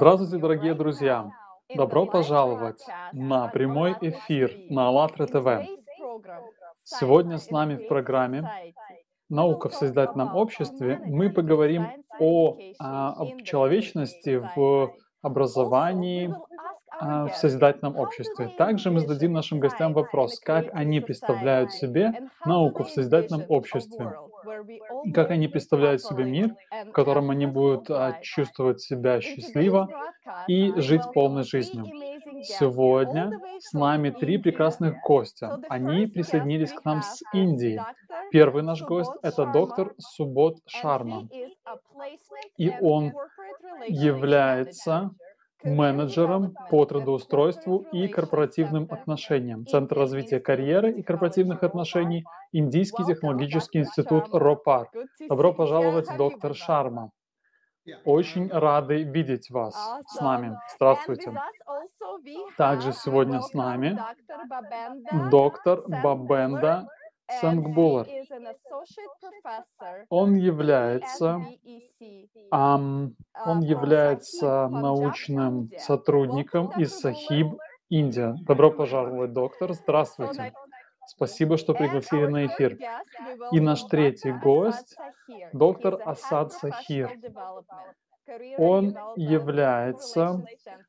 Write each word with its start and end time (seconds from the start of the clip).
Здравствуйте, 0.00 0.38
дорогие 0.38 0.72
друзья! 0.72 1.30
Добро 1.76 2.06
пожаловать 2.06 2.82
на 3.12 3.48
прямой 3.48 3.94
эфир 4.00 4.50
на 4.70 4.88
АЛЛАТРА 4.88 5.26
ТВ. 5.26 5.68
Сегодня 6.84 7.36
с 7.36 7.50
нами 7.50 7.74
в 7.74 7.86
программе 7.86 8.50
«Наука 9.28 9.68
в 9.68 9.74
созидательном 9.74 10.34
обществе» 10.34 11.02
мы 11.04 11.28
поговорим 11.28 11.86
о, 12.18 12.56
а, 12.78 13.12
об 13.12 13.42
человечности 13.42 14.42
в 14.56 14.94
образовании 15.20 16.34
а, 16.98 17.26
в 17.26 17.36
созидательном 17.36 17.98
обществе. 17.98 18.48
Также 18.56 18.90
мы 18.90 19.00
зададим 19.00 19.34
нашим 19.34 19.60
гостям 19.60 19.92
вопрос, 19.92 20.40
как 20.40 20.64
они 20.72 21.00
представляют 21.00 21.72
себе 21.72 22.30
науку 22.46 22.84
в 22.84 22.90
созидательном 22.90 23.44
обществе 23.50 24.14
как 25.14 25.30
они 25.30 25.48
представляют 25.48 26.02
себе 26.02 26.24
мир, 26.24 26.54
в 26.86 26.92
котором 26.92 27.30
они 27.30 27.46
будут 27.46 27.90
а, 27.90 28.18
чувствовать 28.22 28.80
себя 28.80 29.20
счастливо 29.20 29.88
и 30.46 30.72
жить 30.76 31.02
полной 31.12 31.44
жизнью. 31.44 31.86
Сегодня 32.42 33.32
с 33.58 33.72
нами 33.72 34.10
три 34.10 34.38
прекрасных 34.38 35.02
гостя. 35.02 35.58
Они 35.68 36.06
присоединились 36.06 36.72
к 36.72 36.84
нам 36.84 37.02
с 37.02 37.22
Индии. 37.32 37.80
Первый 38.30 38.62
наш 38.62 38.82
гость— 38.82 39.12
это 39.22 39.46
доктор 39.46 39.94
Субот 39.98 40.58
Шарма. 40.66 41.28
И 42.56 42.72
он 42.80 43.12
является 43.88 45.10
менеджером 45.62 46.54
по 46.70 46.84
трудоустройству 46.84 47.86
и 47.92 48.08
корпоративным 48.08 48.86
отношениям, 48.90 49.66
Центр 49.66 49.96
развития 49.96 50.40
карьеры 50.40 50.92
и 50.92 51.02
корпоративных 51.02 51.62
отношений, 51.62 52.24
Индийский 52.52 53.04
технологический 53.04 53.80
институт 53.80 54.28
РОПАР. 54.32 54.90
Добро 55.28 55.52
пожаловать, 55.52 56.08
доктор 56.16 56.54
Шарма. 56.54 57.10
Очень 58.04 58.48
рады 58.50 59.02
видеть 59.02 59.50
вас 59.50 59.74
с 60.06 60.20
нами. 60.20 60.56
Здравствуйте. 60.74 61.32
Также 62.56 62.92
сегодня 62.92 63.40
с 63.40 63.54
нами 63.54 63.98
доктор 65.30 65.82
Бабенда 65.86 66.88
Сангбулар. 67.40 68.06
Он 70.08 70.34
является, 70.34 71.40
um, 72.52 73.14
он 73.46 73.60
является 73.60 74.68
научным 74.68 75.70
сотрудником 75.78 76.72
из 76.78 76.98
Сахиб, 76.98 77.58
Индия. 77.88 78.36
Добро 78.42 78.70
пожаловать, 78.70 79.32
доктор. 79.32 79.72
Здравствуйте. 79.74 80.52
Спасибо, 81.06 81.56
что 81.56 81.74
пригласили 81.74 82.26
на 82.26 82.46
эфир. 82.46 82.78
И 83.52 83.60
наш 83.60 83.82
третий 83.84 84.32
гость, 84.32 84.96
доктор 85.52 86.00
Асад 86.04 86.52
Сахир. 86.52 87.10
Он 88.58 88.96
является 89.16 90.44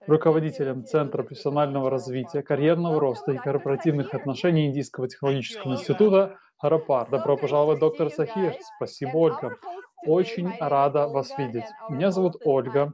руководителем 0.07 0.85
Центра 0.85 1.23
профессионального 1.23 1.89
развития, 1.89 2.41
карьерного 2.41 2.99
роста 2.99 3.31
и 3.31 3.37
корпоративных 3.37 4.13
отношений 4.13 4.67
Индийского 4.67 5.07
технологического 5.07 5.73
института 5.73 6.37
Харапар. 6.57 7.09
Добро 7.09 7.37
пожаловать, 7.37 7.79
доктор 7.79 8.09
Сахир. 8.09 8.55
Спасибо, 8.77 9.17
Ольга. 9.17 9.57
Очень 10.05 10.51
рада 10.59 11.07
вас 11.07 11.35
видеть. 11.37 11.65
Меня 11.89 12.11
зовут 12.11 12.35
Ольга, 12.43 12.91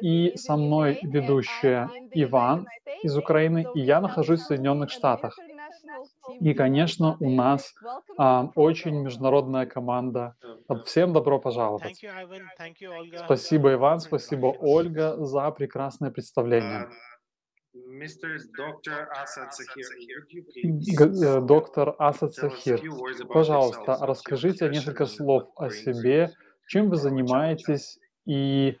и 0.00 0.32
со 0.36 0.56
мной 0.56 0.98
ведущая 1.02 1.88
Иван 2.12 2.66
из 3.02 3.16
Украины, 3.16 3.66
и 3.74 3.80
я 3.80 4.00
нахожусь 4.00 4.40
в 4.40 4.46
Соединенных 4.46 4.90
Штатах. 4.90 5.36
И, 6.40 6.54
конечно, 6.54 7.16
у 7.20 7.30
нас 7.30 7.74
а, 8.16 8.50
очень 8.54 9.02
международная 9.02 9.66
команда. 9.66 10.34
Всем 10.84 11.12
добро 11.12 11.38
пожаловать. 11.38 12.02
Спасибо, 13.24 13.74
Иван, 13.74 14.00
спасибо, 14.00 14.46
Ольга, 14.46 15.16
за 15.24 15.50
прекрасное 15.50 16.10
представление. 16.10 16.88
Доктор 21.42 21.94
Асад 21.98 22.34
Сахир, 22.34 22.80
пожалуйста, 23.28 23.98
расскажите 24.00 24.68
несколько 24.68 25.06
слов 25.06 25.44
о 25.56 25.70
себе, 25.70 26.30
чем 26.68 26.88
вы 26.88 26.96
занимаетесь 26.96 27.98
и 28.26 28.76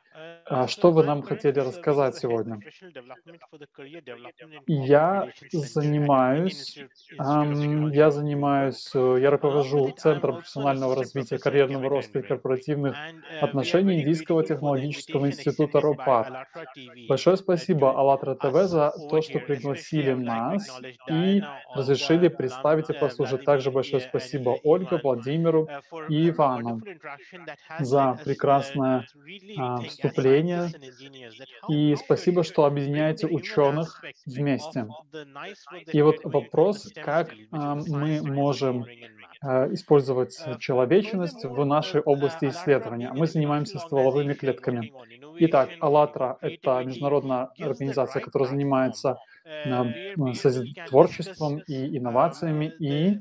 а 0.50 0.66
что 0.66 0.90
вы 0.90 1.04
нам 1.04 1.22
хотели 1.22 1.60
рассказать 1.60 2.16
сегодня? 2.16 2.58
Я 4.66 5.28
занимаюсь, 5.52 6.76
я 7.18 8.10
занимаюсь, 8.10 8.90
э, 8.94 9.18
я 9.20 9.30
руковожу 9.30 9.92
Центром 9.96 10.36
профессионального 10.36 10.96
развития, 10.96 11.38
карьерного 11.38 11.88
роста 11.88 12.18
и 12.18 12.22
корпоративных 12.22 12.96
отношений 13.40 14.00
Индийского 14.00 14.42
технологического 14.44 15.26
института 15.26 15.80
РОПАР. 15.80 16.48
Большое 17.08 17.36
спасибо 17.36 17.96
АЛЛАТРА 17.96 18.34
ТВ 18.34 18.68
за 18.68 18.92
то, 19.08 19.22
что 19.22 19.38
пригласили 19.38 20.14
нас 20.14 20.80
и 21.08 21.42
разрешили 21.74 22.26
представить 22.26 22.90
и 22.90 22.92
послушать. 22.92 23.44
Также 23.44 23.70
большое 23.70 24.02
спасибо 24.02 24.58
Ольге, 24.64 24.98
Владимиру 25.00 25.68
и 26.08 26.28
Ивану 26.30 26.80
за 27.78 28.18
прекрасное 28.24 29.06
а, 29.56 29.82
вступление 29.82 30.39
объединения, 30.40 30.70
и 31.68 31.96
спасибо, 31.96 32.42
что 32.44 32.64
объединяете 32.64 33.26
ученых 33.26 34.02
вместе. 34.26 34.86
И 35.92 36.02
вот 36.02 36.16
вопрос, 36.24 36.92
как 36.94 37.32
мы 37.50 38.22
можем 38.22 38.86
а, 39.42 39.72
использовать 39.72 40.36
человечность 40.58 41.44
в 41.44 41.64
нашей 41.64 42.02
области 42.02 42.46
исследования. 42.46 43.10
Мы 43.14 43.26
занимаемся 43.26 43.78
стволовыми 43.78 44.34
клетками. 44.34 44.92
Итак, 45.38 45.70
АЛЛАТРА— 45.80 46.36
это 46.42 46.84
международная 46.84 47.48
организация, 47.58 48.20
которая 48.20 48.50
занимается 48.50 49.16
творчеством 50.86 51.58
и 51.66 51.96
инновациями, 51.98 52.72
и 52.78 53.18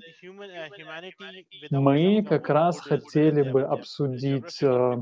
мы 1.69 2.23
как 2.23 2.49
раз 2.49 2.79
хотели 2.79 3.41
бы 3.43 3.63
обсудить, 3.63 4.61
э, 4.61 5.01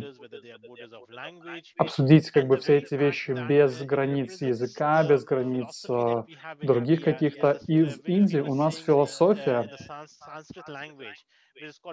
обсудить 1.77 2.31
как 2.31 2.47
бы 2.47 2.57
все 2.57 2.77
эти 2.77 2.95
вещи 2.95 3.31
без 3.47 3.81
границ 3.83 4.41
языка, 4.41 5.03
без 5.03 5.23
границ 5.23 5.85
э, 5.89 6.23
других 6.61 7.03
каких-то. 7.03 7.59
И 7.67 7.83
в 7.83 7.97
Индии 8.05 8.39
у 8.39 8.55
нас 8.55 8.77
философия, 8.77 9.69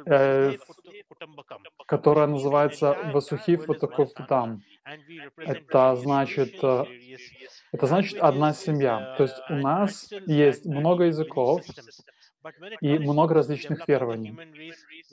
э, 0.07 0.53
которая 1.87 2.27
называется 2.27 2.97
Васухив 3.13 3.67
Ватакуфтам. 3.67 4.63
Это 5.37 5.97
значит, 5.97 6.63
э, 6.63 6.85
это 7.75 7.89
значит 7.89 8.19
одна 8.21 8.53
семья. 8.53 9.15
То 9.17 9.25
есть 9.25 9.37
у 9.51 9.55
нас 9.55 10.09
есть 10.27 10.65
много 10.65 11.05
языков 11.05 11.61
и 12.81 12.99
много 13.01 13.35
различных 13.35 13.89
верований. 13.89 14.37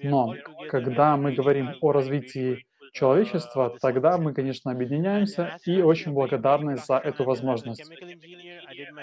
Но 0.04 0.36
когда 0.70 1.18
мы 1.18 1.34
говорим 1.34 1.72
о 1.82 1.92
развитии 1.92 2.66
человечества, 2.94 3.76
тогда 3.82 4.20
мы, 4.20 4.36
конечно, 4.36 4.70
объединяемся 4.70 5.58
и 5.66 5.82
очень 5.82 6.12
благодарны 6.12 6.78
за 6.78 6.98
эту 6.98 7.24
возможность. 7.24 7.90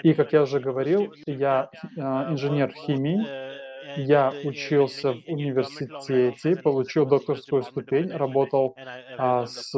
И, 0.03 0.13
как 0.13 0.31
я 0.31 0.43
уже 0.43 0.61
говорил, 0.61 1.13
я 1.25 1.69
э, 1.73 1.99
инженер 2.31 2.71
химии, 2.71 3.25
я 3.97 4.31
учился 4.45 5.15
в 5.15 5.27
университете, 5.27 6.55
получил 6.55 7.05
докторскую 7.05 7.63
ступень, 7.63 8.09
работал 8.11 8.75
а, 9.17 9.47
с 9.47 9.73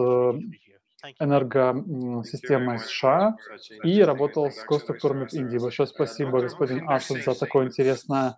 энергосистемой 1.19 2.79
США 2.79 3.35
и 3.83 4.01
работал 4.01 4.51
с 4.51 4.63
госструктурами 4.65 5.25
в 5.25 5.33
Индии. 5.33 5.57
Большое 5.57 5.87
спасибо, 5.87 6.41
господин 6.41 6.89
Асад, 6.89 7.23
за 7.23 7.39
такое 7.39 7.67
интересное 7.67 8.35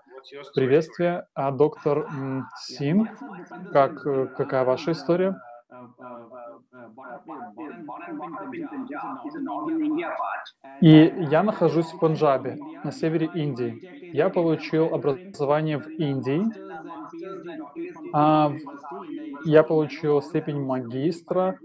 приветствие. 0.55 1.25
А 1.33 1.51
доктор 1.51 2.07
Син, 2.57 3.09
как, 3.71 4.05
э, 4.05 4.27
какая 4.37 4.63
ваша 4.63 4.91
история? 4.91 5.35
И 10.81 11.13
я 11.31 11.43
нахожусь 11.43 11.91
в 11.91 11.99
Панджабе, 11.99 12.57
на 12.83 12.91
севере 12.91 13.29
Индии. 13.33 14.11
Я 14.13 14.29
получил 14.29 14.93
образование 14.93 15.77
в 15.77 15.87
Индии. 15.87 16.43
А, 18.13 18.51
я 19.45 19.63
получил 19.63 20.21
степень 20.21 20.59
магистра 20.59 21.59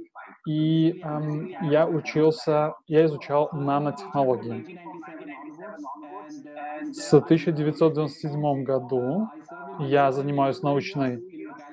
и 0.48 0.98
эм, 1.04 1.50
я 1.68 1.86
учился, 1.86 2.72
я 2.86 3.04
изучал 3.04 3.50
нанотехнологии. 3.52 4.80
С 6.90 7.12
1997 7.12 8.62
году 8.62 9.28
я 9.78 10.10
занимаюсь 10.10 10.62
научной 10.62 11.16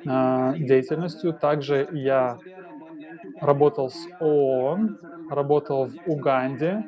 э, 0.06 0.54
деятельностью. 0.58 1.32
Также 1.32 1.88
я 1.94 2.38
работал 3.40 3.90
с 3.90 4.08
ООН, 4.20 5.00
работал 5.30 5.86
в 5.86 5.96
Уганде, 6.06 6.84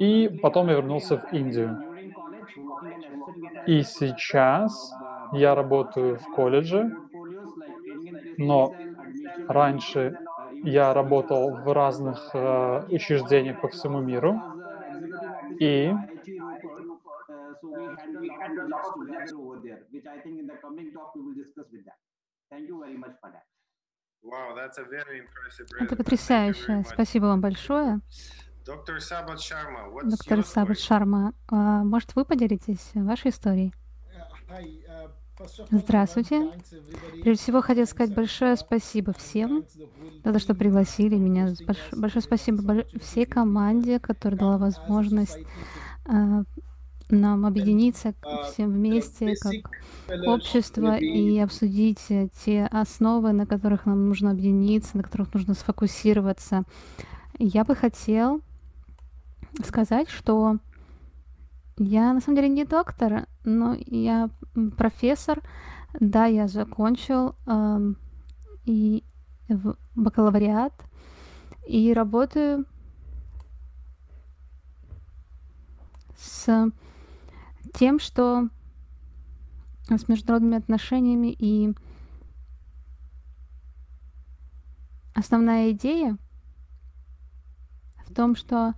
и 0.00 0.28
потом 0.42 0.66
я 0.66 0.74
вернулся 0.74 1.18
в 1.18 1.32
Индию. 1.32 1.78
И 3.68 3.82
сейчас 3.82 4.92
я 5.32 5.54
работаю 5.54 6.18
в 6.18 6.24
колледже, 6.34 6.90
но 8.36 8.74
Раньше 9.48 10.18
я 10.62 10.94
работал 10.94 11.56
в 11.56 11.72
разных 11.72 12.30
э, 12.34 12.86
учреждениях 12.88 13.60
по 13.60 13.68
всему 13.68 14.00
миру, 14.00 14.40
и 15.58 15.92
Это 25.80 25.96
потрясающе. 25.96 26.84
Спасибо 26.86 27.24
вам 27.26 27.40
большое. 27.40 28.00
Доктор 28.64 30.44
Сабат 30.44 30.78
Шарма, 30.78 31.34
а, 31.48 31.82
может, 31.82 32.14
вы 32.14 32.24
поделитесь 32.24 32.92
вашей 32.94 33.30
историей? 33.30 33.74
Здравствуйте. 35.70 36.50
Прежде 37.22 37.42
всего, 37.42 37.60
хотел 37.60 37.86
сказать 37.86 38.14
большое 38.14 38.56
спасибо 38.56 39.12
всем 39.12 39.64
за 40.24 40.32
то, 40.32 40.38
что 40.38 40.54
пригласили 40.54 41.16
меня. 41.16 41.54
Большое 41.92 42.22
спасибо 42.22 42.84
всей 43.00 43.26
команде, 43.26 43.98
которая 43.98 44.38
дала 44.38 44.58
возможность 44.58 45.38
а, 46.04 46.42
нам 47.08 47.46
объединиться 47.46 48.14
всем 48.46 48.70
вместе, 48.72 49.34
как 49.40 50.26
общество, 50.26 50.96
и 50.96 51.38
обсудить 51.38 52.00
те 52.44 52.66
основы, 52.70 53.32
на 53.32 53.46
которых 53.46 53.86
нам 53.86 54.08
нужно 54.08 54.30
объединиться, 54.30 54.96
на 54.96 55.02
которых 55.02 55.32
нужно 55.34 55.54
сфокусироваться. 55.54 56.64
Я 57.38 57.64
бы 57.64 57.74
хотел 57.74 58.40
сказать, 59.64 60.08
что 60.08 60.58
я 61.78 62.12
на 62.12 62.20
самом 62.20 62.36
деле 62.36 62.48
не 62.48 62.64
доктор, 62.64 63.26
но 63.44 63.76
я 63.86 64.30
профессор. 64.76 65.42
Да, 66.00 66.26
я 66.26 66.48
закончил 66.48 67.34
э, 67.46 67.94
и 68.64 69.04
бакалавриат 69.94 70.72
и 71.66 71.92
работаю 71.92 72.64
с 76.16 76.70
тем, 77.74 77.98
что 77.98 78.48
с 79.88 80.08
международными 80.08 80.56
отношениями 80.56 81.34
и 81.38 81.74
основная 85.14 85.72
идея 85.72 86.16
в 88.06 88.14
том, 88.14 88.36
что 88.36 88.74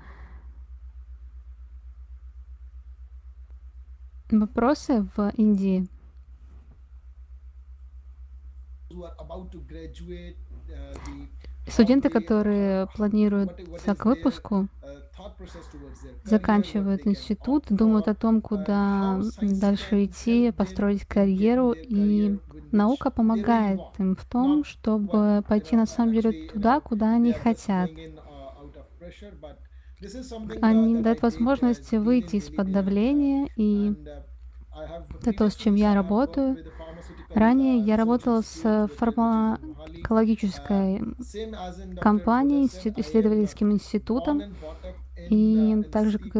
вопросы 4.41 5.07
в 5.17 5.33
Индии. 5.37 5.89
Студенты, 11.67 12.11
которые 12.11 12.87
планируются 12.95 13.95
к 13.95 14.05
выпуску, 14.05 14.69
заканчивают 16.25 17.07
институт, 17.07 17.65
думают 17.71 18.09
о 18.09 18.15
том, 18.15 18.41
куда 18.41 19.21
дальше 19.41 20.05
идти, 20.05 20.53
построить 20.53 21.07
карьеру, 21.07 21.73
и 21.73 22.39
наука 22.71 23.11
помогает 23.11 23.81
им 23.99 24.15
в 24.15 24.25
том, 24.27 24.65
чтобы 24.65 25.43
пойти 25.49 25.77
на 25.77 25.87
самом 25.87 26.13
деле 26.13 26.49
туда, 26.49 26.81
куда 26.81 27.15
они 27.15 27.33
хотят. 27.33 27.91
Они 30.63 31.01
дают 31.01 31.23
возможность 31.23 31.93
выйти 31.93 32.37
из-под 32.37 32.73
давления, 32.73 33.49
и 33.57 33.95
это 35.21 35.33
то, 35.33 35.51
с 35.51 35.57
чем 35.57 35.75
я 35.75 35.95
работаю. 35.95 36.57
Ранее 37.31 37.79
я 37.79 37.97
работал 37.97 38.43
с 38.43 38.89
фармакологической 38.97 41.01
компанией, 42.01 42.67
исследовательским 42.67 43.73
институтом, 43.73 44.43
и 45.17 45.83
также 45.91 46.19
как 46.19 46.35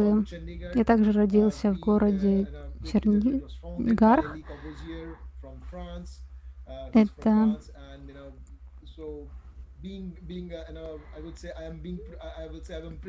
я 0.75 0.83
также 0.83 1.11
родился 1.11 1.71
в 1.71 1.79
городе 1.79 2.47
Чернигарх. 2.85 4.37
Это 6.93 7.57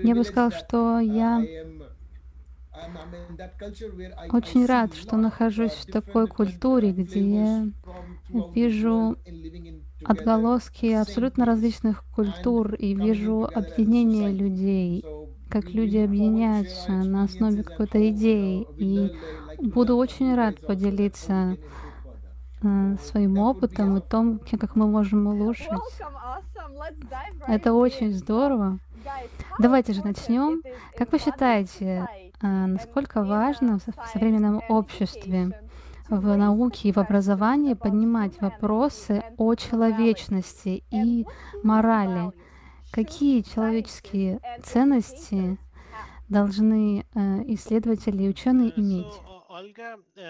я 0.02 0.14
бы 0.14 0.24
сказал, 0.24 0.50
что 0.50 0.98
я 1.00 1.44
очень 4.30 4.66
рад, 4.66 4.94
что 4.94 5.16
нахожусь 5.16 5.72
в 5.72 5.86
такой 5.86 6.26
культуре, 6.26 6.92
где 6.92 7.72
вижу 8.54 9.16
отголоски 10.04 10.86
абсолютно 10.92 11.44
различных 11.46 12.04
культур 12.14 12.74
и 12.74 12.94
вижу 12.94 13.48
объединение 13.52 14.30
людей, 14.32 15.04
как 15.48 15.70
люди 15.70 15.98
объединяются 15.98 16.92
на 16.92 17.24
основе 17.24 17.62
какой-то 17.62 18.08
идеи. 18.10 18.66
И 18.76 19.10
буду 19.58 19.96
очень 19.96 20.34
рад 20.34 20.60
поделиться 20.60 21.56
своим 22.60 23.38
опытом 23.38 23.96
и 23.96 24.00
том, 24.00 24.40
как 24.58 24.76
мы 24.76 24.86
можем 24.86 25.26
улучшить. 25.26 25.68
Это 27.46 27.72
очень 27.72 28.12
здорово. 28.12 28.78
Давайте 29.58 29.92
же 29.92 30.02
начнем. 30.02 30.62
Как 30.96 31.12
вы 31.12 31.18
считаете, 31.18 32.08
а, 32.40 32.66
насколько 32.66 33.22
важно 33.22 33.78
в 33.78 34.08
современном 34.12 34.60
обществе, 34.68 35.60
в 36.08 36.36
науке 36.36 36.88
и 36.88 36.92
в 36.92 36.98
образовании 36.98 37.74
поднимать 37.74 38.40
вопросы 38.40 39.22
о 39.38 39.54
человечности 39.54 40.84
и 40.90 41.26
морали? 41.62 42.32
Какие 42.92 43.42
человеческие 43.42 44.40
ценности 44.62 45.58
должны 46.28 47.04
э, 47.14 47.42
исследователи 47.48 48.24
и 48.24 48.28
ученые 48.28 48.78
иметь? 48.78 49.12
Olga, 49.58 49.96
uh, 50.18 50.22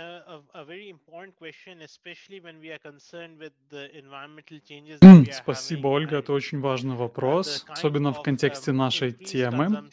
a, 0.55 0.61
a 0.61 0.65
very 0.65 0.89
important 0.89 1.35
question, 1.37 1.83
especially 1.83 2.39
when 2.39 2.61
we 2.61 2.71
are 2.71 2.79
concerned 2.79 3.39
with 3.41 3.55
the 3.71 3.85
environmental 3.99 4.59
changes. 4.69 5.01
Спасибо, 5.33 5.89
Ольга. 5.89 6.19
Это 6.19 6.33
очень 6.33 6.61
важный 6.61 6.95
вопрос, 6.95 7.65
особенно 7.69 8.13
в 8.13 8.23
контексте 8.23 8.71
uh, 8.71 8.75
нашей 8.75 9.13
темы. 9.13 9.91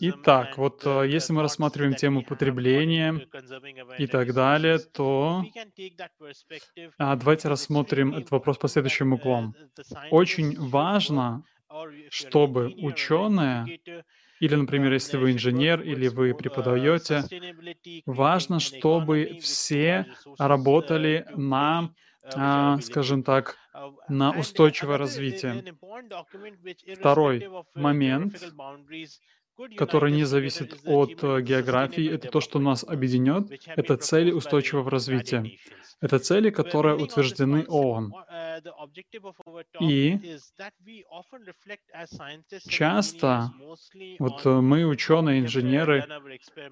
Итак, 0.00 0.56
вот 0.56 0.84
uh, 0.86 1.06
если 1.06 1.34
мы 1.34 1.42
рассматриваем 1.42 1.94
тему 1.94 2.24
потребления 2.24 3.20
и 3.98 4.06
так 4.06 4.32
далее, 4.32 4.78
то 4.78 5.44
а, 6.98 7.16
давайте 7.16 7.48
рассмотрим 7.48 8.14
этот 8.14 8.30
вопрос 8.30 8.56
по 8.56 8.68
следующим 8.68 9.12
углом. 9.12 9.54
Очень 10.10 10.58
важно, 10.58 11.44
чтобы 12.08 12.72
ученые 12.78 13.78
или, 14.42 14.56
например, 14.56 14.92
если 14.92 15.16
вы 15.18 15.30
инженер 15.30 15.82
или 15.82 16.08
вы 16.08 16.34
преподаете, 16.34 17.22
важно, 18.06 18.58
чтобы 18.58 19.38
все 19.40 20.06
работали 20.36 21.24
на, 21.36 21.94
а, 22.34 22.80
скажем 22.80 23.22
так, 23.22 23.56
на 24.08 24.32
устойчивое 24.32 24.98
развитие. 24.98 25.62
Второй 26.98 27.48
момент 27.76 28.42
который 29.76 30.12
не 30.12 30.24
зависит 30.24 30.80
от 30.84 31.22
э, 31.22 31.42
географии, 31.42 32.08
это 32.10 32.28
то, 32.28 32.40
что 32.40 32.58
нас 32.58 32.84
объединет, 32.84 33.50
это 33.66 33.96
цели 33.96 34.30
устойчивого 34.30 34.90
развития. 34.90 35.44
Это 36.00 36.18
цели, 36.18 36.50
которые 36.50 36.96
утверждены 36.96 37.64
ООН. 37.68 38.12
И 39.80 40.36
часто 42.68 43.52
вот 44.18 44.46
э, 44.46 44.60
мы, 44.60 44.84
ученые, 44.86 45.40
инженеры, 45.40 46.04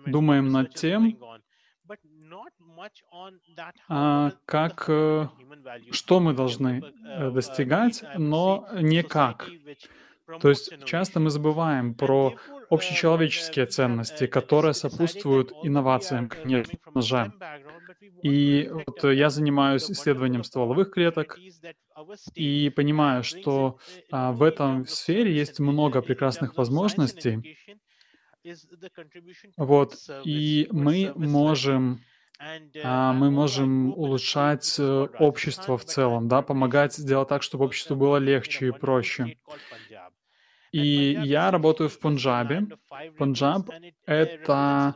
думаем 0.07 0.51
над 0.51 0.75
тем, 0.75 1.19
а, 3.89 4.33
как, 4.47 4.85
э, 4.89 5.29
что 5.91 6.21
мы 6.21 6.33
должны 6.33 6.83
достигать, 7.33 8.05
но 8.17 8.69
не 8.81 9.03
как. 9.03 9.51
То 10.41 10.49
есть 10.49 10.73
часто 10.85 11.19
мы 11.21 11.31
забываем 11.31 11.95
про 11.95 12.37
общечеловеческие 12.71 13.67
ценности, 13.67 14.27
которые 14.27 14.75
сопутствуют 14.75 15.53
инновациям, 15.62 16.29
конечно 16.29 17.03
же. 17.03 17.33
И 18.23 18.71
вот 18.73 19.05
я 19.05 19.31
занимаюсь 19.31 19.91
исследованием 19.91 20.45
стволовых 20.45 20.91
клеток 20.93 21.39
и 22.35 22.71
понимаю, 22.75 23.25
что 23.25 23.79
а, 24.11 24.33
в 24.33 24.43
этом 24.43 24.87
сфере 24.87 25.35
есть 25.35 25.61
много 25.61 26.03
прекрасных 26.03 26.57
возможностей. 26.57 27.43
Вот, 29.57 29.97
и 30.25 30.69
мы 30.71 31.12
можем 31.15 32.00
а, 32.83 33.12
мы 33.12 33.31
можем 33.31 33.93
улучшать 33.93 34.77
э, 34.79 35.09
общество 35.19 35.77
в 35.77 35.85
целом, 35.85 36.27
да, 36.27 36.41
помогать 36.41 36.95
сделать 36.95 37.29
так, 37.29 37.43
чтобы 37.43 37.67
обществу 37.67 37.97
было 37.97 38.17
легче 38.17 38.69
и 38.69 38.71
проще. 38.71 39.35
И 40.73 41.19
я 41.23 41.50
работаю 41.50 41.89
в 41.89 41.99
Пунджабе. 41.99 42.67
Пунджаб— 43.17 43.69
это, 44.07 44.95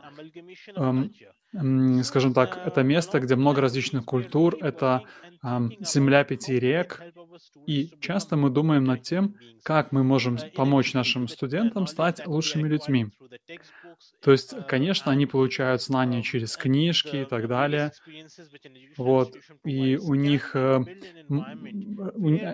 эм, 0.75 2.03
скажем 2.03 2.33
так, 2.33 2.57
это 2.65 2.83
место, 2.83 3.19
где 3.19 3.35
много 3.35 3.61
различных 3.61 4.05
культур, 4.05 4.55
это 4.61 5.03
земля 5.79 6.23
пяти 6.23 6.59
рек, 6.59 7.01
и 7.67 7.91
часто 7.99 8.35
мы 8.35 8.49
думаем 8.49 8.83
над 8.83 9.03
тем, 9.03 9.35
как 9.63 9.91
мы 9.91 10.03
можем 10.03 10.37
помочь 10.55 10.93
нашим 10.93 11.27
студентам 11.27 11.87
стать 11.87 12.25
лучшими 12.25 12.67
людьми. 12.67 13.07
То 14.21 14.31
есть, 14.31 14.55
конечно, 14.67 15.11
они 15.11 15.25
получают 15.25 15.81
знания 15.81 16.21
через 16.21 16.57
книжки 16.57 17.17
и 17.17 17.25
так 17.25 17.47
далее. 17.47 17.91
Вот. 18.97 19.35
И 19.63 19.97
у 19.97 20.13
них 20.15 20.55
э, 20.55 20.79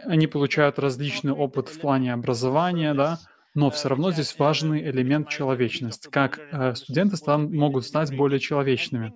они 0.06 0.28
получают 0.28 0.80
различный 0.80 1.34
опыт 1.34 1.70
в 1.70 1.80
плане 1.80 2.14
образования, 2.14 2.94
да, 2.94 3.20
но 3.54 3.70
все 3.70 3.90
равно 3.90 4.12
здесь 4.12 4.38
важный 4.38 4.82
элемент 4.90 5.30
человечность, 5.30 6.08
как 6.08 6.40
э, 6.40 6.76
студенты 6.76 7.18
могут 7.38 7.86
стать 7.86 8.16
более 8.16 8.40
человечными. 8.40 9.14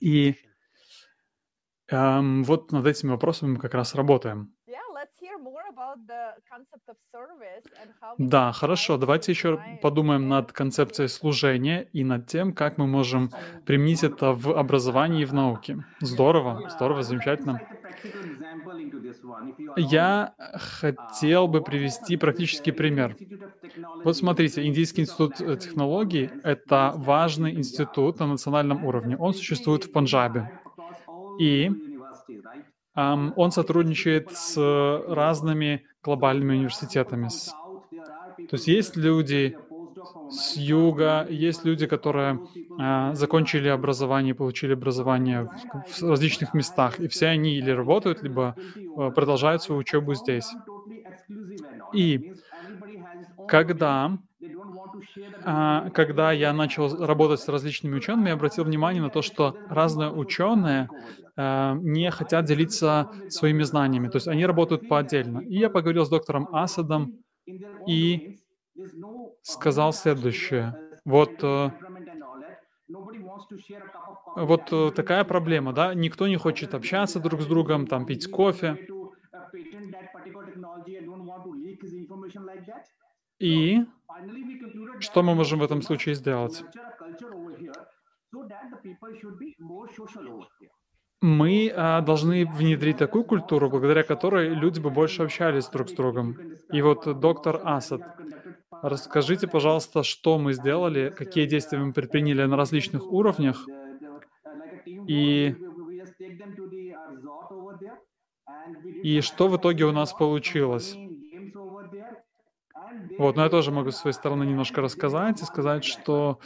И 0.00 0.34
эм, 1.90 2.44
вот 2.44 2.72
над 2.72 2.86
этими 2.86 3.10
вопросами 3.10 3.52
мы 3.52 3.58
как 3.58 3.74
раз 3.74 3.94
работаем. 3.94 4.54
Да, 8.18 8.52
хорошо. 8.52 8.96
Давайте 8.96 9.32
еще 9.32 9.60
подумаем 9.82 10.28
над 10.28 10.52
концепцией 10.52 11.08
служения 11.08 11.88
и 11.92 12.04
над 12.04 12.26
тем, 12.26 12.52
как 12.52 12.78
мы 12.78 12.86
можем 12.86 13.30
применить 13.64 14.04
это 14.04 14.32
в 14.32 14.50
образовании 14.56 15.22
и 15.22 15.24
в 15.24 15.32
науке. 15.34 15.84
Здорово, 16.00 16.68
здорово, 16.70 17.02
замечательно. 17.02 17.60
Я 19.76 20.34
хотел 20.54 21.48
бы 21.48 21.62
привести 21.62 22.16
практический 22.16 22.72
пример. 22.72 23.16
Вот 24.04 24.16
смотрите, 24.16 24.64
Индийский 24.66 25.02
институт 25.02 25.40
э, 25.40 25.56
технологий— 25.56 26.30
это 26.42 26.92
важный 26.96 27.54
институт 27.54 28.18
на 28.20 28.26
национальном 28.26 28.84
уровне. 28.84 29.16
Он 29.16 29.34
существует 29.34 29.84
в 29.84 29.92
Панджабе. 29.92 30.57
И 31.38 31.70
он 32.94 33.50
сотрудничает 33.52 34.30
с 34.32 34.56
разными 35.08 35.84
глобальными 36.02 36.56
университетами. 36.56 37.28
То 38.48 38.54
есть 38.54 38.66
есть 38.66 38.96
люди 38.96 39.56
с 40.30 40.56
юга, 40.56 41.26
есть 41.28 41.64
люди, 41.64 41.86
которые 41.86 42.40
а, 42.78 43.14
закончили 43.14 43.68
образование, 43.68 44.34
получили 44.34 44.74
образование 44.74 45.48
в, 45.88 46.02
в 46.02 46.10
различных 46.10 46.54
местах, 46.54 47.00
и 47.00 47.08
все 47.08 47.26
они 47.26 47.56
или 47.56 47.70
работают, 47.70 48.22
либо 48.22 48.54
а, 48.96 49.10
продолжают 49.10 49.62
свою 49.62 49.80
учебу 49.80 50.14
здесь. 50.14 50.48
И 51.92 52.32
когда, 53.48 54.18
когда 55.92 56.32
я 56.32 56.52
начал 56.52 57.04
работать 57.04 57.40
с 57.40 57.48
различными 57.48 57.96
учеными, 57.96 58.28
я 58.28 58.34
обратил 58.34 58.64
внимание 58.64 59.02
на 59.02 59.10
то, 59.10 59.22
что 59.22 59.56
разные 59.68 60.10
ученые 60.10 60.88
а, 61.36 61.74
не 61.74 62.10
хотят 62.10 62.44
делиться 62.44 63.10
своими 63.28 63.62
знаниями, 63.62 64.08
то 64.08 64.16
есть 64.16 64.28
они 64.28 64.46
работают 64.46 64.88
по 64.88 64.98
отдельно. 64.98 65.38
И 65.38 65.58
я 65.58 65.70
поговорил 65.70 66.04
с 66.04 66.08
доктором 66.08 66.48
Асадом 66.52 67.18
и 67.86 68.38
сказал 69.42 69.92
следующее. 69.92 70.76
Вот, 71.04 71.42
э, 71.42 71.70
вот 74.36 74.72
э, 74.72 74.90
такая 74.94 75.24
проблема, 75.24 75.72
да? 75.72 75.94
Никто 75.94 76.26
не 76.28 76.36
хочет 76.36 76.74
общаться 76.74 77.20
друг 77.20 77.40
с 77.40 77.46
другом, 77.46 77.86
там 77.86 78.04
пить 78.04 78.30
кофе. 78.30 78.76
И 83.38 83.84
что 85.00 85.22
мы 85.22 85.34
можем 85.34 85.58
в 85.58 85.62
этом 85.62 85.82
случае 85.82 86.14
сделать? 86.14 86.64
Мы 91.20 91.72
а, 91.74 92.00
должны 92.00 92.46
внедрить 92.46 92.98
такую 92.98 93.24
культуру, 93.24 93.68
благодаря 93.68 94.04
которой 94.04 94.54
люди 94.54 94.78
бы 94.78 94.90
больше 94.90 95.24
общались 95.24 95.66
друг 95.66 95.88
с 95.88 95.92
другом. 95.92 96.36
И 96.72 96.80
вот 96.80 97.18
доктор 97.18 97.60
Асад, 97.64 98.02
расскажите, 98.82 99.48
пожалуйста, 99.48 100.04
что 100.04 100.38
мы 100.38 100.52
сделали, 100.52 101.10
какие 101.10 101.46
действия 101.46 101.78
мы 101.78 101.92
предприняли 101.92 102.44
на 102.44 102.56
различных 102.56 103.10
уровнях, 103.10 103.66
и, 104.86 105.56
и 109.02 109.20
что 109.20 109.48
в 109.48 109.56
итоге 109.56 109.86
у 109.86 109.92
нас 109.92 110.12
получилось. 110.12 110.96
Вот, 113.18 113.36
но 113.36 113.42
я 113.44 113.50
тоже 113.50 113.72
могу 113.72 113.90
с 113.90 113.96
своей 113.96 114.14
стороны 114.14 114.44
немножко 114.44 114.80
рассказать 114.80 115.42
и 115.42 115.44
сказать, 115.44 115.84
что 115.84 116.38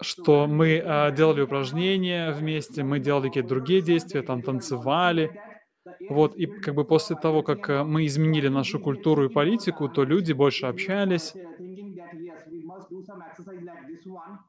что 0.00 0.46
мы 0.46 0.80
а, 0.84 1.10
делали 1.10 1.40
упражнения 1.40 2.30
вместе, 2.30 2.84
мы 2.84 3.00
делали 3.00 3.28
какие-то 3.28 3.48
другие 3.48 3.82
действия, 3.82 4.22
там 4.22 4.42
танцевали. 4.42 5.40
Вот, 6.08 6.36
и 6.36 6.46
как 6.46 6.74
бы 6.74 6.84
после 6.84 7.16
того, 7.16 7.42
как 7.42 7.70
э, 7.70 7.82
мы 7.82 8.04
изменили 8.06 8.48
нашу 8.48 8.78
культуру 8.78 9.24
и 9.24 9.28
политику, 9.32 9.88
то 9.88 10.04
люди 10.04 10.32
больше 10.32 10.66
общались. 10.66 11.34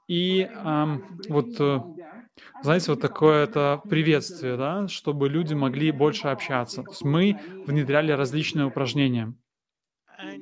И 0.07 0.41
эм, 0.41 1.03
вот, 1.29 1.47
э, 1.59 1.79
знаете, 2.61 2.91
вот 2.91 3.01
такое 3.01 3.43
это 3.45 3.81
приветствие, 3.89 4.57
да, 4.57 4.87
чтобы 4.87 5.29
люди 5.29 5.53
могли 5.53 5.91
больше 5.91 6.27
общаться. 6.27 6.83
То 6.83 6.91
есть 6.91 7.03
мы 7.03 7.39
внедряли 7.65 8.11
различные 8.11 8.65
упражнения. 8.65 9.33
Uh, 10.21 10.35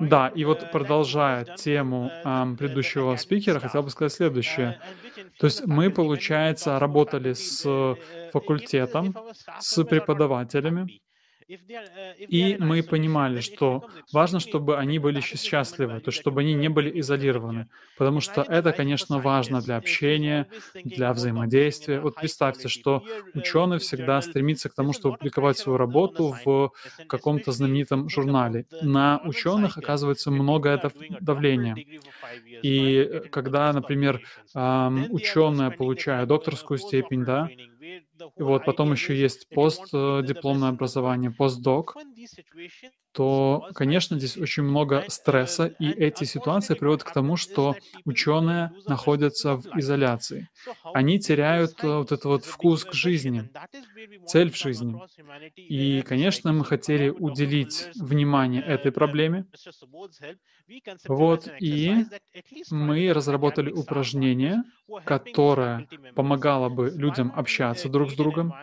да, 0.00 0.28
и 0.28 0.44
вот 0.44 0.62
uh, 0.62 0.70
продолжая 0.70 1.44
тему 1.56 2.10
um, 2.24 2.56
предыдущего 2.56 3.16
спикера, 3.16 3.58
хотел 3.60 3.82
бы 3.82 3.90
сказать 3.90 4.12
следующее. 4.12 4.80
То 5.38 5.46
есть 5.46 5.66
мы, 5.66 5.90
получается, 5.90 6.78
работали 6.78 7.32
с 7.32 7.96
факультетом, 8.32 9.16
с 9.60 9.82
преподавателями, 9.84 10.88
Э, 10.88 11.03
и 11.48 12.56
мы 12.58 12.82
понимали, 12.82 13.40
что 13.40 13.88
важно, 14.12 14.40
чтобы 14.40 14.78
они 14.78 14.98
были 14.98 15.20
счастливы, 15.20 16.00
то 16.00 16.08
есть 16.08 16.20
чтобы 16.20 16.40
они 16.40 16.54
не 16.54 16.68
были 16.68 17.00
изолированы, 17.00 17.68
потому 17.98 18.20
что 18.20 18.42
это, 18.42 18.72
конечно, 18.72 19.18
важно 19.18 19.60
для 19.60 19.76
общения, 19.76 20.46
для 20.84 21.12
взаимодействия. 21.12 22.00
Вот 22.00 22.14
представьте, 22.14 22.68
что 22.68 23.04
uh, 23.06 23.30
ученый 23.34 23.78
всегда 23.78 24.20
стремится 24.22 24.68
к 24.68 24.74
тому, 24.74 24.92
чтобы 24.92 25.16
публиковать 25.16 25.58
свою 25.58 25.76
работу 25.78 26.34
в 26.44 26.72
каком-то 27.06 27.52
знаменитом 27.52 28.08
журнале. 28.08 28.66
На 28.82 29.20
ученых 29.24 29.76
оказывается 29.76 30.30
много 30.30 30.80
давления. 31.20 31.76
И 32.62 32.96
э, 32.96 33.20
когда, 33.30 33.72
например, 33.72 34.22
ученые 34.54 35.70
получают 35.70 36.28
докторскую 36.28 36.78
степень, 36.78 37.24
да, 37.24 37.48
и 38.36 38.42
вот 38.42 38.64
потом 38.64 38.92
еще 38.92 39.16
есть 39.18 39.48
постдипломное 39.48 40.68
образование, 40.70 41.30
постдок, 41.30 41.94
то, 43.14 43.68
конечно, 43.74 44.18
здесь 44.18 44.36
очень 44.36 44.64
много 44.64 45.04
стресса, 45.08 45.66
и 45.66 45.88
эти 45.90 46.24
ситуации 46.24 46.74
приводят 46.74 47.04
к 47.04 47.12
тому, 47.12 47.36
что 47.36 47.76
ученые 48.04 48.72
находятся 48.86 49.56
в 49.56 49.66
изоляции. 49.78 50.48
Они 50.92 51.20
теряют 51.20 51.82
э, 51.84 51.86
вот 51.86 52.10
этот 52.10 52.24
вот 52.24 52.44
вкус 52.44 52.84
к 52.84 52.92
жизни, 52.92 53.48
цель 54.26 54.50
в 54.50 54.56
жизни. 54.58 54.96
И, 55.56 56.02
конечно, 56.02 56.52
мы 56.52 56.64
хотели 56.64 57.08
уделить 57.08 57.88
внимание 57.94 58.62
этой 58.62 58.90
проблеме. 58.90 59.46
Вот, 61.06 61.48
и 61.60 62.04
мы 62.70 63.12
разработали 63.12 63.70
упражнение, 63.70 64.64
которое 65.04 65.86
помогало 66.14 66.68
бы 66.68 66.90
людям 66.90 67.32
общаться 67.34 67.88
друг 67.88 68.10
с 68.10 68.14
другом, 68.14 68.54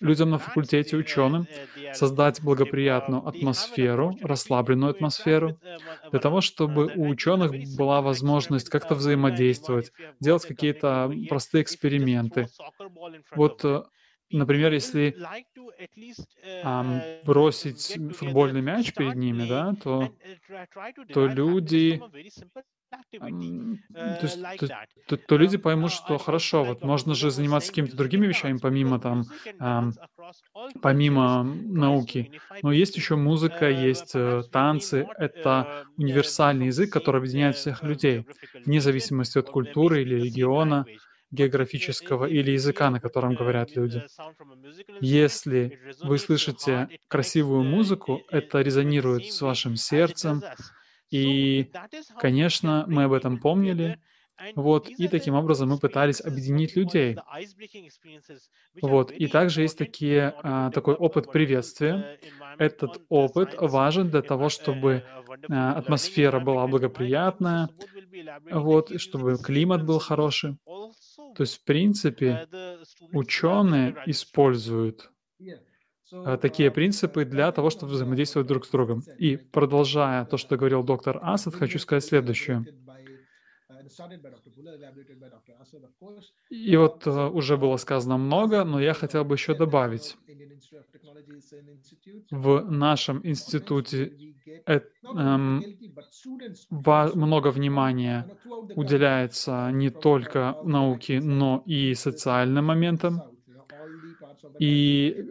людям 0.00 0.30
на 0.30 0.38
факультете, 0.38 0.96
ученым, 0.96 1.46
создать 1.92 2.42
благоприятную 2.42 3.26
атмосферу, 3.26 3.83
расслабленную 4.22 4.90
атмосферу, 4.90 5.58
для 6.10 6.20
того, 6.20 6.40
чтобы 6.40 6.88
у 6.88 7.08
ученых 7.08 7.54
была 7.54 8.00
возможность 8.02 8.68
как-то 8.68 8.94
взаимодействовать, 8.94 9.92
делать 10.20 10.46
какие-то 10.46 11.16
простые 11.28 11.62
эксперименты. 11.62 12.50
Вот 13.34 13.64
э, 13.64 13.82
Например, 14.30 14.72
если 14.72 15.16
а, 16.62 16.84
бросить 17.22 17.98
футбольный 18.12 18.62
мяч 18.62 18.94
перед 18.94 19.14
ними, 19.16 19.44
да, 19.44 19.74
то, 19.74 20.14
то 21.12 21.26
люди 21.26 22.06
то, 23.92 24.18
есть, 24.22 24.42
то, 24.58 24.68
то, 25.06 25.16
то 25.16 25.36
люди 25.36 25.56
поймут, 25.56 25.92
что 25.92 26.18
хорошо, 26.18 26.64
вот 26.64 26.82
можно 26.82 27.14
же 27.14 27.30
заниматься 27.30 27.70
какими-то 27.70 27.96
другими 27.96 28.26
вещами, 28.26 28.58
помимо 28.58 28.98
там, 28.98 29.24
а, 29.58 29.90
помимо 30.82 31.42
науки. 31.42 32.32
Но 32.62 32.72
есть 32.72 32.96
еще 32.96 33.16
музыка, 33.16 33.68
есть 33.68 34.12
э, 34.14 34.42
танцы. 34.50 35.06
Это 35.16 35.84
универсальный 35.96 36.66
язык, 36.66 36.92
который 36.92 37.18
объединяет 37.18 37.56
всех 37.56 37.82
людей, 37.82 38.26
вне 38.64 38.80
зависимости 38.80 39.38
от 39.38 39.50
культуры 39.50 40.02
или 40.02 40.14
региона 40.20 40.86
географического 41.34 42.26
или 42.26 42.52
языка, 42.52 42.90
на 42.90 43.00
котором 43.00 43.34
говорят 43.34 43.74
люди. 43.76 44.04
Если 45.00 45.78
вы 46.00 46.18
слышите 46.18 46.88
красивую 47.08 47.64
музыку, 47.64 48.22
это 48.30 48.60
резонирует 48.60 49.32
с 49.32 49.40
вашим 49.40 49.76
сердцем, 49.76 50.42
и, 51.14 51.70
конечно, 52.18 52.84
мы 52.88 53.04
об 53.04 53.12
этом 53.12 53.38
помнили, 53.38 53.98
Вот, 54.56 54.88
и 54.88 55.06
таким 55.06 55.34
образом 55.34 55.68
мы 55.68 55.78
пытались 55.78 56.20
объединить 56.20 56.74
людей. 56.74 57.16
Вот, 58.82 59.12
и 59.12 59.28
также 59.28 59.62
есть 59.62 59.78
такие, 59.78 60.34
а, 60.42 60.70
такой 60.72 60.94
опыт 60.94 61.30
приветствия. 61.30 62.18
Этот 62.58 63.00
опыт 63.08 63.54
важен 63.60 64.10
для 64.10 64.22
того, 64.22 64.48
чтобы 64.48 65.04
а, 65.48 65.74
атмосфера 65.74 66.40
была 66.40 66.66
благоприятная, 66.66 67.68
вот, 68.50 69.00
чтобы 69.00 69.38
климат 69.38 69.84
был 69.84 70.00
хороший. 70.00 70.58
То 71.36 71.42
есть, 71.44 71.60
в 71.60 71.64
принципе, 71.64 72.48
ученые 73.12 73.96
используют 74.06 75.12
такие 76.40 76.70
принципы 76.70 77.24
для 77.24 77.50
того, 77.52 77.70
чтобы 77.70 77.92
взаимодействовать 77.92 78.48
друг 78.48 78.66
с 78.66 78.70
другом. 78.70 79.02
И 79.18 79.36
продолжая 79.36 80.24
то, 80.24 80.36
что 80.36 80.56
говорил 80.56 80.82
доктор 80.82 81.18
Асад, 81.22 81.54
хочу 81.54 81.78
сказать 81.78 82.04
следующее. 82.04 82.64
И 86.50 86.76
вот 86.76 87.06
uh, 87.06 87.30
уже 87.30 87.56
было 87.56 87.76
сказано 87.76 88.16
много, 88.16 88.64
но 88.64 88.80
я 88.80 88.94
хотел 88.94 89.24
бы 89.24 89.34
еще 89.34 89.54
добавить. 89.54 90.16
В 92.30 92.64
нашем 92.70 93.20
институте 93.24 94.12
э, 94.66 94.80
эм, 95.04 95.62
много 97.14 97.50
внимания 97.50 98.26
уделяется 98.74 99.70
не 99.72 99.90
только 99.90 100.56
науке, 100.64 101.20
но 101.20 101.62
и 101.66 101.94
социальным 101.94 102.66
моментам. 102.66 103.22
И, 104.58 105.24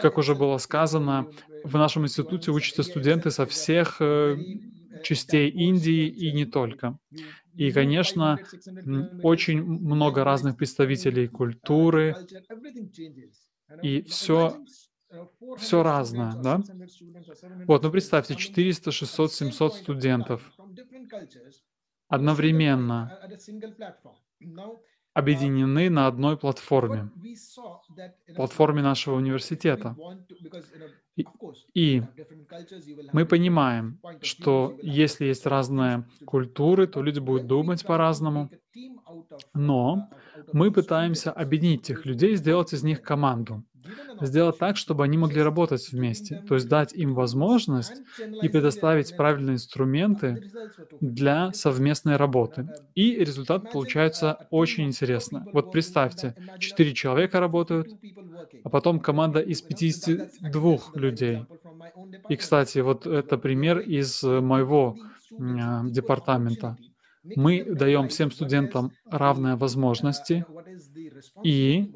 как 0.00 0.18
уже 0.18 0.34
было 0.34 0.58
сказано, 0.58 1.28
в 1.62 1.74
нашем 1.76 2.04
институте 2.04 2.50
учатся 2.50 2.82
студенты 2.82 3.30
со 3.30 3.46
всех 3.46 3.96
э, 4.00 4.38
частей 5.00 5.50
Индии 5.50 6.08
и 6.08 6.32
не 6.32 6.44
только. 6.46 6.98
И, 7.56 7.72
конечно, 7.72 8.42
очень 9.22 9.62
много 9.62 10.24
разных 10.24 10.56
представителей 10.56 11.28
культуры, 11.28 12.18
и 13.80 14.02
все, 14.02 14.58
все 15.56 15.82
разное, 15.82 16.34
да? 16.36 16.64
Вот, 17.66 17.82
ну 17.82 17.90
представьте, 17.90 18.36
400, 18.36 18.90
600, 18.92 19.32
700 19.32 19.74
студентов 19.74 20.54
одновременно 22.08 23.14
объединены 25.16 25.88
на 25.88 26.06
одной 26.06 26.36
платформе, 26.36 27.10
платформе 28.34 28.82
нашего 28.82 29.16
университета. 29.16 29.96
И, 31.16 31.26
и 31.72 32.02
мы 33.14 33.24
понимаем, 33.24 33.98
что 34.20 34.76
если 34.82 35.24
есть 35.24 35.46
разные 35.46 36.06
культуры, 36.26 36.86
то 36.86 37.02
люди 37.02 37.18
будут 37.18 37.46
думать 37.46 37.82
по-разному, 37.86 38.50
но 39.54 40.10
мы 40.52 40.70
пытаемся 40.70 41.32
объединить 41.32 41.88
этих 41.88 42.04
людей, 42.04 42.36
сделать 42.36 42.74
из 42.74 42.82
них 42.82 43.00
команду 43.00 43.64
сделать 44.20 44.58
так, 44.58 44.76
чтобы 44.76 45.04
они 45.04 45.16
могли 45.18 45.42
работать 45.42 45.90
вместе, 45.92 46.42
то 46.46 46.54
есть 46.54 46.68
дать 46.68 46.92
им 46.94 47.14
возможность 47.14 48.02
и 48.40 48.48
предоставить 48.48 49.14
правильные 49.16 49.54
инструменты 49.54 50.40
для 51.00 51.52
совместной 51.52 52.16
работы. 52.16 52.70
И 52.94 53.14
результат 53.16 53.70
получается 53.70 54.38
очень 54.50 54.84
интересно. 54.86 55.46
Вот 55.52 55.70
представьте, 55.70 56.34
четыре 56.58 56.94
человека 56.94 57.40
работают, 57.40 57.88
а 58.62 58.70
потом 58.70 59.00
команда 59.00 59.40
из 59.40 59.62
52 59.62 60.92
людей. 60.94 61.46
И, 62.28 62.36
кстати, 62.36 62.78
вот 62.78 63.06
это 63.06 63.38
пример 63.38 63.78
из 63.78 64.22
моего 64.22 64.98
департамента. 65.38 66.76
Мы 67.34 67.64
даем 67.64 68.08
всем 68.08 68.30
студентам 68.30 68.92
равные 69.10 69.56
возможности, 69.56 70.46
и 71.42 71.90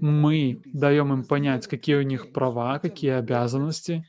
мы 0.00 0.60
даем 0.72 1.12
им 1.12 1.24
понять, 1.24 1.66
какие 1.66 1.96
у 1.96 2.02
них 2.02 2.32
права, 2.32 2.78
какие 2.78 3.12
обязанности. 3.12 4.04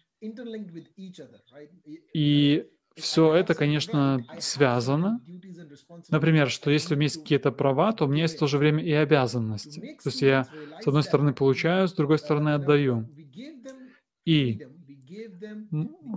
И 2.14 2.66
все 2.96 3.34
это, 3.34 3.54
конечно, 3.54 4.26
связано. 4.40 5.22
Например, 6.10 6.50
что 6.50 6.70
если 6.70 6.94
у 6.94 6.98
меня 6.98 7.06
есть 7.06 7.22
какие-то 7.22 7.52
права, 7.52 7.94
то 7.94 8.06
у 8.06 8.08
меня 8.08 8.24
есть 8.24 8.36
в 8.36 8.40
то 8.40 8.48
же 8.48 8.58
время 8.58 8.84
и 8.84 8.92
обязанности. 8.92 9.80
То 10.04 10.10
есть 10.10 10.22
я, 10.22 10.48
с 10.82 10.88
одной 10.88 11.04
стороны, 11.04 11.34
получаю, 11.34 11.88
с 11.88 11.94
другой 11.94 12.20
стороны, 12.20 12.50
отдаю. 12.50 13.08
И 14.26 14.60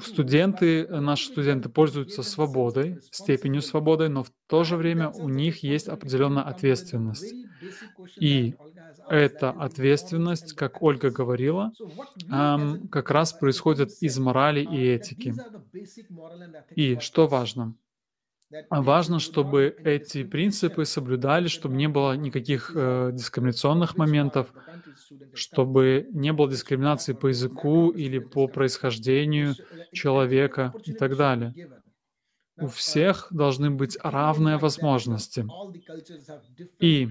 студенты, 0.03 0.87
наши 0.89 1.27
студенты 1.29 1.69
пользуются 1.69 2.23
свободой, 2.23 2.99
степенью 3.11 3.63
свободы, 3.63 4.09
но 4.09 4.23
в 4.25 4.33
то 4.47 4.65
же 4.65 4.77
время 4.77 5.09
у 5.11 5.29
них 5.29 5.63
есть 5.63 5.89
определенная 5.89 6.43
ответственность. 6.43 7.35
И 8.21 8.55
эта 9.09 9.51
ответственность, 9.51 10.55
как 10.55 10.83
Ольга 10.83 11.11
говорила, 11.11 11.73
как 12.91 13.11
раз 13.11 13.33
происходит 13.33 13.91
из 14.01 14.19
морали 14.19 14.61
и 14.61 14.87
этики. 14.87 15.35
И 16.75 16.99
что 16.99 17.27
важно? 17.27 17.75
Важно, 18.69 19.19
чтобы 19.19 19.75
эти 19.83 20.25
принципы 20.25 20.85
соблюдались, 20.85 21.53
чтобы 21.53 21.75
не 21.75 21.89
было 21.89 22.15
никаких 22.15 22.73
э, 22.75 23.11
дискриминационных 23.15 23.97
моментов, 23.97 24.53
чтобы 25.33 26.07
не 26.11 26.35
было 26.35 26.51
дискриминации 26.51 27.15
по 27.15 27.29
языку 27.29 27.89
или 27.91 28.19
по 28.19 28.49
происхождению 28.49 29.55
человека 29.93 30.75
и 30.85 30.93
так 30.93 31.17
далее. 31.17 31.55
У 32.59 32.67
всех 32.67 33.29
должны 33.31 33.71
быть 33.71 33.97
равные 34.03 34.59
возможности. 34.59 35.47
И 36.79 37.09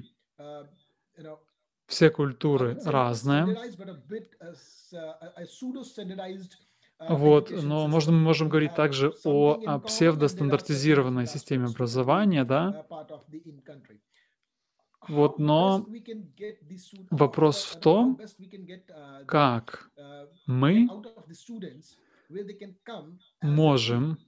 все 1.91 2.09
культуры 2.09 2.79
разные. 2.85 3.45
Вот, 7.09 7.49
но 7.49 7.87
можно, 7.87 8.11
мы 8.13 8.19
можем 8.19 8.47
говорить 8.47 8.75
также 8.75 9.13
о, 9.25 9.59
о 9.65 9.79
псевдостандартизированной 9.79 11.27
системе 11.27 11.65
образования, 11.65 12.45
да? 12.45 12.85
Вот, 15.07 15.39
но 15.39 15.85
вопрос 17.09 17.63
в 17.63 17.79
том, 17.79 18.19
как 19.25 19.89
мы 20.45 20.87
можем 23.41 24.19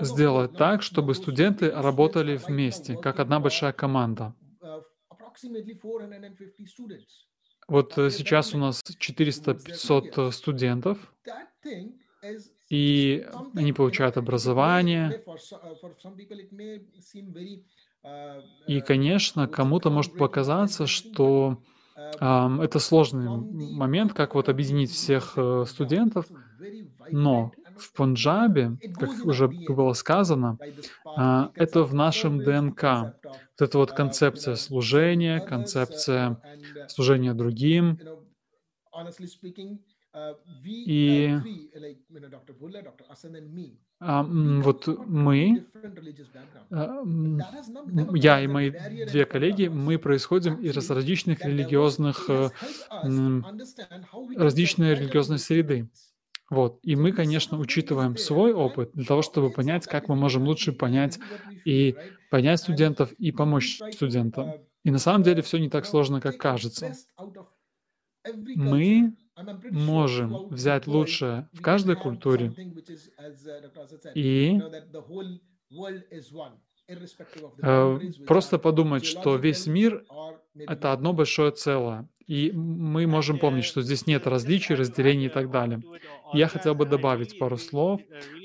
сделать 0.00 0.56
так, 0.56 0.82
чтобы 0.82 1.14
студенты 1.14 1.70
работали 1.70 2.36
вместе, 2.36 2.96
как 2.96 3.18
одна 3.18 3.40
большая 3.40 3.72
команда. 3.72 4.34
Вот 7.68 7.98
э, 7.98 8.10
сейчас 8.10 8.54
у 8.54 8.58
нас 8.58 8.82
400-500 8.82 10.30
студентов, 10.30 11.12
и 12.68 13.26
они 13.54 13.72
получают 13.72 14.16
образование. 14.16 15.22
И, 18.66 18.80
конечно, 18.80 19.48
кому-то 19.48 19.90
может 19.90 20.16
показаться, 20.16 20.86
что 20.86 21.62
э, 21.96 22.58
это 22.62 22.78
сложный 22.78 23.28
момент, 23.28 24.12
как 24.12 24.34
вот 24.34 24.48
объединить 24.48 24.90
всех 24.92 25.34
э, 25.36 25.64
студентов, 25.66 26.26
но 27.10 27.52
в 27.76 27.92
Пунджабе, 27.92 28.78
как 28.98 29.10
уже 29.24 29.48
было 29.48 29.92
сказано, 29.92 30.58
э, 31.18 31.48
это 31.54 31.82
в 31.82 31.94
нашем 31.94 32.42
ДНК. 32.42 33.16
Вот 33.58 33.68
эта 33.68 33.78
вот 33.78 33.92
концепция 33.92 34.54
служения, 34.56 35.40
концепция 35.40 36.40
служения 36.88 37.32
другим. 37.32 37.98
И 40.64 41.34
а, 43.98 44.22
вот 44.22 44.86
мы, 45.06 45.66
а, 46.70 47.02
я 48.14 48.40
и 48.40 48.46
мои 48.46 48.70
две 48.70 49.24
коллеги, 49.24 49.68
мы 49.68 49.98
происходим 49.98 50.56
из 50.56 50.76
различных 50.90 51.44
религиозных, 51.44 52.28
э, 52.28 52.50
различной 54.36 54.94
религиозной 54.94 55.38
среды. 55.38 55.88
Вот. 56.50 56.78
И 56.82 56.94
мы, 56.96 57.12
конечно, 57.12 57.58
учитываем 57.58 58.16
свой 58.16 58.52
опыт 58.52 58.90
для 58.94 59.04
того, 59.04 59.22
чтобы 59.22 59.50
понять, 59.50 59.86
как 59.86 60.08
мы 60.08 60.16
можем 60.16 60.44
лучше 60.44 60.72
понять 60.72 61.18
и 61.64 61.96
понять 62.30 62.60
студентов, 62.60 63.12
и 63.12 63.32
помочь 63.32 63.80
студентам. 63.92 64.54
И 64.84 64.90
на 64.90 64.98
самом 64.98 65.22
деле 65.24 65.42
все 65.42 65.58
не 65.58 65.68
так 65.68 65.86
сложно, 65.86 66.20
как 66.20 66.38
кажется. 66.38 66.94
Мы 68.54 69.14
можем 69.70 70.42
взять 70.48 70.86
лучшее 70.86 71.48
в 71.52 71.60
каждой 71.60 71.96
культуре 71.96 72.54
и 74.14 74.60
просто 78.26 78.58
подумать, 78.58 79.04
что 79.04 79.36
весь 79.36 79.66
мир— 79.66 80.04
это 80.54 80.92
одно 80.92 81.12
большое 81.12 81.50
целое. 81.50 82.08
И 82.26 82.50
мы 82.52 83.06
можем 83.06 83.38
помнить, 83.38 83.64
что 83.64 83.82
здесь 83.82 84.06
нет 84.06 84.26
различий, 84.26 84.74
разделений 84.74 85.26
и 85.26 85.28
так 85.28 85.50
далее. 85.50 85.80
Я 86.32 86.48
хотел 86.48 86.74
бы 86.74 86.84
добавить 86.84 87.38
пару 87.38 87.56
слов. 87.56 88.00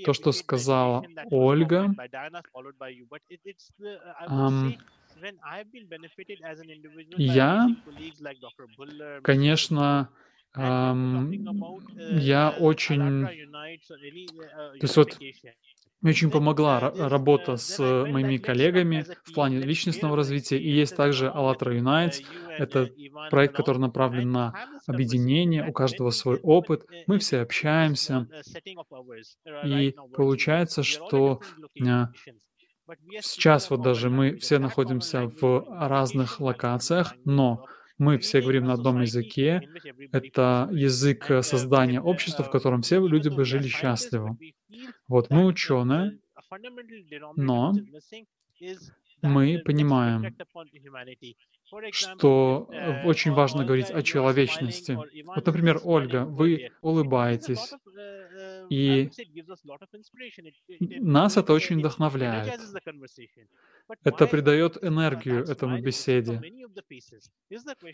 То, 0.06 0.14
что 0.14 0.32
сказала 0.32 1.04
Ольга. 1.32 1.94
Um, 4.28 4.78
я, 7.18 7.68
конечно, 9.24 10.10
um, 10.56 12.20
я 12.20 12.50
очень... 12.50 13.26
То 13.26 14.80
есть 14.82 14.98
вот 14.98 15.20
мне 16.02 16.12
очень 16.12 16.32
помогла 16.32 16.80
работа 16.80 17.58
с 17.58 17.80
моими 17.80 18.38
коллегами 18.38 19.06
в 19.24 19.34
плане 19.34 19.60
личностного 19.60 20.16
развития. 20.16 20.58
И 20.58 20.70
есть 20.70 20.96
также 20.96 21.30
АЛЛАТРА 21.30 21.78
Unites. 21.78 22.24
Это 22.58 22.90
проект, 23.30 23.56
который 23.56 23.78
направлен 23.78 24.32
на 24.32 24.54
объединение, 24.88 25.68
у 25.68 25.72
каждого 25.72 26.10
свой 26.10 26.40
опыт. 26.40 26.84
Мы 27.08 27.20
все 27.20 27.42
общаемся. 27.42 28.28
И 29.64 29.96
получается, 30.16 30.84
что 30.84 31.42
а, 31.86 32.08
сейчас 33.22 33.70
вот 33.70 33.82
даже 33.82 34.10
мы 34.10 34.38
все 34.38 34.58
находимся 34.58 35.28
в 35.28 35.66
разных 35.70 36.40
локациях, 36.40 37.14
но 37.26 37.66
мы 38.02 38.18
все 38.18 38.42
говорим 38.42 38.66
на 38.66 38.74
одном 38.74 39.02
языке. 39.02 39.62
Это 40.12 40.68
язык 40.72 41.26
создания 41.44 42.02
общества, 42.02 42.44
в 42.44 42.50
котором 42.50 42.82
все 42.82 43.06
люди 43.08 43.30
бы 43.30 43.46
жили 43.46 43.68
счастливо. 43.68 44.36
Вот 45.08 45.30
мы 45.30 45.46
ученые, 45.46 46.18
но 47.36 47.74
мы 49.22 49.62
понимаем, 49.64 50.36
что 51.92 52.70
очень 53.06 53.32
важно 53.32 53.66
говорить 53.66 53.92
о 53.92 54.02
человечности. 54.04 54.98
Вот, 55.26 55.46
например, 55.46 55.80
Ольга, 55.84 56.26
вы 56.26 56.72
улыбаетесь, 56.82 57.74
и 58.70 59.10
нас 61.00 61.38
это 61.38 61.54
очень 61.54 61.80
вдохновляет. 61.80 62.60
Это 64.04 64.28
придает 64.28 64.78
энергию 64.82 65.44
этому 65.44 65.82
беседе. 65.82 66.42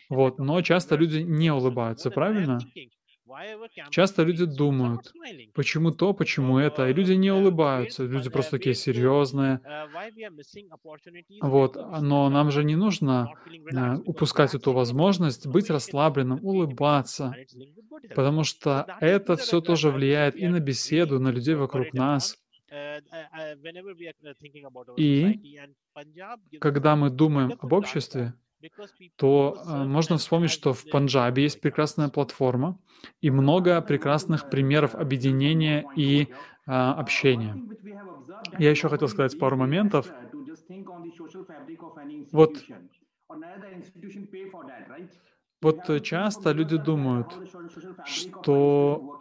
Вот, 0.10 0.40
но 0.40 0.62
часто 0.62 0.96
люди 0.96 1.20
не 1.20 1.52
улыбаются, 1.52 2.12
правильно? 2.12 2.60
Часто 3.90 4.24
люди 4.24 4.46
думают, 4.46 5.13
почему 5.54 5.92
то, 5.92 6.13
почему 6.13 6.60
это, 6.60 6.90
и 6.90 6.94
люди 6.94 7.13
не 7.13 7.32
улыбаются, 7.32 8.04
люди 8.04 8.30
просто 8.30 8.52
такие 8.52 8.76
серьезные. 8.76 9.62
Вот, 11.42 11.76
но 12.02 12.30
нам 12.30 12.52
же 12.52 12.63
не 12.63 12.76
нужно 12.76 13.30
а, 13.76 13.98
упускать 14.06 14.56
эту 14.56 14.72
возможность 14.74 15.48
быть 15.48 15.70
расслабленным, 15.70 16.40
улыбаться, 16.44 17.36
потому 18.16 18.44
что 18.44 18.86
это 19.02 19.36
все 19.36 19.62
тоже 19.62 19.92
влияет 19.92 20.36
и 20.36 20.48
на 20.48 20.60
беседу, 20.60 21.20
на 21.20 21.30
людей 21.30 21.56
вокруг 21.56 21.94
нас. 21.94 22.38
И 24.98 25.60
когда 26.60 26.96
мы 26.96 27.10
думаем 27.10 27.58
об 27.60 27.74
обществе, 27.74 28.34
то 29.15 29.63
э, 29.67 29.84
можно 29.86 30.17
вспомнить, 30.17 30.52
что 30.52 30.74
в 30.74 30.89
Панджабе 30.89 31.43
есть 31.43 31.62
прекрасная 31.62 32.10
платформа 32.10 32.80
и 33.22 33.30
много 33.30 33.82
прекрасных 33.82 34.50
примеров 34.50 34.96
объединения 34.96 35.86
и 35.96 36.24
э, 36.24 36.28
общения. 36.65 37.56
Я 38.58 38.72
еще 38.72 38.89
хотел 38.89 39.08
сказать 39.08 39.38
пару 39.38 39.58
моментов. 39.58 40.12
Вот, 42.32 42.63
вот 45.62 46.04
часто 46.04 46.52
люди 46.52 46.78
думают, 46.78 47.34
что 48.06 49.20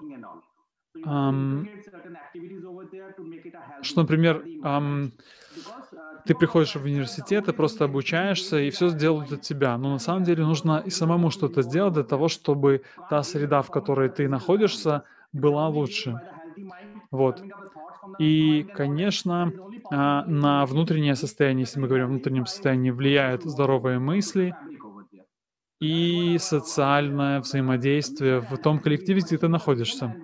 Um, 1.04 1.68
что, 3.82 4.00
например, 4.02 4.44
um, 4.64 5.12
ты 6.26 6.34
приходишь 6.34 6.74
в 6.74 6.84
университет, 6.84 7.46
ты 7.46 7.52
просто 7.52 7.84
обучаешься, 7.84 8.58
и 8.58 8.70
все 8.70 8.88
сделают 8.88 9.32
от 9.32 9.42
тебя. 9.42 9.76
Но 9.78 9.92
на 9.92 9.98
самом 9.98 10.24
деле 10.24 10.44
нужно 10.44 10.82
и 10.84 10.90
самому 10.90 11.30
что-то 11.30 11.62
сделать 11.62 11.94
для 11.94 12.04
того, 12.04 12.28
чтобы 12.28 12.82
та 13.10 13.22
среда, 13.22 13.62
в 13.62 13.70
которой 13.70 14.08
ты 14.08 14.28
находишься, 14.28 15.04
была 15.32 15.68
лучше. 15.68 16.20
Вот. 17.10 17.42
И, 18.18 18.66
конечно, 18.74 19.52
а, 19.90 20.24
на 20.26 20.64
внутреннее 20.66 21.14
состояние, 21.14 21.62
если 21.62 21.80
мы 21.80 21.88
говорим 21.88 22.06
о 22.06 22.10
внутреннем 22.10 22.46
состоянии, 22.46 22.90
влияют 22.90 23.42
здоровые 23.42 23.98
мысли 23.98 24.54
и 25.80 26.36
социальное 26.38 27.40
взаимодействие 27.40 28.40
в 28.40 28.56
том 28.58 28.78
коллективе, 28.78 29.20
где 29.20 29.38
ты 29.38 29.48
находишься. 29.48 30.14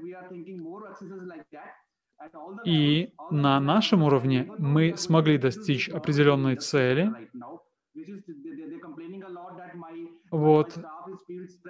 И 2.65 3.13
на 3.33 3.59
нашем 3.61 4.03
уровне 4.03 4.51
мы 4.59 4.95
смогли 4.97 5.39
достичь 5.39 5.89
определенной 5.89 6.57
цели, 6.57 7.11
вот. 10.31 10.79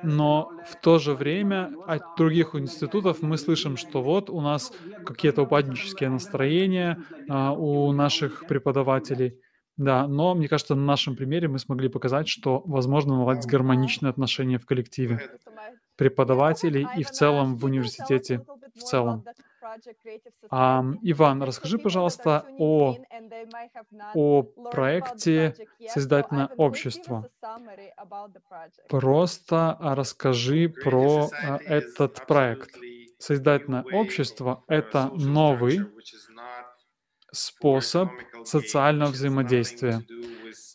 Но 0.02 0.52
в 0.70 0.76
то 0.80 0.98
же 0.98 1.14
время 1.14 1.72
от 1.86 2.02
других 2.16 2.54
институтов 2.54 3.22
мы 3.22 3.36
слышим, 3.36 3.76
что 3.76 4.02
вот 4.02 4.30
у 4.30 4.40
нас 4.40 4.72
какие-то 5.04 5.42
упаднические 5.42 6.10
настроения 6.10 7.02
а, 7.28 7.52
у 7.52 7.92
наших 7.92 8.46
преподавателей. 8.46 9.40
Да, 9.76 10.06
но 10.06 10.34
мне 10.34 10.48
кажется, 10.48 10.74
на 10.74 10.84
нашем 10.84 11.16
примере 11.16 11.48
мы 11.48 11.58
смогли 11.58 11.88
показать, 11.88 12.28
что 12.28 12.62
возможно 12.66 13.16
наладить 13.16 13.46
гармоничные 13.46 14.10
отношения 14.10 14.58
в 14.58 14.66
коллективе 14.66 15.20
преподавателей 15.96 16.86
и 16.96 17.02
в 17.02 17.10
целом 17.10 17.56
в 17.56 17.64
университете 17.64 18.44
в 18.74 18.80
целом. 18.80 19.24
А, 20.50 20.84
Иван, 21.02 21.42
расскажи, 21.42 21.78
пожалуйста, 21.78 22.46
о, 22.58 22.96
о 24.14 24.42
проекте 24.42 25.54
«Создательное 25.88 26.48
общество». 26.56 27.28
Просто 28.88 29.76
расскажи 29.80 30.68
про 30.68 31.30
этот 31.66 32.26
проект. 32.26 32.76
Создательное 33.18 33.84
общество— 33.92 34.64
это 34.68 35.10
новый 35.14 35.80
способ 37.30 38.10
социального 38.44 39.10
взаимодействия. 39.10 40.02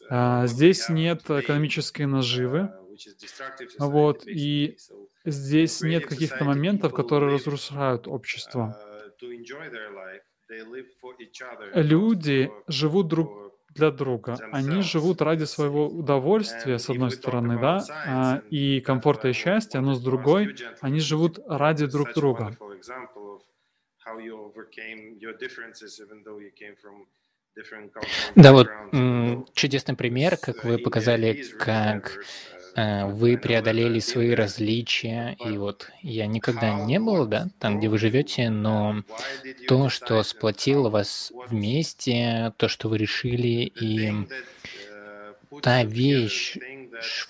А, 0.10 0.47
здесь 0.47 0.89
нет 0.89 1.29
экономической 1.29 2.03
наживы, 2.03 2.71
вот, 3.77 4.25
и 4.25 4.77
здесь 5.25 5.81
нет 5.81 6.05
каких-то 6.05 6.45
моментов, 6.45 6.93
которые 6.93 7.33
разрушают 7.33 8.07
общество. 8.07 8.77
Люди 11.73 12.49
живут 12.67 13.08
друг 13.08 13.47
для 13.69 13.91
друга. 13.91 14.38
Они 14.51 14.82
живут 14.82 15.21
ради 15.21 15.43
своего 15.43 15.88
удовольствия, 15.88 16.80
с 16.80 16.89
одной 16.89 17.12
стороны, 17.12 17.60
да, 17.60 17.84
а, 18.06 18.41
и 18.49 18.82
комфорта 18.82 19.27
и 19.30 19.34
счастья, 19.34 19.82
но 19.82 19.93
с 19.93 20.01
другой, 20.01 20.56
они 20.82 20.99
живут 20.99 21.39
ради 21.47 21.86
друг 21.86 22.13
друга. 22.13 22.58
Да, 28.36 28.53
вот 28.53 28.67
чудесный 29.53 29.95
пример, 29.95 30.38
как 30.38 30.63
вы 30.63 30.77
показали, 30.77 31.43
как 31.58 32.19
вы 32.77 33.37
преодолели 33.37 33.99
свои 33.99 34.31
различия, 34.35 35.35
и 35.43 35.57
вот 35.57 35.89
я 36.03 36.27
никогда 36.27 36.73
не 36.73 36.99
был, 36.99 37.25
да, 37.25 37.47
там, 37.59 37.79
где 37.79 37.89
вы 37.89 37.97
живете, 37.97 38.51
но 38.51 39.03
то, 39.67 39.89
что 39.89 40.21
сплотило 40.21 40.89
вас 40.89 41.31
вместе, 41.47 42.53
то, 42.57 42.67
что 42.67 42.87
вы 42.89 42.99
решили, 42.99 43.71
и 43.81 44.13
та 45.61 45.83
вещь, 45.83 46.57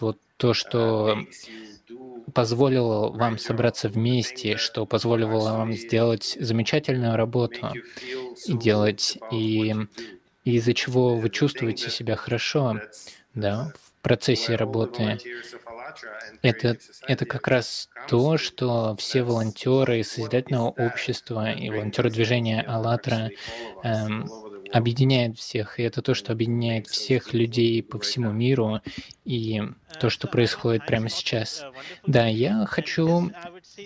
вот 0.01 0.17
то, 0.35 0.53
что 0.53 1.17
позволило 2.33 3.09
вам 3.09 3.37
собраться 3.37 3.87
вместе, 3.87 4.57
что 4.57 4.85
позволило 4.85 5.39
вам 5.39 5.73
сделать 5.73 6.37
замечательную 6.39 7.15
работу 7.15 7.71
делать, 8.47 9.17
и 9.31 9.73
из-за 10.43 10.73
чего 10.73 11.15
вы 11.15 11.29
чувствуете 11.29 11.89
себя 11.89 12.15
хорошо, 12.15 12.81
да, 13.33 13.71
процессе 14.01 14.55
работы. 14.55 15.17
Это, 16.41 16.77
это 17.07 17.25
как 17.25 17.47
раз 17.47 17.89
то, 18.07 18.37
что 18.37 18.95
все 18.97 19.23
волонтеры 19.23 20.03
Созидательного 20.03 20.69
общества 20.69 21.51
и 21.51 21.69
волонтеры 21.69 22.09
движения 22.09 22.61
«АЛЛАТРА» 22.61 23.31
эм, 23.83 24.29
объединяет 24.71 25.37
всех, 25.37 25.79
и 25.79 25.83
это 25.83 26.01
то, 26.01 26.13
что 26.13 26.33
объединяет 26.33 26.87
всех 26.87 27.33
людей 27.33 27.81
по 27.83 27.99
всему 27.99 28.31
миру, 28.31 28.81
и 29.25 29.61
то, 29.99 30.09
что 30.09 30.27
происходит 30.27 30.85
прямо 30.85 31.09
сейчас. 31.09 31.65
Да, 32.05 32.27
я 32.27 32.65
хочу 32.65 33.31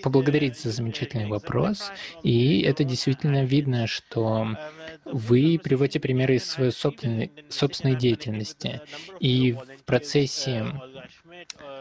поблагодарить 0.02 0.58
за 0.58 0.70
замечательный 0.70 1.26
вопрос, 1.26 1.90
и 2.22 2.62
это 2.62 2.84
действительно 2.84 3.44
видно, 3.44 3.86
что 3.86 4.48
вы 5.04 5.60
приводите 5.62 6.00
примеры 6.00 6.36
из 6.36 6.44
своей 6.48 6.72
собственной, 6.72 7.32
собственной 7.48 7.96
деятельности, 7.96 8.80
и 9.20 9.52
в 9.52 9.84
процессе 9.84 10.66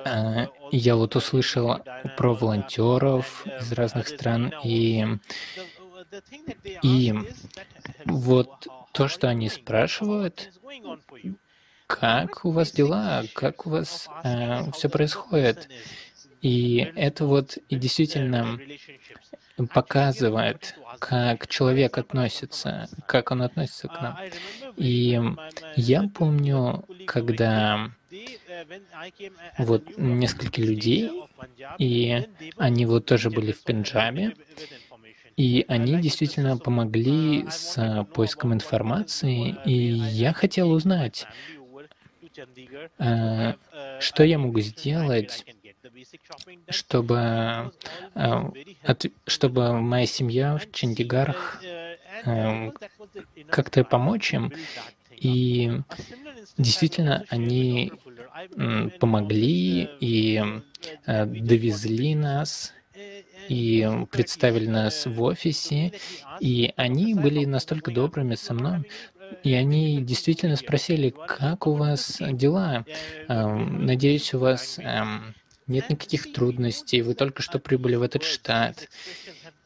э, 0.05 0.47
я 0.71 0.95
вот 0.95 1.15
услышал 1.15 1.79
про 2.17 2.33
волонтеров 2.33 3.45
из 3.47 3.71
разных 3.71 4.07
стран, 4.07 4.53
и, 4.63 5.05
и 6.81 7.13
вот 8.05 8.67
то, 8.91 9.07
что 9.07 9.29
они 9.29 9.49
спрашивают, 9.49 10.51
как 11.87 12.45
у 12.45 12.51
вас 12.51 12.71
дела, 12.71 13.23
как 13.33 13.67
у 13.67 13.69
вас 13.69 14.07
э, 14.23 14.71
все 14.71 14.89
происходит. 14.89 15.67
И 16.41 16.91
это 16.95 17.25
вот 17.25 17.57
и 17.69 17.75
действительно 17.75 18.59
показывает, 19.73 20.75
как 20.99 21.47
человек 21.47 21.97
относится, 21.97 22.89
как 23.07 23.31
он 23.31 23.43
относится 23.43 23.87
к 23.87 24.01
нам. 24.01 24.17
И 24.75 25.19
я 25.75 26.09
помню, 26.13 26.85
когда 27.05 27.91
вот 29.57 29.97
несколько 29.97 30.61
людей, 30.61 31.11
и 31.77 32.27
они 32.57 32.85
вот 32.85 33.05
тоже 33.05 33.29
были 33.29 33.51
в 33.51 33.63
Пенджабе, 33.63 34.35
и 35.37 35.65
они 35.67 36.01
действительно 36.01 36.57
помогли 36.57 37.45
с 37.49 38.05
поиском 38.13 38.53
информации, 38.53 39.55
и 39.65 39.73
я 39.73 40.33
хотел 40.33 40.71
узнать, 40.71 41.25
э, 42.99 43.53
что 43.99 44.23
я 44.23 44.37
могу 44.37 44.59
сделать, 44.59 45.45
чтобы, 46.69 47.71
э, 48.15 48.93
чтобы 49.27 49.81
моя 49.81 50.05
семья 50.05 50.57
в 50.57 50.71
Чандигарх 50.71 51.61
э, 51.63 52.71
как-то 53.49 53.83
помочь 53.83 54.33
им. 54.33 54.53
И 55.15 55.71
действительно, 56.57 57.25
они 57.29 57.91
помогли 58.99 59.87
и 59.99 60.43
довезли 61.05 62.15
нас 62.15 62.73
и 63.47 63.87
представили 64.11 64.67
нас 64.67 65.05
в 65.05 65.21
офисе, 65.21 65.91
и 66.39 66.73
они 66.75 67.13
были 67.13 67.45
настолько 67.45 67.91
добрыми 67.91 68.35
со 68.35 68.53
мной, 68.53 68.85
и 69.43 69.53
они 69.53 70.01
действительно 70.01 70.55
спросили, 70.55 71.13
как 71.25 71.67
у 71.67 71.73
вас 71.73 72.17
дела? 72.19 72.85
Надеюсь, 73.27 74.33
у 74.33 74.39
вас 74.39 74.79
эм, 74.79 75.35
нет 75.67 75.89
никаких 75.89 76.33
трудностей, 76.33 77.01
вы 77.01 77.13
только 77.13 77.41
что 77.41 77.59
прибыли 77.59 77.95
в 77.95 78.01
этот 78.01 78.23
штат. 78.23 78.89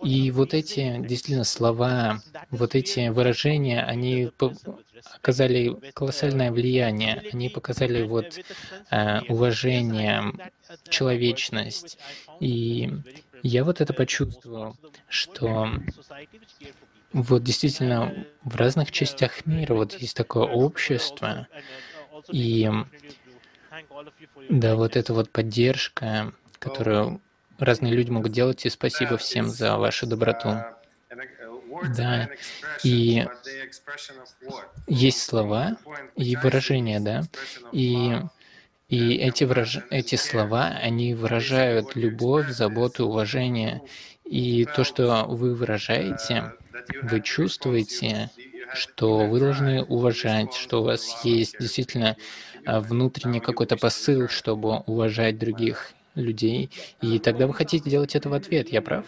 И 0.04 0.30
вот 0.32 0.54
эти 0.54 0.98
действительно 1.00 1.46
слова, 1.46 2.22
вот 2.52 2.76
эти 2.76 3.08
выражения, 3.10 3.82
они 3.82 4.30
оказали 5.14 5.76
колоссальное 5.94 6.52
влияние. 6.52 7.24
Они 7.32 7.50
показали 7.50 8.04
вот 8.04 8.40
э, 8.92 9.22
уважение, 9.30 10.34
человечность. 10.90 11.98
И 12.40 12.92
я 13.42 13.64
вот 13.64 13.82
это 13.82 13.94
почувствовал, 13.94 14.76
что 15.08 15.70
вот 17.14 17.44
действительно 17.44 18.26
в 18.44 18.56
разных 18.58 18.92
частях 18.92 19.46
мира 19.46 19.74
вот 19.74 19.94
есть 19.94 20.18
такое 20.18 20.44
общество, 20.44 21.48
и 22.32 22.70
да, 24.50 24.76
вот 24.76 24.96
эта 24.96 25.14
вот 25.14 25.30
поддержка, 25.32 26.34
которую 26.60 27.22
разные 27.60 27.94
люди 27.94 28.12
могут 28.12 28.32
делать, 28.32 28.66
и 28.66 28.70
спасибо 28.70 29.18
всем 29.18 29.48
за 29.48 29.78
вашу 29.78 30.08
доброту. 30.08 30.58
Да, 31.96 32.30
и 32.84 33.28
есть 34.88 35.22
слова 35.22 35.78
и 36.16 36.36
выражения, 36.38 37.00
да, 37.00 37.24
и 37.72 38.22
и 38.88 39.16
эти, 39.16 39.44
выраж... 39.44 39.80
эти 39.90 40.16
слова, 40.16 40.68
они 40.68 41.16
выражают 41.16 41.96
любовь, 41.96 42.50
заботу, 42.50 43.08
уважение. 43.08 43.82
И 44.24 44.66
то, 44.76 44.84
что 44.84 45.26
вы 45.28 45.56
выражаете, 45.56 46.54
вы 47.02 47.22
чувствуете, 47.22 48.30
что 48.74 49.26
вы 49.26 49.40
должны 49.40 49.84
уважать, 49.84 50.54
что 50.54 50.82
у 50.82 50.84
вас 50.84 51.26
есть 51.26 51.58
действительно 51.60 52.16
внутренний 52.66 53.40
какой-то 53.40 53.78
посыл, 53.78 54.28
чтобы 54.28 54.80
уважать 54.86 55.38
других 55.38 55.94
людей. 56.16 56.70
И 57.02 57.20
тогда 57.20 57.48
вы 57.48 57.54
хотите 57.54 57.90
делать 57.90 58.16
это 58.16 58.30
в 58.30 58.34
ответ, 58.34 58.70
я 58.70 58.82
прав? 58.82 59.06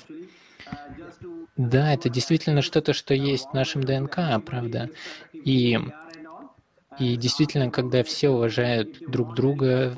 Да, 1.55 1.93
это 1.93 2.09
действительно 2.09 2.61
что-то, 2.61 2.93
что 2.93 3.13
есть 3.13 3.47
в 3.47 3.53
нашем 3.53 3.83
ДНК, 3.83 4.19
правда. 4.45 4.89
И 5.33 5.79
и 6.99 7.15
действительно, 7.15 7.69
когда 7.69 8.03
все 8.03 8.29
уважают 8.29 8.97
друг 9.07 9.35
друга, 9.35 9.95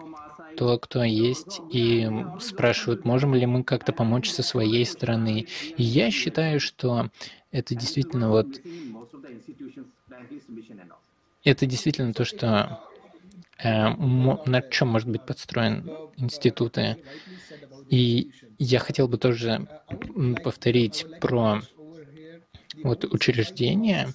то, 0.58 0.78
кто 0.78 1.04
есть, 1.04 1.62
и 1.72 2.10
спрашивают, 2.42 3.06
можем 3.06 3.34
ли 3.34 3.46
мы 3.46 3.64
как-то 3.64 3.94
помочь 3.94 4.30
со 4.30 4.44
своей 4.44 4.86
стороны. 4.86 5.48
И 5.78 5.84
я 5.84 6.12
считаю, 6.12 6.60
что 6.60 7.10
это 7.52 7.76
действительно 7.76 8.30
вот... 8.30 8.48
Это 11.46 11.66
действительно 11.66 12.14
то, 12.14 12.26
что 12.26 12.84
на 13.64 14.62
чем 14.70 14.88
может 14.88 15.10
быть 15.10 15.26
подстроен 15.26 15.90
институты. 16.18 16.98
И 17.90 18.32
я 18.58 18.80
хотел 18.80 19.08
бы 19.08 19.18
тоже 19.18 19.68
повторить 20.44 21.06
про 21.20 21.62
вот 22.84 23.04
учреждения, 23.06 24.14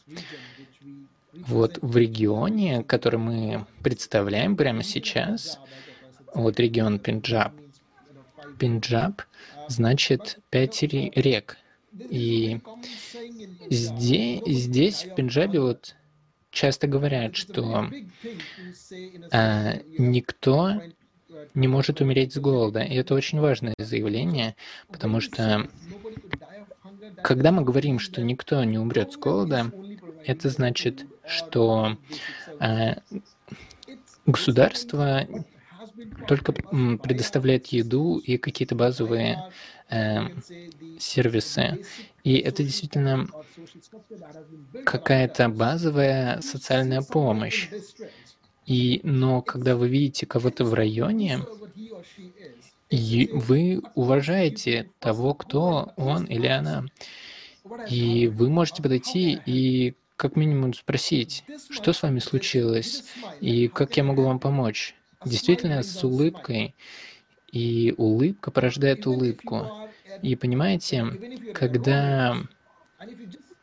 вот 1.32 1.78
в 1.82 1.96
регионе, 1.96 2.82
который 2.84 3.18
мы 3.18 3.66
представляем 3.82 4.56
прямо 4.56 4.82
сейчас, 4.82 5.58
вот 6.34 6.58
регион 6.60 6.98
Пенджаб. 6.98 7.52
Пенджаб 8.58 9.22
значит 9.68 10.38
пять 10.50 10.82
рек. 10.82 11.58
И 12.10 12.60
здесь, 13.70 14.42
здесь 14.46 15.04
в 15.04 15.14
Пенджабе 15.14 15.60
вот 15.60 15.94
часто 16.54 16.86
говорят, 16.86 17.36
что 17.36 17.90
а, 19.30 19.74
никто 19.98 20.80
не 21.52 21.68
может 21.68 22.00
умереть 22.00 22.32
с 22.32 22.38
голода. 22.38 22.80
И 22.80 22.94
это 22.94 23.14
очень 23.14 23.40
важное 23.40 23.74
заявление, 23.78 24.56
потому 24.88 25.20
что 25.20 25.68
когда 27.22 27.52
мы 27.52 27.62
говорим, 27.62 27.98
что 27.98 28.22
никто 28.22 28.62
не 28.64 28.78
умрет 28.78 29.12
с 29.12 29.16
голода, 29.16 29.70
это 30.24 30.48
значит, 30.48 31.06
что 31.26 31.98
э, 32.60 32.94
государство 34.26 35.26
только 36.26 36.52
предоставляет 36.52 37.66
еду 37.68 38.18
и 38.18 38.38
какие-то 38.38 38.74
базовые 38.74 39.42
э, 39.90 40.20
сервисы. 40.98 41.84
И 42.24 42.38
это 42.38 42.64
действительно 42.64 43.28
какая-то 44.84 45.48
базовая 45.50 46.40
социальная 46.40 47.02
помощь. 47.02 47.68
И, 48.66 49.00
но 49.04 49.42
когда 49.42 49.76
вы 49.76 49.88
видите 49.88 50.24
кого-то 50.24 50.64
в 50.64 50.72
районе, 50.72 51.40
и 52.88 53.28
вы 53.32 53.82
уважаете 53.94 54.90
того, 55.00 55.34
кто 55.34 55.92
он 55.96 56.24
или 56.24 56.46
она. 56.46 56.86
И 57.90 58.28
вы 58.28 58.48
можете 58.48 58.82
подойти 58.82 59.38
и 59.44 59.94
как 60.16 60.36
минимум 60.36 60.74
спросить, 60.74 61.44
что 61.70 61.92
с 61.92 62.02
вами 62.02 62.20
случилось 62.20 63.04
и 63.40 63.68
как 63.68 63.96
я 63.96 64.04
могу 64.04 64.22
вам 64.22 64.38
помочь. 64.38 64.94
Действительно, 65.24 65.82
с 65.82 66.02
улыбкой. 66.04 66.74
И 67.52 67.94
улыбка 67.96 68.50
порождает 68.50 69.06
улыбку. 69.06 69.70
И 70.22 70.36
понимаете, 70.36 71.06
когда 71.54 72.36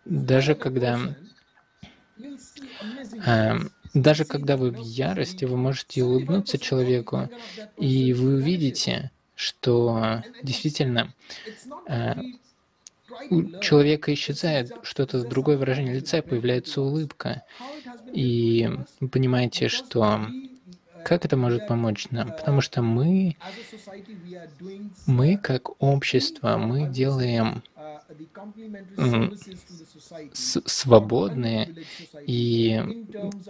даже 0.06 0.56
когда 0.56 1.16
э, 3.26 3.60
даже 3.94 4.26
когда 4.26 4.58
вы 4.58 4.72
в 4.72 4.80
ярости, 4.80 5.46
вы 5.46 5.58
можете 5.58 6.04
улыбнуться 6.04 6.58
человеку, 6.58 7.30
и 7.78 8.14
вы 8.14 8.36
увидите, 8.36 9.12
что 9.36 10.24
действительно 10.44 11.14
э, 11.88 12.14
у 13.30 13.60
человека 13.60 14.14
исчезает 14.14 14.72
что-то, 14.84 15.24
другое 15.24 15.58
выражение 15.58 15.96
лица, 15.96 16.22
появляется 16.22 16.82
улыбка. 16.82 17.44
И 18.14 18.70
вы 19.00 19.10
понимаете, 19.10 19.68
что 19.68 20.28
как 21.06 21.26
это 21.26 21.38
может 21.38 21.68
помочь 21.68 22.10
нам? 22.12 22.32
Потому 22.32 22.62
что 22.62 22.82
мы, 22.82 23.36
мы 25.08 25.38
как 25.38 25.82
общество, 25.82 26.58
мы 26.58 26.88
делаем 26.90 27.64
свободные 30.34 31.76
и 32.26 33.06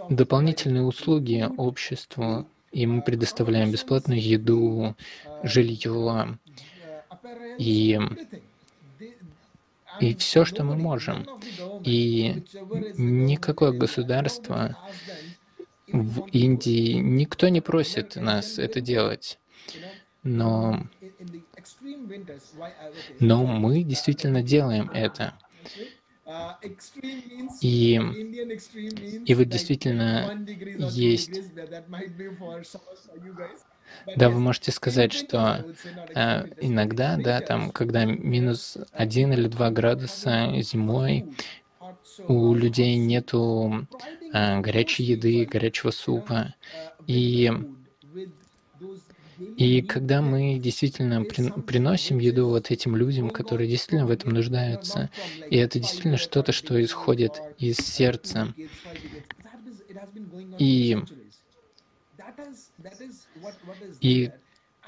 дополнительные 0.08 0.82
услуги 0.82 1.48
обществу. 1.56 2.46
И 2.70 2.86
мы 2.86 3.02
предоставляем 3.02 3.70
бесплатную 3.70 4.22
еду, 4.22 4.96
жилье 5.42 6.38
и, 7.58 8.00
и 10.00 10.14
все, 10.14 10.44
что 10.44 10.64
мы 10.64 10.76
можем. 10.76 11.26
И 11.84 12.42
никакое 12.96 13.72
государство 13.72 14.76
в 15.92 16.26
Индии, 16.32 16.94
никто 16.94 17.48
не 17.48 17.60
просит 17.60 18.16
нас 18.16 18.58
это 18.58 18.80
делать. 18.80 19.38
Но 20.22 20.86
но 23.20 23.44
мы 23.44 23.82
действительно 23.82 24.42
делаем 24.42 24.90
это. 24.92 25.34
И, 27.60 27.94
и 29.26 29.34
вот 29.34 29.48
действительно 29.48 30.46
есть... 30.90 31.40
Да, 34.16 34.30
вы 34.30 34.40
можете 34.40 34.72
сказать, 34.72 35.12
что 35.12 35.66
э, 36.14 36.46
иногда, 36.62 37.18
да, 37.18 37.40
там, 37.42 37.70
когда 37.70 38.06
минус 38.06 38.78
один 38.92 39.34
или 39.34 39.48
два 39.48 39.70
градуса 39.70 40.50
зимой, 40.62 41.26
у 42.28 42.54
людей 42.54 42.96
нету 42.96 43.86
э, 44.32 44.60
горячей 44.60 45.04
еды, 45.04 45.44
горячего 45.44 45.90
супа, 45.90 46.54
и 47.06 47.50
и 49.56 49.82
когда 49.82 50.22
мы 50.22 50.58
действительно 50.58 51.24
при, 51.24 51.50
приносим 51.62 52.18
еду 52.18 52.48
вот 52.48 52.70
этим 52.70 52.96
людям, 52.96 53.30
которые 53.30 53.68
действительно 53.68 54.06
в 54.06 54.10
этом 54.10 54.32
нуждаются, 54.32 55.10
и 55.50 55.56
это 55.56 55.78
действительно 55.78 56.16
что-то, 56.16 56.52
что 56.52 56.82
исходит 56.82 57.40
из 57.58 57.76
сердца, 57.78 58.54
и, 60.58 60.98
и 64.00 64.30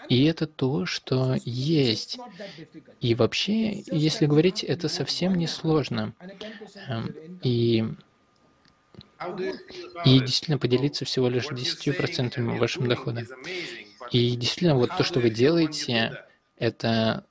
и 0.09 0.25
это 0.25 0.47
то, 0.47 0.87
что 0.87 1.37
есть. 1.45 2.19
И 3.01 3.15
вообще, 3.15 3.83
если 3.91 4.27
говорить, 4.27 4.65
это 4.65 4.89
совсем 4.89 5.35
не 5.35 5.47
сложно. 5.47 6.15
Эм, 6.89 7.15
и, 7.43 7.85
и 10.05 10.21
действительно 10.21 10.59
поделиться 10.59 11.05
всего 11.05 11.29
лишь 11.29 11.47
10% 11.51 12.59
вашим 12.59 12.89
доходом. 12.89 13.27
И 14.11 14.37
действительно, 14.37 14.77
вот 14.77 14.91
то, 14.97 15.03
что 15.05 15.21
вы 15.21 15.31
делаете, 15.31 16.25
это 16.59 17.25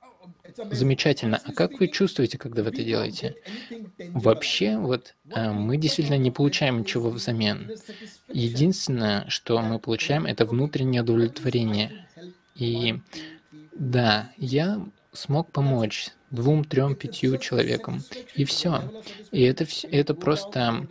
замечательно. 0.70 1.40
А 1.44 1.52
как 1.52 1.80
вы 1.80 1.88
чувствуете, 1.88 2.38
когда 2.38 2.62
вы 2.62 2.70
это 2.70 2.82
делаете? 2.82 3.36
Вообще, 3.98 4.76
вот 4.76 5.14
э, 5.30 5.50
мы 5.50 5.76
действительно 5.76 6.18
не 6.18 6.30
получаем 6.30 6.80
ничего 6.80 7.10
взамен. 7.10 7.72
Единственное, 8.28 9.28
что 9.28 9.60
мы 9.60 9.78
получаем, 9.78 10.26
это 10.26 10.44
внутреннее 10.44 11.02
удовлетворение. 11.02 12.03
И 12.54 13.00
да, 13.72 14.30
я 14.36 14.80
смог 15.12 15.50
помочь 15.50 16.08
двум, 16.30 16.64
трем, 16.64 16.94
пятью 16.94 17.38
человекам. 17.38 18.02
И 18.34 18.44
все. 18.44 18.82
И 19.30 19.42
это, 19.42 19.66
это 19.90 20.14
просто 20.14 20.86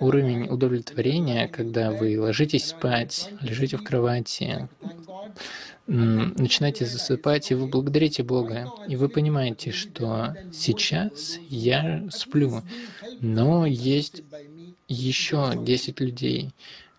уровень 0.00 0.44
удовлетворения, 0.44 1.48
когда 1.48 1.90
вы 1.90 2.20
ложитесь 2.20 2.66
спать, 2.66 3.30
лежите 3.40 3.76
в 3.76 3.84
кровати, 3.84 4.68
начинаете 5.86 6.84
засыпать, 6.84 7.50
и 7.50 7.54
вы 7.54 7.68
благодарите 7.68 8.22
Бога, 8.22 8.70
и 8.88 8.96
вы 8.96 9.08
понимаете, 9.08 9.70
что 9.70 10.34
сейчас 10.52 11.38
я 11.48 12.04
сплю, 12.10 12.62
но 13.20 13.66
есть 13.66 14.22
еще 14.88 15.52
10 15.56 16.00
людей, 16.00 16.50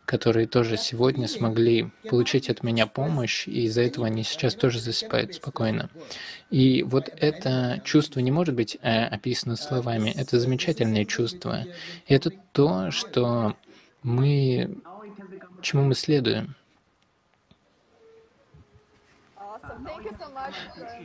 которые 0.08 0.48
тоже 0.48 0.78
сегодня 0.78 1.28
смогли 1.28 1.92
получить 2.10 2.50
от 2.50 2.64
меня 2.64 2.88
помощь, 2.88 3.46
и 3.46 3.66
из-за 3.66 3.82
этого 3.82 4.08
они 4.08 4.24
сейчас 4.24 4.56
тоже 4.56 4.80
засыпают 4.80 5.34
спокойно. 5.36 5.90
И 6.50 6.84
вот 6.84 7.10
это 7.18 7.82
чувство 7.84 8.22
не 8.22 8.32
может 8.32 8.56
быть 8.56 8.78
э, 8.82 9.06
описано 9.06 9.58
словами. 9.58 10.14
Это 10.16 10.40
замечательное 10.40 11.04
чувство. 11.04 11.66
И 12.08 12.14
это 12.14 12.32
то, 12.54 12.90
что 12.90 13.58
мы, 14.02 14.78
чему 15.62 15.84
мы 15.84 15.94
следуем. 15.94 16.56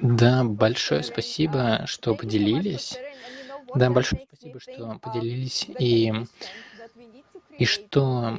Да, 0.01 0.45
большое 0.45 1.03
спасибо, 1.03 1.83
что 1.87 2.15
поделились. 2.15 2.97
Да, 3.75 3.91
большое 3.91 4.25
спасибо, 4.29 4.61
что 4.61 4.99
поделились 5.03 5.67
и, 5.81 6.13
и 7.59 7.65
что 7.65 8.39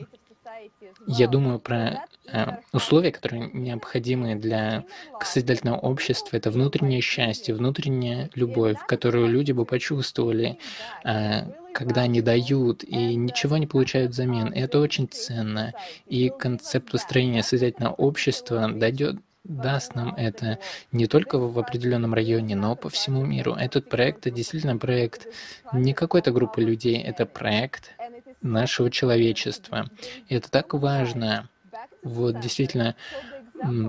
я 1.07 1.27
думаю 1.27 1.59
про 1.59 2.05
э, 2.27 2.45
условия, 2.71 3.11
которые 3.11 3.49
необходимы 3.53 4.35
для 4.35 4.85
созидательного 5.21 5.77
общества. 5.77 6.37
Это 6.37 6.51
внутреннее 6.51 7.01
счастье, 7.01 7.53
внутренняя 7.53 8.29
любовь, 8.35 8.77
которую 8.87 9.27
люди 9.27 9.51
бы 9.51 9.65
почувствовали, 9.65 10.57
э, 11.03 11.45
когда 11.73 12.01
они 12.01 12.21
дают 12.21 12.83
и 12.83 13.15
ничего 13.15 13.57
не 13.57 13.67
получают 13.67 14.11
взамен. 14.11 14.51
Это 14.53 14.79
очень 14.79 15.07
ценно. 15.07 15.73
И 16.07 16.29
концепт 16.29 16.91
построения 16.91 17.43
созидательного 17.43 17.93
общества 17.93 18.69
дойдет 18.71 19.17
даст 19.43 19.95
нам 19.95 20.15
это 20.15 20.59
не 20.91 21.05
только 21.07 21.37
в 21.37 21.59
определенном 21.59 22.13
районе, 22.13 22.55
но 22.55 22.75
по 22.75 22.89
всему 22.89 23.25
миру. 23.25 23.53
Этот 23.53 23.89
проект— 23.89 24.19
это 24.27 24.31
действительно 24.31 24.77
проект 24.77 25.27
не 25.73 25.93
какой-то 25.93 26.31
группы 26.31 26.61
людей, 26.61 27.01
это 27.01 27.25
проект 27.25 27.91
нашего 28.43 28.91
человечества. 28.91 29.89
И 30.27 30.35
это 30.35 30.51
так 30.51 30.73
важно, 30.73 31.49
вот 32.03 32.39
действительно 32.39 32.95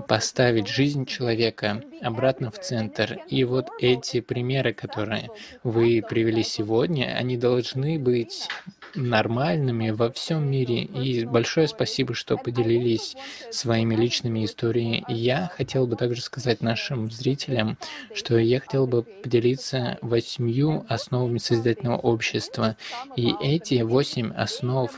поставить 0.07 0.67
жизнь 0.67 1.05
человека 1.05 1.83
обратно 2.01 2.49
в 2.49 2.59
центр. 2.59 3.19
И 3.27 3.43
вот 3.43 3.67
эти 3.79 4.21
примеры, 4.21 4.73
которые 4.73 5.29
вы 5.63 6.03
привели 6.07 6.43
сегодня, 6.43 7.15
они 7.17 7.37
должны 7.37 7.99
быть 7.99 8.47
нормальными 8.95 9.89
во 9.91 10.11
всем 10.11 10.49
мире. 10.49 10.83
И 10.83 11.25
большое 11.25 11.67
спасибо, 11.67 12.13
что 12.13 12.37
поделились 12.37 13.15
своими 13.51 13.95
личными 13.95 14.45
историями. 14.45 15.03
Я 15.07 15.51
хотел 15.55 15.87
бы 15.87 15.95
также 15.95 16.21
сказать 16.21 16.61
нашим 16.61 17.11
зрителям, 17.11 17.77
что 18.13 18.37
я 18.37 18.59
хотел 18.59 18.87
бы 18.87 19.03
поделиться 19.03 19.97
восьмью 20.01 20.85
основами 20.89 21.37
созидательного 21.37 21.97
общества. 21.97 22.77
И 23.15 23.33
эти 23.41 23.81
восемь 23.81 24.31
основ, 24.33 24.91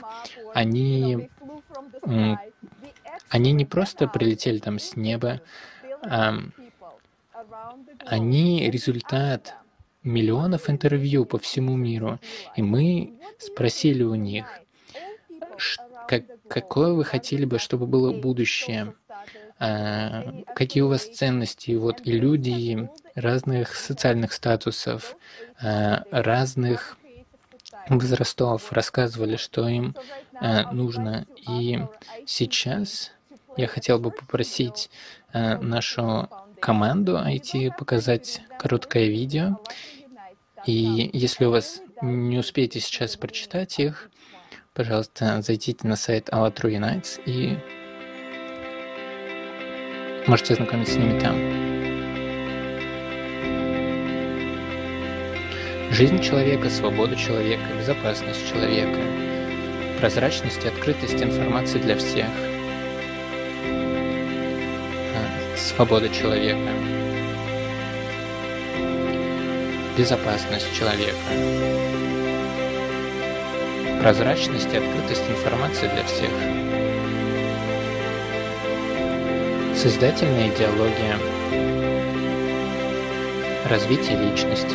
они, 0.54 1.28
они 3.28 3.52
не 3.52 3.64
просто 3.64 4.08
прилетели 4.08 4.58
там 4.58 4.78
с 4.78 4.96
неба, 4.96 5.40
а 6.02 6.34
они 8.04 8.70
результат 8.70 9.54
миллионов 10.02 10.70
интервью 10.70 11.24
по 11.24 11.38
всему 11.38 11.76
миру, 11.76 12.18
и 12.56 12.62
мы 12.62 13.18
спросили 13.38 14.02
у 14.02 14.14
них, 14.14 14.46
как, 16.06 16.24
какое 16.48 16.92
вы 16.92 17.04
хотели 17.04 17.44
бы, 17.44 17.58
чтобы 17.58 17.86
было 17.86 18.12
будущее, 18.12 18.94
а, 19.58 20.42
какие 20.54 20.82
у 20.82 20.88
вас 20.88 21.04
ценности, 21.04 21.72
вот 21.72 22.00
и 22.04 22.12
люди 22.12 22.88
разных 23.14 23.74
социальных 23.74 24.32
статусов, 24.32 25.16
а, 25.60 26.04
разных 26.10 26.96
возрастов 27.88 28.72
рассказывали, 28.72 29.36
что 29.36 29.68
им 29.68 29.96
а, 30.34 30.72
нужно. 30.72 31.26
И 31.48 31.80
сейчас 32.26 33.12
я 33.56 33.66
хотел 33.66 33.98
бы 33.98 34.10
попросить 34.10 34.90
а, 35.32 35.58
нашу 35.58 36.28
команду 36.60 37.16
IT 37.16 37.76
показать 37.78 38.42
короткое 38.58 39.06
видео. 39.06 39.58
И 40.66 41.10
если 41.12 41.44
у 41.44 41.50
вас 41.50 41.80
не 42.02 42.38
успеете 42.38 42.80
сейчас 42.80 43.16
прочитать 43.16 43.78
их, 43.78 44.10
пожалуйста, 44.74 45.40
зайдите 45.42 45.86
на 45.86 45.96
сайт 45.96 46.28
AllaTrue 46.28 46.78
Unites 46.78 47.20
и 47.26 47.58
можете 50.26 50.54
ознакомиться 50.54 50.94
с 50.94 50.96
ними 50.96 51.18
там. 51.18 51.36
Жизнь 55.90 56.20
человека, 56.20 56.68
свобода 56.68 57.16
человека, 57.16 57.64
безопасность 57.78 58.48
человека, 58.48 59.00
прозрачность 59.98 60.64
и 60.64 60.68
открытость 60.68 61.22
информации 61.22 61.78
для 61.78 61.96
всех, 61.96 62.28
свобода 65.78 66.08
человека, 66.08 66.72
безопасность 69.96 70.74
человека, 70.74 71.14
прозрачность 74.02 74.74
и 74.74 74.76
открытость 74.76 75.22
информации 75.30 75.86
для 75.86 76.02
всех, 76.02 76.30
создательная 79.76 80.48
идеология, 80.52 81.16
развитие 83.70 84.18
личности, 84.18 84.74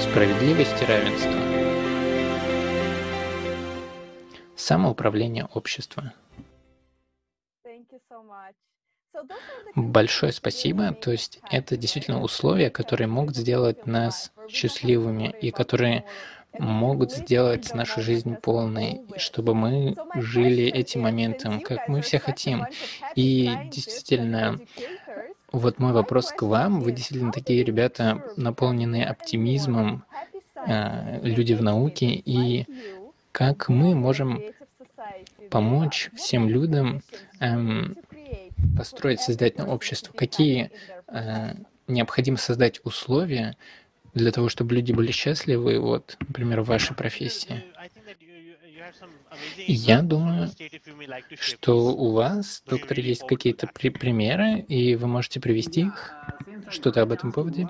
справедливость 0.00 0.80
и 0.80 0.84
равенство. 0.84 1.32
Самоуправление 4.54 5.48
общества. 5.52 6.12
Большое 9.92 10.32
спасибо. 10.32 10.94
То 10.94 11.12
есть 11.12 11.38
это 11.50 11.76
действительно 11.76 12.22
условия, 12.22 12.70
которые 12.70 13.08
могут 13.08 13.36
сделать 13.36 13.86
нас 13.86 14.32
счастливыми 14.48 15.34
и 15.42 15.50
которые 15.50 16.04
могут 16.58 17.12
сделать 17.12 17.74
нашу 17.74 18.00
жизнь 18.00 18.36
полной, 18.36 19.02
чтобы 19.18 19.54
мы 19.54 19.94
жили 20.14 20.64
этим 20.64 21.02
моментом, 21.02 21.60
как 21.60 21.88
мы 21.88 22.00
все 22.00 22.18
хотим. 22.18 22.64
И 23.16 23.50
действительно, 23.70 24.60
вот 25.50 25.78
мой 25.78 25.92
вопрос 25.92 26.32
к 26.32 26.40
вам. 26.40 26.80
Вы 26.80 26.92
действительно 26.92 27.30
такие 27.30 27.62
ребята, 27.62 28.24
наполненные 28.38 29.04
оптимизмом, 29.04 30.04
э, 30.66 31.20
люди 31.22 31.52
в 31.52 31.62
науке, 31.62 32.06
и 32.06 32.64
как 33.30 33.68
мы 33.68 33.94
можем 33.94 34.40
помочь 35.50 36.08
всем 36.16 36.48
людям 36.48 37.02
эм, 37.40 37.94
построить 38.76 39.20
создательное 39.20 39.68
общество? 39.68 40.12
Какие 40.12 40.70
э, 41.08 41.54
необходимо 41.88 42.36
создать 42.36 42.80
условия 42.84 43.56
для 44.14 44.32
того, 44.32 44.48
чтобы 44.48 44.74
люди 44.74 44.92
были 44.92 45.10
счастливы, 45.12 45.78
вот, 45.78 46.16
например, 46.20 46.62
в 46.62 46.66
вашей 46.66 46.94
профессии? 46.94 47.64
Я 49.66 50.02
думаю, 50.02 50.50
что 51.38 51.94
у 51.94 52.12
вас, 52.12 52.62
доктор, 52.66 52.98
есть 52.98 53.26
какие-то 53.26 53.66
при 53.66 53.88
примеры, 53.88 54.60
и 54.60 54.96
вы 54.96 55.06
можете 55.06 55.40
привести 55.40 55.82
их, 55.82 56.12
что-то 56.68 57.02
об 57.02 57.12
этом 57.12 57.32
поводе. 57.32 57.68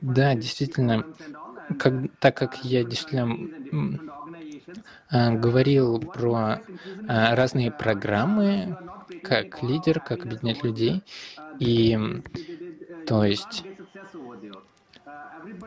Да, 0.00 0.34
действительно, 0.34 1.04
как, 1.78 1.94
так 2.20 2.36
как 2.36 2.64
я 2.64 2.84
действительно 2.84 3.98
а, 5.08 5.32
говорил 5.32 6.00
про 6.00 6.60
а, 7.08 7.34
разные 7.34 7.70
программы, 7.70 8.76
как 9.22 9.62
лидер, 9.62 10.00
как 10.00 10.24
объединять 10.24 10.62
людей, 10.62 11.04
и 11.58 11.98
то 13.04 13.24
есть 13.24 13.66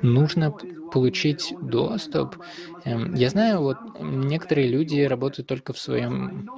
нужно 0.02 0.56
получить 0.90 1.56
доступ. 1.62 2.38
Эм, 2.84 3.14
я 3.14 3.30
знаю, 3.30 3.62
вот 3.62 3.82
некоторые 4.00 4.68
люди 4.68 5.02
работают 5.02 5.48
только 5.48 5.74
в 5.74 5.80
своем 5.80 6.52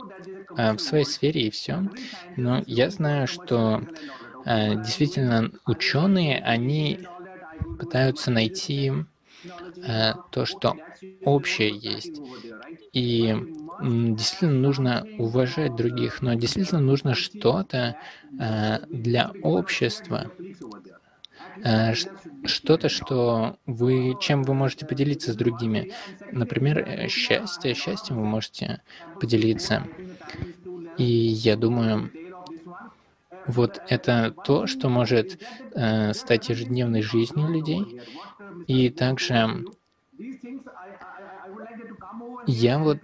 э, 0.56 0.74
в 0.74 0.80
своей 0.80 1.06
сфере 1.06 1.48
и 1.48 1.52
все, 1.52 1.90
но 2.36 2.64
я 2.68 2.90
знаю, 2.90 3.28
что 3.28 3.82
э, 4.46 4.76
действительно 4.76 5.52
ученые, 5.66 6.40
они 6.42 7.02
пытаются 7.78 8.32
найти 8.32 8.92
то, 10.30 10.46
что 10.46 10.80
общее 11.24 11.70
есть. 11.76 12.22
И 12.94 13.36
действительно 13.80 14.54
нужно 14.54 15.08
уважать 15.18 15.76
других, 15.76 16.22
но 16.22 16.34
действительно 16.36 16.82
нужно 16.82 17.14
что-то 17.16 17.96
для 18.92 19.34
общества. 19.42 20.32
Э, 21.64 21.94
что-то, 22.46 22.90
что 22.90 23.58
вы, 23.66 24.16
чем 24.20 24.44
вы 24.44 24.54
можете 24.54 24.86
поделиться 24.86 25.34
с 25.34 25.36
другими. 25.36 25.88
Например, 26.32 26.80
э, 26.80 27.08
счастье. 27.08 27.74
Счастьем 27.74 28.18
вы 28.18 28.26
можете 28.26 28.82
поделиться. 29.18 29.90
И 30.98 31.04
я 31.06 31.56
думаю, 31.58 32.12
вот 33.46 33.80
это 33.86 34.36
то, 34.42 34.66
что 34.68 34.90
может 34.90 35.38
э, 35.76 36.14
стать 36.14 36.50
ежедневной 36.50 37.02
жизнью 37.02 37.48
людей. 37.50 37.96
И 38.68 38.90
также 38.90 39.66
я 42.48 42.80
вот 42.80 43.00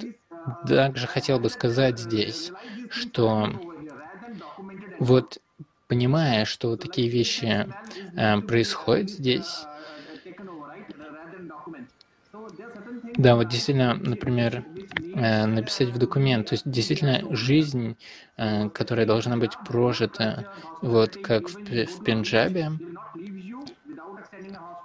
также 0.68 1.08
хотел 1.08 1.40
бы 1.40 1.50
сказать 1.50 2.00
здесь, 2.00 2.52
что 2.90 3.50
вот 5.00 5.40
понимая, 5.88 6.46
что 6.46 6.70
вот 6.70 6.82
такие 6.82 7.10
вещи 7.10 7.68
э, 8.16 8.42
происходят 8.42 9.10
здесь, 9.10 9.66
да, 13.18 13.36
вот 13.36 13.50
действительно, 13.50 13.96
например, 13.96 14.64
э, 15.16 15.46
написать 15.46 15.90
в 15.90 15.98
документ, 15.98 16.48
то 16.48 16.54
есть 16.54 16.64
действительно 16.66 17.36
жизнь, 17.36 17.98
э, 18.38 18.70
которая 18.70 19.06
должна 19.06 19.38
быть 19.38 19.52
прожита, 19.68 20.52
вот 20.82 21.18
как 21.18 21.50
в, 21.50 21.56
в 21.56 22.04
Пенджабе, 22.04 22.72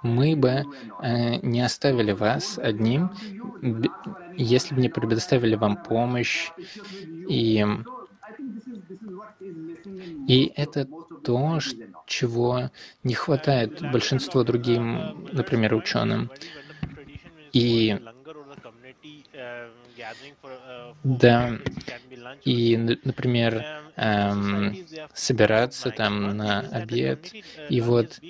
мы 0.01 0.35
бы 0.35 0.67
э, 0.99 1.35
не 1.41 1.61
оставили 1.61 2.11
вас 2.11 2.57
одним, 2.57 3.11
если 4.35 4.75
бы 4.75 4.81
не 4.81 4.89
предоставили 4.89 5.55
вам 5.55 5.77
помощь 5.77 6.53
и 7.27 7.65
и 10.25 10.51
это 10.55 10.87
то, 11.21 11.59
чего 12.05 12.71
не 13.03 13.13
хватает 13.13 13.81
большинству 13.81 14.43
другим, 14.43 15.13
например, 15.31 15.73
ученым. 15.75 16.31
И 17.53 17.97
да, 21.03 21.59
и, 22.43 22.77
например, 22.77 23.65
эм, 23.95 24.79
собираться 25.13 25.91
там 25.91 26.35
на 26.37 26.61
обед, 26.61 27.35
и 27.67 27.81
вот 27.81 28.21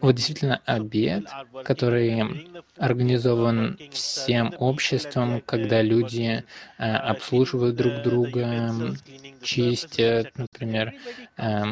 вот 0.00 0.14
действительно 0.14 0.60
обед, 0.64 1.24
который 1.64 2.48
организован 2.76 3.78
всем 3.90 4.54
обществом, 4.58 5.42
когда 5.44 5.82
люди 5.82 6.44
э, 6.78 6.84
обслуживают 6.84 7.76
друг 7.76 8.02
друга, 8.02 8.96
чистят, 9.42 10.36
например, 10.36 10.94
э, 11.36 11.62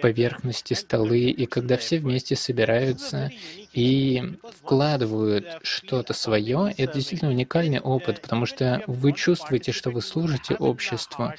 поверхности, 0.00 0.74
столы, 0.74 1.30
и 1.30 1.46
когда 1.46 1.76
все 1.76 1.98
вместе 1.98 2.36
собираются 2.36 3.30
и 3.72 4.36
вкладывают 4.58 5.58
что-то 5.62 6.12
свое, 6.12 6.74
это 6.76 6.94
действительно 6.94 7.30
уникальный 7.30 7.80
опыт, 7.80 8.22
потому 8.22 8.46
что 8.46 8.82
вы 8.86 9.12
чувствуете, 9.12 9.72
что 9.72 9.90
вы 9.90 10.00
служите 10.00 10.54
обществу, 10.54 11.32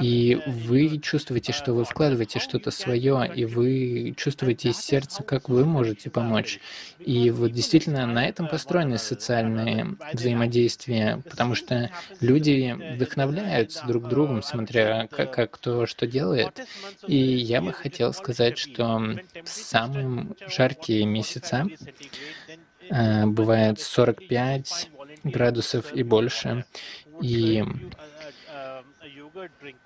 и 0.00 0.40
вы 0.46 0.98
чувствуете, 0.98 1.52
что 1.52 1.72
вы 1.72 1.84
вкладываете 1.84 2.38
что-то 2.38 2.70
свое, 2.70 3.30
и 3.34 3.44
вы 3.44 4.14
чувствуете 4.16 4.70
из 4.70 4.78
сердца, 4.78 5.22
как 5.22 5.48
вы 5.48 5.64
можете 5.64 6.10
помочь. 6.10 6.60
И 6.98 7.30
вот 7.30 7.52
действительно 7.52 8.06
на 8.06 8.26
этом 8.26 8.48
построены 8.48 8.98
социальные 8.98 9.96
взаимодействия, 10.12 11.22
потому 11.28 11.54
что 11.54 11.90
люди 12.20 12.76
вдохновляются 12.94 13.86
друг 13.86 14.08
другом, 14.08 14.42
смотря 14.42 15.08
как, 15.08 15.32
как 15.32 15.50
кто 15.52 15.86
что 15.86 16.06
делает. 16.06 16.60
И 17.06 17.16
я 17.16 17.60
бы 17.60 17.72
хотел 17.72 18.12
сказать, 18.12 18.58
что 18.58 19.00
в 19.44 19.48
самые 19.48 20.28
жаркие 20.48 21.06
месяца 21.06 21.66
э, 22.90 23.26
бывает 23.26 23.80
45 23.80 24.90
градусов 25.24 25.92
и 25.94 26.02
больше, 26.02 26.64
и 27.20 27.64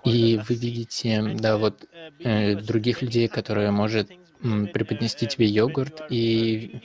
и 0.03 0.37
вы 0.37 0.55
видите, 0.55 1.21
да, 1.35 1.57
вот 1.57 1.87
э, 2.23 2.55
других 2.55 3.01
людей, 3.01 3.27
которые 3.27 3.71
может 3.71 4.09
преподнести 4.73 5.27
тебе 5.27 5.45
йогурт, 5.47 6.01
и, 6.09 6.81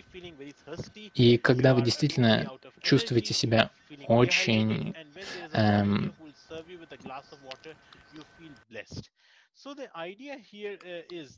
и 1.14 1.37
когда 1.39 1.75
вы 1.75 1.83
действительно 1.83 2.51
чувствуете 2.81 3.35
себя 3.35 3.71
очень 4.07 4.95
эм, 5.53 6.14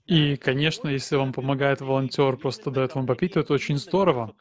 и, 0.06 0.36
конечно, 0.36 0.88
если 0.88 1.16
вам 1.16 1.32
помогает 1.32 1.80
волонтер, 1.80 2.36
просто 2.36 2.70
дает 2.70 2.94
вам 2.94 3.06
попить, 3.06 3.32
то 3.34 3.40
это 3.40 3.54
очень 3.54 3.78
здорово. 3.78 4.34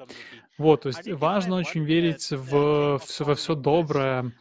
Вот, 0.57 0.82
то 0.82 0.89
есть 0.89 1.09
важно 1.09 1.55
очень 1.55 1.86
верить 1.86 2.32
в, 2.32 2.99
в, 2.99 3.19
во 3.21 3.36
все 3.36 3.55
доброе, 3.55 4.34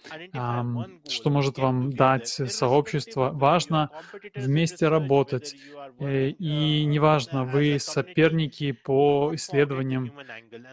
что 1.08 1.30
может 1.30 1.58
вам 1.58 1.92
дать 1.92 2.26
сообщество. 2.26 3.30
Важно 3.32 3.90
вместе 4.34 4.88
работать. 4.88 5.54
Э, 6.00 6.30
и 6.30 6.84
неважно, 6.84 7.44
вы 7.44 7.78
соперники 7.78 8.72
по 8.72 9.30
исследованиям 9.34 10.12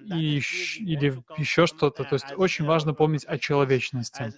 и, 0.04 0.38
или 0.80 1.14
еще 1.38 1.68
что-то. 1.68 2.04
То 2.06 2.16
есть 2.16 2.34
очень 2.36 2.66
важно 2.66 2.96
помнить 2.96 3.26
о 3.26 3.38
человечности. 3.38 4.34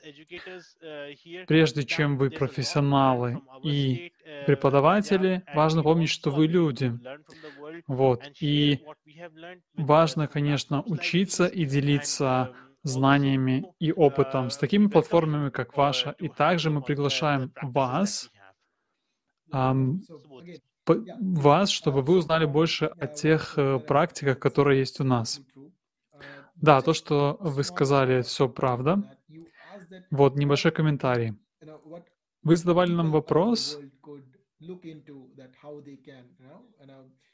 Прежде 1.47 1.83
чем 1.83 2.17
вы 2.17 2.31
профессионалы 2.31 3.41
и 3.63 4.11
преподаватели, 4.45 5.43
важно 5.53 5.83
помнить, 5.83 6.09
что 6.09 6.31
вы 6.31 6.47
люди. 6.47 6.93
Вот. 7.87 8.23
И 8.39 8.79
важно, 9.75 10.27
конечно, 10.27 10.81
учиться 10.83 11.45
и 11.45 11.65
делиться 11.65 12.53
знаниями 12.83 13.65
и 13.79 13.91
опытом 13.91 14.49
с 14.49 14.57
такими 14.57 14.87
платформами, 14.87 15.49
как 15.49 15.75
ваша. 15.75 16.15
И 16.19 16.29
также 16.29 16.69
мы 16.69 16.81
приглашаем 16.81 17.51
вас 17.61 18.29
вас, 21.19 21.69
чтобы 21.69 22.01
вы 22.01 22.17
узнали 22.17 22.45
больше 22.45 22.85
о 22.85 23.07
тех 23.07 23.57
э, 23.57 23.79
практиках, 23.79 24.39
которые 24.39 24.79
есть 24.79 24.99
у 24.99 25.03
нас. 25.03 25.41
Да, 26.55 26.81
то, 26.81 26.93
что 26.93 27.37
вы 27.39 27.63
сказали, 27.63 28.21
все 28.21 28.49
правда. 28.49 29.17
Вот 30.11 30.35
небольшой 30.35 30.71
комментарий. 30.71 31.35
Вы 32.47 32.55
задавали 32.55 32.93
нам 32.93 33.11
вопрос, 33.11 33.77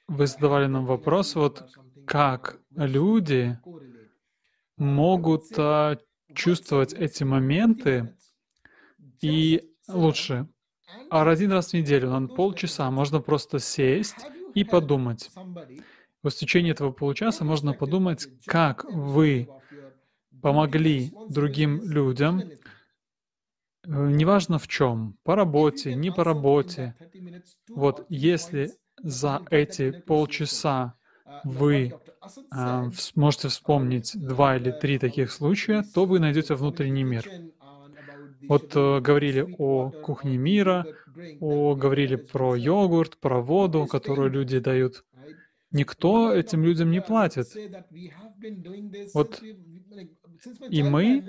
вы 0.08 0.28
задавали 0.28 0.66
нам 0.66 0.88
вопрос, 0.88 1.36
вот 1.36 1.70
как 2.08 2.60
люди 2.72 3.60
могут 4.76 5.44
а, 5.56 6.00
чувствовать 6.34 6.94
эти 6.94 7.24
моменты 7.24 8.16
и 9.22 9.70
лучше. 9.88 10.48
А 11.12 11.30
один 11.30 11.52
раз 11.52 11.70
в 11.70 11.74
неделю, 11.74 12.10
на 12.10 12.28
полчаса, 12.28 12.90
можно 12.90 13.22
просто 13.22 13.60
сесть 13.60 14.26
и 14.56 14.64
подумать. 14.64 15.30
В 16.24 16.30
течение 16.32 16.72
этого 16.72 16.92
получаса 16.92 17.46
можно 17.46 17.74
подумать, 17.74 18.28
как 18.48 18.84
вы 18.86 19.48
помогли 20.42 21.14
другим 21.30 21.84
людям, 21.84 22.42
неважно 23.86 24.60
в 24.60 24.68
чем, 24.68 25.18
по 25.24 25.36
работе, 25.36 25.96
не 25.96 26.12
по 26.12 26.24
работе. 26.24 26.96
Вот 27.70 28.06
если 28.10 28.72
за 29.02 29.42
эти 29.50 29.92
полчаса 29.92 30.96
вы 31.44 31.94
э, 32.56 32.92
сможете 32.96 33.48
вспомнить 33.50 34.12
два 34.16 34.58
или 34.58 34.72
три 34.72 35.00
таких 35.00 35.32
случая, 35.32 35.84
то 35.94 36.06
вы 36.06 36.20
найдете 36.20 36.56
внутренний 36.56 37.04
мир. 37.04 37.28
Вот 38.48 38.76
э, 38.76 39.00
говорили 39.00 39.56
о 39.58 39.92
кухне 39.92 40.38
мира, 40.38 40.86
о, 41.40 41.76
говорили 41.76 42.16
про 42.16 42.56
йогурт, 42.56 43.18
про 43.20 43.42
воду, 43.42 43.88
которую 43.88 44.30
люди 44.30 44.60
дают. 44.60 45.04
Никто 45.74 46.32
этим 46.32 46.64
людям 46.64 46.92
не 46.92 47.02
платит. 47.02 47.48
Вот 49.14 49.42
и 50.70 50.84
мы, 50.84 51.22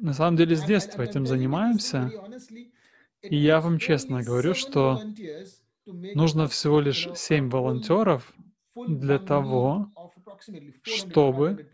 на 0.00 0.12
самом 0.12 0.36
деле, 0.36 0.56
с 0.56 0.64
детства 0.64 1.02
этим 1.02 1.26
занимаемся. 1.26 2.10
И 3.22 3.36
я 3.36 3.60
вам 3.60 3.78
честно 3.78 4.22
говорю, 4.22 4.54
что 4.54 5.02
нужно 5.86 6.46
всего 6.46 6.80
лишь 6.80 7.08
семь 7.14 7.50
волонтеров 7.50 8.32
для 8.86 9.18
того, 9.18 9.90
чтобы 10.82 11.68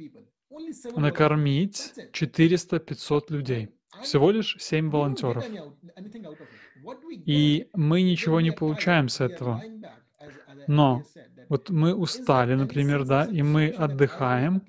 накормить 0.96 1.92
400-500 2.12 3.24
людей. 3.28 3.68
Всего 4.02 4.30
лишь 4.30 4.56
семь 4.58 4.90
волонтеров. 4.90 5.44
И 7.26 7.68
мы 7.74 8.02
ничего 8.02 8.40
не 8.40 8.52
получаем 8.52 9.08
с 9.08 9.20
этого. 9.20 9.62
Но 10.66 11.02
вот 11.48 11.70
мы 11.70 11.94
устали, 11.94 12.54
например, 12.54 13.04
да, 13.04 13.24
и 13.24 13.42
мы 13.42 13.68
отдыхаем, 13.68 14.62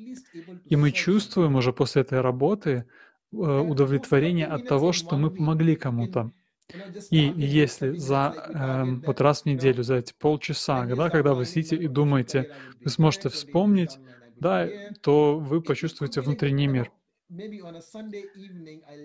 и 0.66 0.76
мы 0.76 0.92
чувствуем 0.92 1.56
уже 1.56 1.74
после 1.74 2.02
этой 2.02 2.22
работы 2.22 2.70
э, 2.72 3.36
удовлетворение 3.36 4.46
от 4.46 4.68
того, 4.68 4.92
что 4.92 5.18
мы 5.18 5.30
помогли 5.32 5.76
кому-то. 5.76 6.32
И 7.12 7.34
если 7.36 7.92
за 7.92 8.34
э, 8.36 8.84
вот 9.06 9.22
раз 9.22 9.44
в 9.44 9.46
неделю, 9.46 9.84
за 9.84 9.96
эти 9.96 10.14
полчаса, 10.14 10.86
да, 10.86 11.10
когда 11.10 11.34
вы 11.34 11.46
сидите 11.46 11.78
и 11.78 11.88
думаете, 11.88 12.52
вы 12.84 12.90
сможете 12.90 13.30
вспомнить, 13.30 13.98
да, 14.40 14.68
то 15.02 15.40
вы 15.40 15.62
почувствуете 15.62 16.22
внутренний 16.22 16.68
мир. 16.68 16.92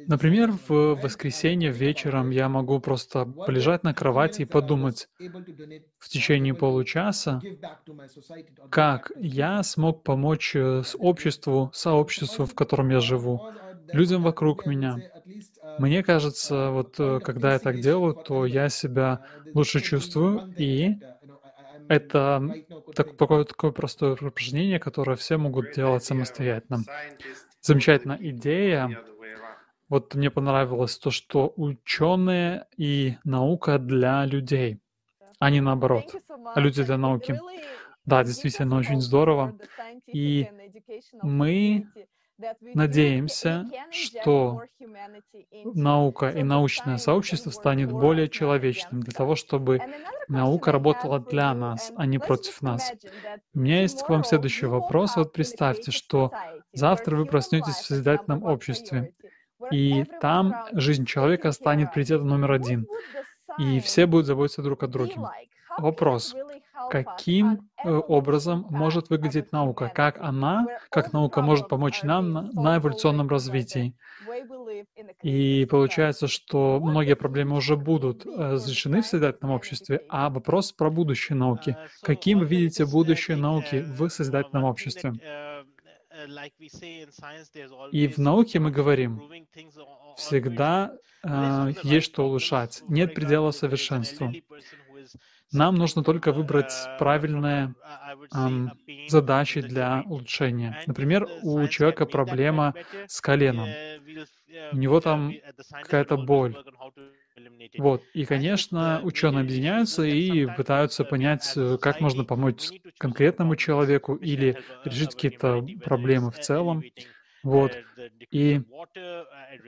Например, 0.06 0.52
в 0.68 0.94
воскресенье 0.96 1.70
вечером 1.72 2.30
я 2.30 2.48
могу 2.48 2.80
просто 2.80 3.34
полежать 3.44 3.82
на 3.84 3.94
кровати 3.94 4.42
и 4.42 4.46
подумать 4.46 5.08
в 5.98 6.08
течение 6.08 6.54
получаса, 6.54 7.46
как 8.70 9.10
я 9.16 9.62
смог 9.62 10.02
помочь 10.02 10.54
э, 10.56 10.82
обществу, 10.98 11.70
сообществу, 11.74 12.46
в 12.46 12.54
котором 12.54 12.90
я 12.90 13.00
живу, 13.00 13.44
людям 13.92 14.22
вокруг 14.22 14.64
меня. 14.66 15.02
Мне 15.76 16.02
кажется, 16.02 16.70
вот 16.70 16.96
э, 17.00 17.20
когда 17.20 17.54
я 17.54 17.58
так 17.58 17.78
делаю, 17.80 18.14
то 18.14 18.46
я 18.46 18.68
себя 18.68 19.20
лучше 19.54 19.80
чувствую, 19.80 20.46
и 20.56 20.96
это 21.88 22.54
такое, 22.94 23.44
такое 23.44 23.72
простое 23.72 24.14
упражнение, 24.14 24.78
которое 24.80 25.16
все 25.16 25.36
могут 25.38 25.70
делать 25.70 26.04
самостоятельно 26.04 26.84
замечательная 27.62 28.18
идея. 28.20 28.90
Вот 29.88 30.14
мне 30.14 30.30
понравилось 30.30 30.98
то, 30.98 31.10
что 31.10 31.52
ученые 31.56 32.66
и 32.76 33.16
наука 33.24 33.78
для 33.78 34.24
людей, 34.24 34.80
а 35.38 35.50
не 35.50 35.60
наоборот, 35.60 36.14
а 36.54 36.60
люди 36.60 36.82
для 36.82 36.96
науки. 36.98 37.38
Да, 38.04 38.24
действительно, 38.24 38.76
очень 38.78 39.00
здорово. 39.00 39.58
И 40.06 40.48
мы 41.22 41.86
Надеемся, 42.74 43.66
что 43.90 44.62
наука 45.74 46.30
и 46.30 46.42
научное 46.42 46.96
сообщество 46.96 47.50
станет 47.50 47.92
более 47.92 48.28
человечным 48.28 49.00
для 49.00 49.12
того, 49.12 49.36
чтобы 49.36 49.80
наука 50.28 50.72
работала 50.72 51.20
для 51.20 51.54
нас, 51.54 51.92
а 51.96 52.06
не 52.06 52.18
против 52.18 52.62
нас. 52.62 52.92
У 53.54 53.60
меня 53.60 53.82
есть 53.82 54.02
к 54.02 54.08
вам 54.08 54.24
следующий 54.24 54.66
вопрос. 54.66 55.16
Вот 55.16 55.32
представьте, 55.32 55.90
что 55.90 56.32
завтра 56.72 57.16
вы 57.16 57.26
проснетесь 57.26 57.74
в 57.74 57.84
созидательном 57.84 58.44
обществе, 58.44 59.12
и 59.70 60.04
там 60.20 60.54
жизнь 60.72 61.06
человека 61.06 61.52
станет 61.52 61.92
приоритетом 61.92 62.28
номер 62.28 62.52
один, 62.52 62.86
и 63.58 63.80
все 63.80 64.06
будут 64.06 64.26
заботиться 64.26 64.62
друг 64.62 64.82
о 64.82 64.88
друге. 64.88 65.16
Вопрос 65.78 66.34
каким 66.90 67.70
э, 67.84 67.90
образом 67.90 68.66
может 68.70 69.10
выглядеть 69.10 69.52
наука, 69.52 69.90
как 69.94 70.20
она, 70.20 70.66
как 70.90 71.12
наука 71.12 71.42
может 71.42 71.68
помочь 71.68 72.02
нам 72.02 72.32
на, 72.32 72.42
на 72.52 72.78
эволюционном 72.78 73.28
развитии. 73.28 73.94
И 75.22 75.66
получается, 75.70 76.26
что 76.28 76.80
многие 76.80 77.16
проблемы 77.16 77.56
уже 77.56 77.76
будут 77.76 78.26
э, 78.26 78.52
разрешены 78.52 79.02
в 79.02 79.06
созидательном 79.06 79.54
обществе, 79.54 80.02
а 80.08 80.30
вопрос 80.30 80.72
про 80.72 80.90
будущее 80.90 81.36
науки. 81.36 81.76
Каким 82.02 82.40
вы 82.40 82.46
видите 82.46 82.86
будущее 82.86 83.36
науки 83.36 83.84
в 83.86 84.08
созидательном 84.08 84.64
обществе? 84.64 85.12
И 87.90 88.06
в 88.06 88.18
науке 88.18 88.58
мы 88.58 88.70
говорим, 88.70 89.22
всегда 90.16 90.92
э, 91.24 91.72
есть 91.82 92.06
что 92.06 92.26
улучшать, 92.26 92.82
нет 92.88 93.14
предела 93.14 93.50
совершенству. 93.50 94.32
Нам 95.52 95.76
нужно 95.76 96.02
только 96.04 96.32
выбрать 96.32 96.90
правильные 96.96 97.74
эм, 98.34 98.74
задачи 99.06 99.60
для 99.62 100.02
улучшения. 100.06 100.78
Например, 100.86 101.28
у 101.40 101.66
человека 101.68 102.06
проблема 102.06 102.76
с 103.06 103.20
коленом. 103.20 103.76
У 104.70 104.76
него 104.76 105.00
там 105.00 105.40
какая-то 105.80 106.16
боль. 106.16 106.58
Вот. 107.76 108.08
И, 108.12 108.24
конечно, 108.26 109.00
ученые 109.02 109.42
объединяются 109.42 110.02
и 110.04 110.46
пытаются 110.46 111.04
понять, 111.04 111.54
как 111.80 112.00
можно 112.00 112.24
помочь 112.24 112.72
конкретному 112.98 113.56
человеку 113.56 114.14
или 114.16 114.58
решить 114.84 115.14
какие-то 115.14 115.62
проблемы 115.82 116.30
в 116.30 116.38
целом. 116.38 116.86
Вот. 117.42 117.72
И 118.30 118.62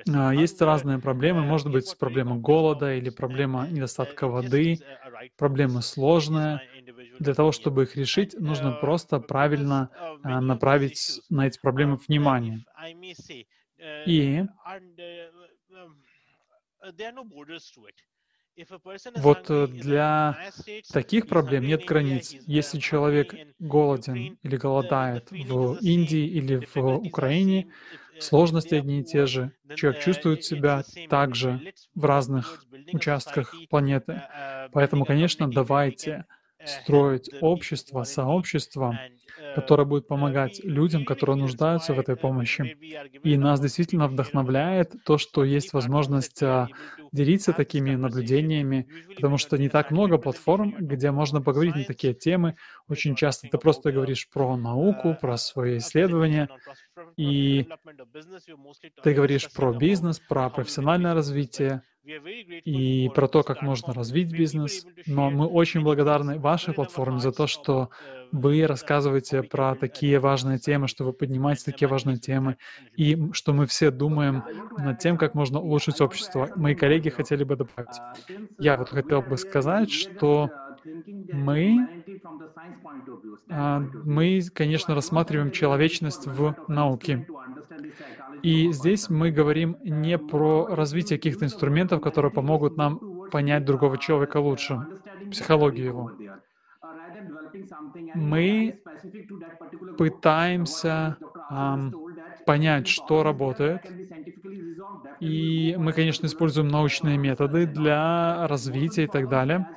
а, 0.08 0.34
есть 0.34 0.60
разные 0.60 0.98
проблемы. 0.98 1.42
Может 1.42 1.70
быть, 1.70 1.96
проблема 1.98 2.36
голода 2.36 2.94
или 2.94 3.10
проблема 3.10 3.68
недостатка 3.68 4.28
воды, 4.28 4.78
проблема 5.36 5.80
сложная. 5.80 6.62
Для 7.18 7.34
того, 7.34 7.52
чтобы 7.52 7.84
их 7.84 7.96
решить, 7.96 8.34
нужно 8.38 8.72
просто 8.72 9.20
правильно 9.20 9.90
а, 10.22 10.40
направить 10.40 11.20
на 11.30 11.46
эти 11.46 11.60
проблемы 11.60 11.96
внимание. 11.96 12.64
И 14.06 14.44
вот 19.16 19.50
э, 19.50 19.66
для 19.66 20.38
таких 20.92 21.26
проблем 21.26 21.66
нет 21.66 21.84
границ. 21.84 22.34
Если 22.46 22.78
человек 22.78 23.34
голоден 23.58 24.38
или 24.42 24.56
голодает 24.56 25.30
в 25.30 25.74
Индии 25.80 26.26
или 26.26 26.66
в 26.74 26.76
Украине, 26.98 27.66
сложности 28.18 28.74
одни 28.74 29.00
и 29.00 29.04
те 29.04 29.26
же. 29.26 29.52
Человек 29.74 30.02
чувствует 30.02 30.44
себя 30.44 30.82
также 31.08 31.60
в 31.94 32.04
разных 32.04 32.64
участках 32.92 33.54
планеты. 33.68 34.22
Поэтому, 34.72 35.04
конечно, 35.04 35.50
давайте 35.50 36.24
строить 36.66 37.30
общество, 37.40 38.04
сообщество, 38.04 38.98
которое 39.54 39.84
будет 39.84 40.06
помогать 40.06 40.60
людям, 40.64 41.04
которые 41.04 41.36
нуждаются 41.36 41.94
в 41.94 41.98
этой 41.98 42.16
помощи. 42.16 42.76
И 43.22 43.36
нас 43.36 43.60
действительно 43.60 44.08
вдохновляет 44.08 44.94
то, 45.04 45.18
что 45.18 45.44
есть 45.44 45.72
возможность 45.72 46.42
а, 46.42 46.68
делиться 47.12 47.52
такими 47.52 47.94
наблюдениями, 47.94 48.88
потому 49.14 49.38
что 49.38 49.56
не 49.56 49.68
так 49.68 49.90
много 49.90 50.18
платформ, 50.18 50.74
где 50.78 51.10
можно 51.10 51.40
поговорить 51.40 51.76
на 51.76 51.84
такие 51.84 52.14
темы. 52.14 52.56
Очень 52.88 53.14
часто 53.14 53.48
ты 53.48 53.58
просто 53.58 53.92
говоришь 53.92 54.28
про 54.28 54.56
науку, 54.56 55.16
про 55.20 55.36
свои 55.36 55.78
исследования, 55.78 56.48
и 57.16 57.68
ты 59.02 59.14
говоришь 59.14 59.50
про 59.52 59.72
бизнес, 59.72 60.18
про 60.18 60.50
профессиональное 60.50 61.14
развитие, 61.14 61.82
и 62.04 63.10
про 63.14 63.28
то, 63.28 63.42
как 63.42 63.62
можно 63.62 63.92
развить 63.94 64.30
бизнес. 64.30 64.86
Но 65.06 65.30
мы 65.30 65.46
очень 65.46 65.82
благодарны 65.82 66.38
вашей 66.38 66.74
платформе 66.74 67.18
за 67.18 67.32
то, 67.32 67.46
что 67.46 67.90
вы 68.32 68.66
рассказываете 68.66 69.42
про 69.42 69.74
такие 69.74 70.18
важные 70.18 70.58
темы, 70.58 70.88
что 70.88 71.04
вы 71.04 71.12
поднимаете 71.12 71.64
такие 71.64 71.88
важные 71.88 72.16
темы, 72.16 72.56
и 72.96 73.30
что 73.32 73.52
мы 73.52 73.66
все 73.66 73.90
думаем 73.90 74.42
над 74.76 74.98
тем, 74.98 75.16
как 75.16 75.34
можно 75.34 75.60
улучшить 75.60 76.00
общество. 76.00 76.50
Мои 76.56 76.74
коллеги 76.74 77.10
хотели 77.10 77.44
бы 77.44 77.56
добавить. 77.56 77.96
Я 78.58 78.76
вот 78.76 78.88
хотел 78.90 79.22
бы 79.22 79.36
сказать, 79.36 79.90
что 79.90 80.50
мы, 81.32 82.04
а, 83.48 83.80
мы, 84.04 84.42
конечно, 84.52 84.94
рассматриваем 84.94 85.50
человечность 85.50 86.26
в 86.26 86.54
науке. 86.68 87.26
И 88.42 88.72
здесь 88.72 89.08
мы 89.08 89.30
говорим 89.30 89.76
не 89.82 90.18
про 90.18 90.66
развитие 90.66 91.18
каких-то 91.18 91.44
инструментов, 91.46 92.00
которые 92.00 92.30
помогут 92.30 92.76
нам 92.76 93.28
понять 93.30 93.64
другого 93.64 93.98
человека 93.98 94.38
лучше, 94.38 94.86
психологию 95.30 95.86
его. 95.86 96.12
Мы 98.14 98.80
пытаемся 99.96 101.16
um, 101.50 101.92
понять, 102.44 102.88
что 102.88 103.22
работает, 103.22 103.80
и 105.20 105.74
мы, 105.78 105.92
конечно, 105.92 106.26
используем 106.26 106.68
научные 106.68 107.16
методы 107.16 107.66
для 107.66 108.46
развития 108.48 109.04
и 109.04 109.06
так 109.06 109.28
далее. 109.28 109.68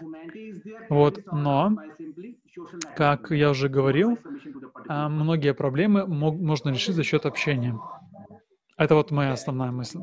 Вот, 0.90 1.26
но, 1.32 1.76
как 2.96 3.32
я 3.32 3.50
уже 3.50 3.70
говорил, 3.70 4.18
а, 4.88 5.10
многие 5.10 5.54
проблемы 5.54 6.08
можно 6.08 6.70
решить 6.70 6.96
за 6.96 7.04
счет 7.04 7.26
общения. 7.26 7.80
Это 8.78 8.96
вот 8.96 9.12
моя 9.12 9.34
основная 9.34 9.72
мысль. 9.72 10.00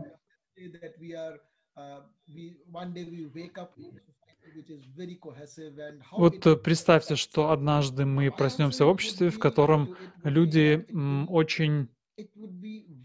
Вот 6.12 6.62
представьте, 6.62 7.16
что 7.16 7.50
однажды 7.50 8.04
мы 8.06 8.30
проснемся 8.30 8.84
в 8.84 8.88
обществе, 8.88 9.30
в 9.30 9.38
котором 9.38 9.96
люди 10.22 10.86
очень 11.28 11.88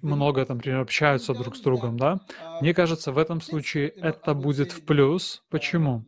много, 0.01 0.45
там, 0.45 0.57
например, 0.57 0.79
общаются 0.81 1.33
друг 1.33 1.55
с 1.55 1.61
другом, 1.61 1.97
да? 1.97 2.19
Мне 2.61 2.73
кажется, 2.73 3.11
в 3.11 3.17
этом 3.17 3.41
случае 3.41 3.89
это 3.89 4.33
будет 4.33 4.71
в 4.71 4.85
плюс. 4.85 5.43
Почему? 5.49 6.05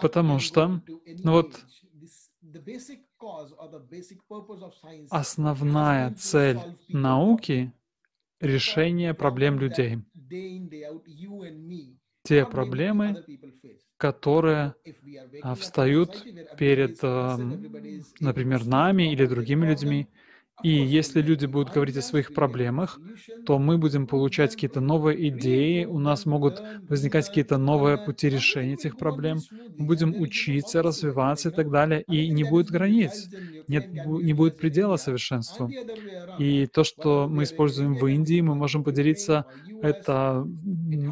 Потому 0.00 0.38
что, 0.38 0.80
ну 1.22 1.32
вот, 1.32 1.64
основная 5.10 6.14
цель 6.14 6.58
науки— 6.92 7.72
решение 8.40 9.14
проблем 9.14 9.58
людей. 9.58 9.98
Те 12.24 12.44
проблемы, 12.44 13.24
которые 13.96 14.74
встают 15.56 16.26
перед, 16.56 17.00
например, 18.20 18.66
нами 18.66 19.12
или 19.12 19.26
другими 19.26 19.66
людьми, 19.66 20.08
и 20.62 20.70
если 20.70 21.22
люди 21.22 21.46
будут 21.46 21.72
говорить 21.72 21.96
о 21.96 22.02
своих 22.02 22.34
проблемах, 22.34 22.98
то 23.46 23.58
мы 23.58 23.78
будем 23.78 24.06
получать 24.06 24.54
какие-то 24.54 24.80
новые 24.80 25.28
идеи, 25.28 25.84
у 25.84 25.98
нас 25.98 26.26
могут 26.26 26.60
возникать 26.88 27.28
какие-то 27.28 27.58
новые 27.58 27.96
пути 27.96 28.28
решения 28.28 28.74
этих 28.74 28.96
проблем, 28.96 29.38
мы 29.76 29.86
будем 29.86 30.14
учиться, 30.20 30.82
развиваться 30.82 31.50
и 31.50 31.52
так 31.52 31.70
далее, 31.70 32.02
и 32.02 32.28
не 32.30 32.44
будет 32.44 32.70
границ, 32.70 33.28
нет, 33.68 33.92
не 33.92 34.32
будет 34.32 34.58
предела 34.58 34.96
совершенству. 34.96 35.70
И 36.38 36.66
то, 36.66 36.84
что 36.84 37.28
мы 37.28 37.44
используем 37.44 37.94
в 37.94 38.06
Индии, 38.06 38.40
мы 38.40 38.54
можем 38.54 38.82
поделиться 38.84 39.44
это, 39.82 40.44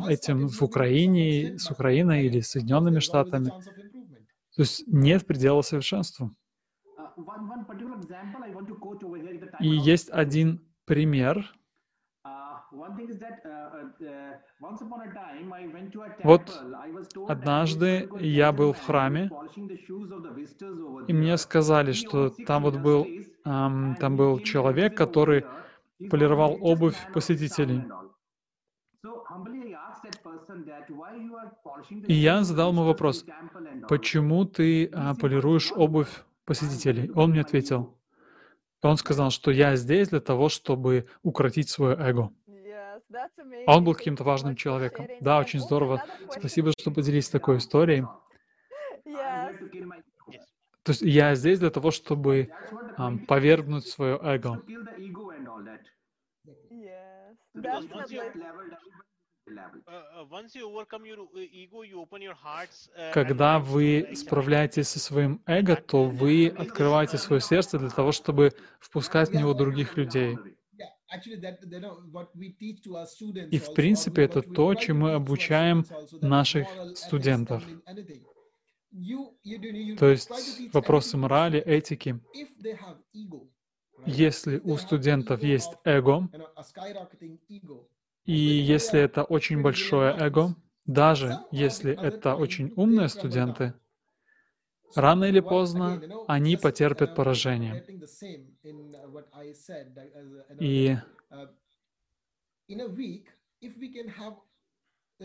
этим 0.08 0.48
в 0.48 0.62
Украине, 0.62 1.58
с 1.58 1.70
Украиной 1.70 2.26
или 2.26 2.40
Соединенными 2.40 2.98
Штатами. 2.98 3.52
То 4.56 4.62
есть 4.62 4.84
нет 4.86 5.26
предела 5.26 5.62
совершенству. 5.62 6.34
И 9.60 9.68
есть 9.68 10.10
один 10.10 10.60
пример. 10.84 11.54
Вот 16.24 16.64
однажды 17.28 18.08
я 18.20 18.52
был 18.52 18.72
в 18.72 18.80
храме, 18.80 19.30
и 21.08 21.12
мне 21.12 21.36
сказали, 21.36 21.92
что 21.92 22.30
там 22.30 22.64
вот 22.64 22.76
был, 22.76 23.06
эм, 23.44 23.96
там 23.96 24.16
был 24.16 24.40
человек, 24.40 24.96
который 24.96 25.44
полировал 26.10 26.58
обувь 26.60 26.96
посетителей. 27.12 27.84
И 32.08 32.14
я 32.14 32.42
задал 32.42 32.72
ему 32.72 32.84
вопрос, 32.84 33.24
почему 33.88 34.44
ты 34.44 34.90
а, 34.92 35.14
полируешь 35.14 35.72
обувь 35.72 36.24
посетителей. 36.46 37.10
Он 37.14 37.30
мне 37.30 37.42
ответил, 37.42 37.98
он 38.82 38.96
сказал, 38.96 39.30
что 39.30 39.50
я 39.50 39.76
здесь 39.76 40.08
для 40.08 40.20
того, 40.20 40.48
чтобы 40.48 41.06
укротить 41.22 41.68
свое 41.68 41.96
эго. 41.96 42.32
А 43.66 43.76
он 43.76 43.84
был 43.84 43.94
каким-то 43.94 44.24
важным 44.24 44.56
человеком. 44.56 45.06
Да, 45.20 45.38
очень 45.38 45.60
здорово. 45.60 46.04
Спасибо, 46.30 46.72
что 46.78 46.90
поделились 46.90 47.28
такой 47.28 47.58
историей. 47.58 48.04
То 50.82 50.92
есть 50.92 51.02
я 51.02 51.34
здесь 51.34 51.58
для 51.58 51.70
того, 51.70 51.90
чтобы 51.90 52.48
um, 52.96 53.18
повергнуть 53.26 53.86
свое 53.86 54.20
эго. 54.22 54.62
Когда 63.12 63.58
вы 63.58 64.08
справляетесь 64.14 64.88
со 64.88 64.98
своим 64.98 65.40
эго, 65.46 65.76
то 65.76 66.04
вы 66.04 66.48
открываете 66.48 67.18
свое 67.18 67.40
сердце 67.40 67.78
для 67.78 67.90
того, 67.90 68.12
чтобы 68.12 68.52
впускать 68.80 69.30
в 69.30 69.34
него 69.34 69.54
других 69.54 69.96
людей. 69.96 70.36
И, 73.50 73.58
в 73.58 73.74
принципе, 73.74 74.22
это 74.22 74.42
то, 74.42 74.74
чем 74.74 75.00
мы 75.00 75.12
обучаем 75.12 75.84
наших 76.20 76.66
студентов. 76.96 77.62
То 79.98 80.08
есть 80.08 80.72
вопросы 80.72 81.16
морали, 81.16 81.60
этики. 81.60 82.20
Если 84.04 84.58
у 84.58 84.76
студентов 84.76 85.42
есть 85.42 85.72
эго, 85.84 86.28
и 88.26 88.32
если 88.34 89.00
это 89.00 89.24
очень 89.24 89.62
большое 89.62 90.14
эго, 90.14 90.54
даже 90.86 91.40
если 91.50 91.92
это 91.94 92.36
очень 92.36 92.72
умные 92.76 93.08
студенты, 93.08 93.74
рано 94.96 95.26
или 95.26 95.38
поздно 95.38 96.04
они 96.26 96.56
потерпят 96.56 97.14
поражение. 97.14 97.82
И 100.58 100.96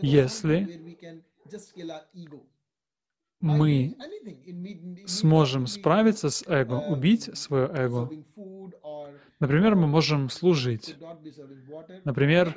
если 0.02 0.68
мы 3.42 3.96
сможем 5.04 5.66
справиться 5.66 6.30
с 6.30 6.44
эго, 6.46 6.74
убить 6.80 7.30
свое 7.36 7.68
эго, 7.72 8.10
Например, 9.40 9.74
мы 9.76 9.88
можем 9.88 10.30
служить. 10.30 10.96
Например, 12.04 12.54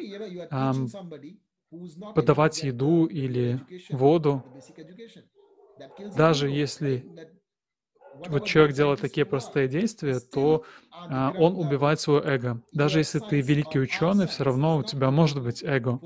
подавать 2.14 2.64
еду 2.64 3.06
или 3.06 3.62
воду. 3.92 4.44
Даже 6.14 6.50
если 6.50 7.06
вот 8.28 8.46
человек 8.46 8.76
делает 8.76 9.02
такие 9.02 9.26
простые 9.26 9.68
действия, 9.68 10.20
то 10.20 10.66
а, 11.08 11.32
он 11.36 11.56
убивает 11.56 12.00
свое 12.00 12.22
эго. 12.24 12.64
Даже 12.74 13.00
если 13.00 13.20
ты 13.20 13.42
великий 13.42 13.80
ученый, 13.80 14.28
все 14.28 14.44
равно 14.44 14.78
у 14.78 14.84
тебя 14.84 15.12
может 15.12 15.42
быть 15.44 15.64
эго. 15.64 16.02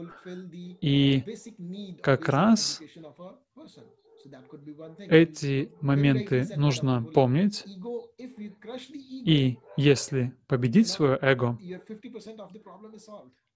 И 0.82 1.26
как 2.02 2.30
раз 2.30 2.84
эти 4.98 5.72
моменты 5.82 6.48
нужно 6.56 7.04
помнить, 7.04 7.64
и 9.26 9.58
если 9.78 10.34
победить 10.48 10.88
свое 10.88 11.18
эго, 11.22 11.58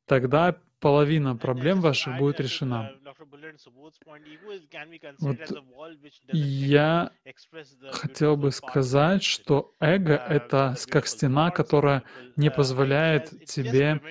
тогда 0.05 0.55
половина 0.79 1.35
проблем 1.37 1.79
ваших 1.79 2.17
будет 2.17 2.39
решена. 2.39 2.91
Вот 5.19 5.37
я 6.31 7.11
хотел 7.91 8.35
бы 8.35 8.51
сказать, 8.51 9.23
что 9.23 9.73
эго— 9.79 10.15
это 10.29 10.75
как 10.89 11.07
стена, 11.07 11.51
которая 11.51 12.03
не 12.35 12.51
позволяет 12.51 13.45
тебе 13.45 14.01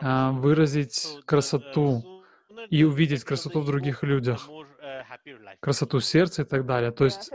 а, 0.00 0.32
выразить 0.32 1.18
красоту 1.24 2.19
и 2.68 2.84
увидеть 2.84 3.24
красоту 3.24 3.60
в 3.60 3.66
других 3.66 4.02
людях 4.02 4.48
красоту 5.60 6.00
сердца 6.00 6.42
и 6.42 6.44
так 6.44 6.66
далее. 6.66 6.90
То 6.90 7.04
есть, 7.04 7.30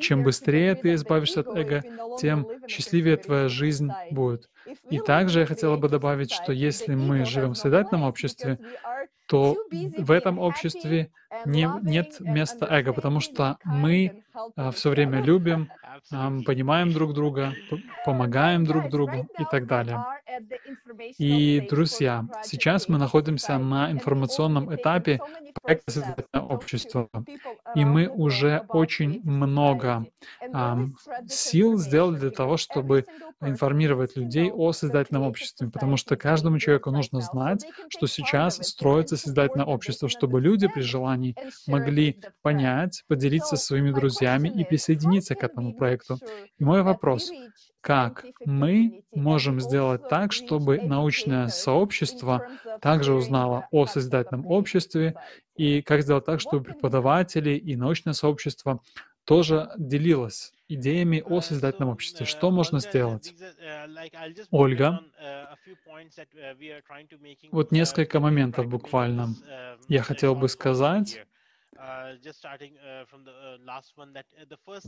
чем 0.00 0.22
быстрее 0.22 0.74
ты 0.74 0.94
избавишься 0.94 1.40
от 1.40 1.48
эго, 1.48 1.82
тем 2.20 2.46
счастливее 2.66 3.16
твоя 3.16 3.48
жизнь 3.48 3.90
будет. 4.10 4.48
И 4.90 4.98
также 4.98 5.40
я 5.40 5.46
хотела 5.46 5.76
бы 5.76 5.88
добавить, 5.88 6.32
что 6.32 6.52
если 6.52 6.94
мы 6.94 7.24
живем 7.24 7.52
в 7.52 7.58
созидательном 7.58 8.04
обществе, 8.04 8.58
то 9.26 9.56
в 9.70 10.10
этом 10.10 10.38
обществе 10.38 11.10
не, 11.44 11.68
нет 11.82 12.20
места 12.20 12.66
эго, 12.70 12.92
потому 12.92 13.20
что 13.20 13.58
мы 13.64 14.22
а, 14.56 14.70
все 14.70 14.90
время 14.90 15.20
любим, 15.22 15.70
а, 16.10 16.30
понимаем 16.44 16.92
друг 16.92 17.12
друга, 17.12 17.52
помогаем 18.04 18.64
друг 18.64 18.88
другу 18.88 19.28
и 19.38 19.44
так 19.50 19.66
далее. 19.66 20.04
И, 21.18 21.66
друзья, 21.68 22.24
сейчас 22.42 22.88
мы 22.88 22.98
находимся 22.98 23.58
на 23.58 23.90
информационном 23.90 24.74
этапе 24.74 25.20
проекта 25.62 25.90
«Созидательное 25.90 26.46
общество», 26.46 27.08
и 27.74 27.84
мы 27.84 28.08
уже 28.08 28.64
очень 28.68 29.20
много 29.24 30.06
um, 30.52 30.92
сил 31.26 31.76
сделали 31.78 32.18
для 32.18 32.30
того, 32.30 32.56
чтобы 32.56 33.04
информировать 33.40 34.16
людей 34.16 34.50
о 34.50 34.72
созидательном 34.72 35.22
обществе, 35.22 35.68
потому 35.68 35.96
что 35.96 36.16
каждому 36.16 36.58
человеку 36.58 36.90
нужно 36.90 37.20
знать, 37.20 37.66
что 37.88 38.06
сейчас 38.06 38.56
строится 38.56 39.16
созидательное 39.16 39.66
общество, 39.66 40.08
чтобы 40.08 40.40
люди 40.40 40.68
при 40.68 40.82
желании 40.82 41.17
могли 41.66 42.20
понять, 42.42 43.04
поделиться 43.08 43.56
своими 43.56 43.90
друзьями 43.90 44.48
и 44.48 44.64
присоединиться 44.64 45.34
к 45.34 45.44
этому 45.44 45.74
проекту. 45.74 46.18
И 46.58 46.64
мой 46.64 46.82
вопрос, 46.82 47.30
как 47.80 48.24
мы 48.44 49.02
можем 49.14 49.60
сделать 49.60 50.08
так, 50.08 50.32
чтобы 50.32 50.80
научное 50.80 51.48
сообщество 51.48 52.46
также 52.80 53.14
узнало 53.14 53.66
о 53.70 53.86
созидательном 53.86 54.46
обществе, 54.46 55.14
и 55.56 55.82
как 55.82 56.02
сделать 56.02 56.24
так, 56.24 56.40
чтобы 56.40 56.64
преподаватели 56.64 57.50
и 57.50 57.76
научное 57.76 58.12
сообщество 58.12 58.80
тоже 59.24 59.70
делилось 59.76 60.52
идеями 60.68 61.22
о 61.24 61.40
созидательном 61.40 61.90
обществе. 61.90 62.26
Что 62.26 62.50
можно 62.50 62.80
сделать? 62.80 63.34
Ольга, 64.50 65.00
вот 67.50 67.72
несколько 67.72 68.20
моментов 68.20 68.68
буквально 68.68 69.34
я 69.88 70.02
хотел 70.02 70.34
бы 70.34 70.48
сказать. 70.48 71.24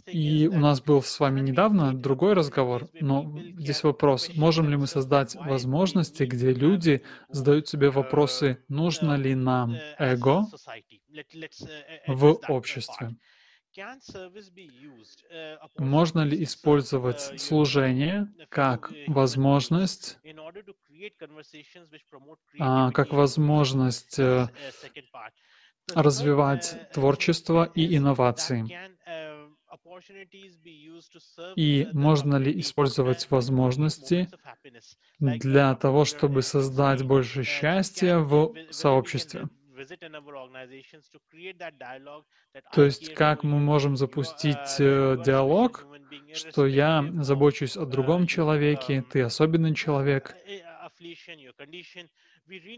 И 0.07 0.49
у 0.49 0.59
нас 0.59 0.81
был 0.81 1.03
с 1.03 1.20
вами 1.20 1.41
недавно 1.41 1.95
другой 1.95 2.33
разговор, 2.33 2.89
но 3.01 3.33
здесь 3.59 3.85
вопрос, 3.85 4.31
можем 4.35 4.68
ли 4.68 4.76
мы 4.76 4.87
создать 4.89 5.37
возможности, 5.37 6.24
где 6.24 6.53
люди 6.53 7.03
задают 7.28 7.68
себе 7.68 7.91
вопросы, 7.91 8.64
нужно 8.68 9.14
ли 9.14 9.35
нам 9.37 9.76
эго 9.99 10.47
в 12.09 12.41
обществе? 12.49 13.14
Можно 15.79 16.21
ли 16.25 16.45
использовать 16.45 17.33
служение 17.37 18.33
как 18.51 18.95
возможность, 19.05 20.21
а, 22.59 22.93
как 22.93 23.12
возможность 23.12 24.18
э, 24.18 24.49
развивать 25.95 26.77
творчество 26.91 27.64
и 27.64 27.97
инновации? 27.97 28.73
И 31.55 31.89
можно 31.93 32.37
ли 32.37 32.59
использовать 32.61 33.31
возможности 33.31 34.33
для 35.21 35.75
того, 35.77 36.05
чтобы 36.07 36.43
создать 36.43 37.03
больше 37.05 37.45
счастья 37.45 38.18
в 38.18 38.59
сообществе? 38.71 39.51
То 42.72 42.85
есть 42.85 43.14
как 43.14 43.43
мы 43.43 43.59
можем 43.59 43.97
запустить 43.97 44.76
э, 44.78 45.16
диалог, 45.24 45.87
что 46.35 46.66
я 46.66 47.05
забочусь 47.20 47.76
о 47.76 47.87
другом 47.87 48.26
человеке, 48.26 49.05
ты 49.11 49.22
особенный 49.22 49.74
человек, 49.74 50.37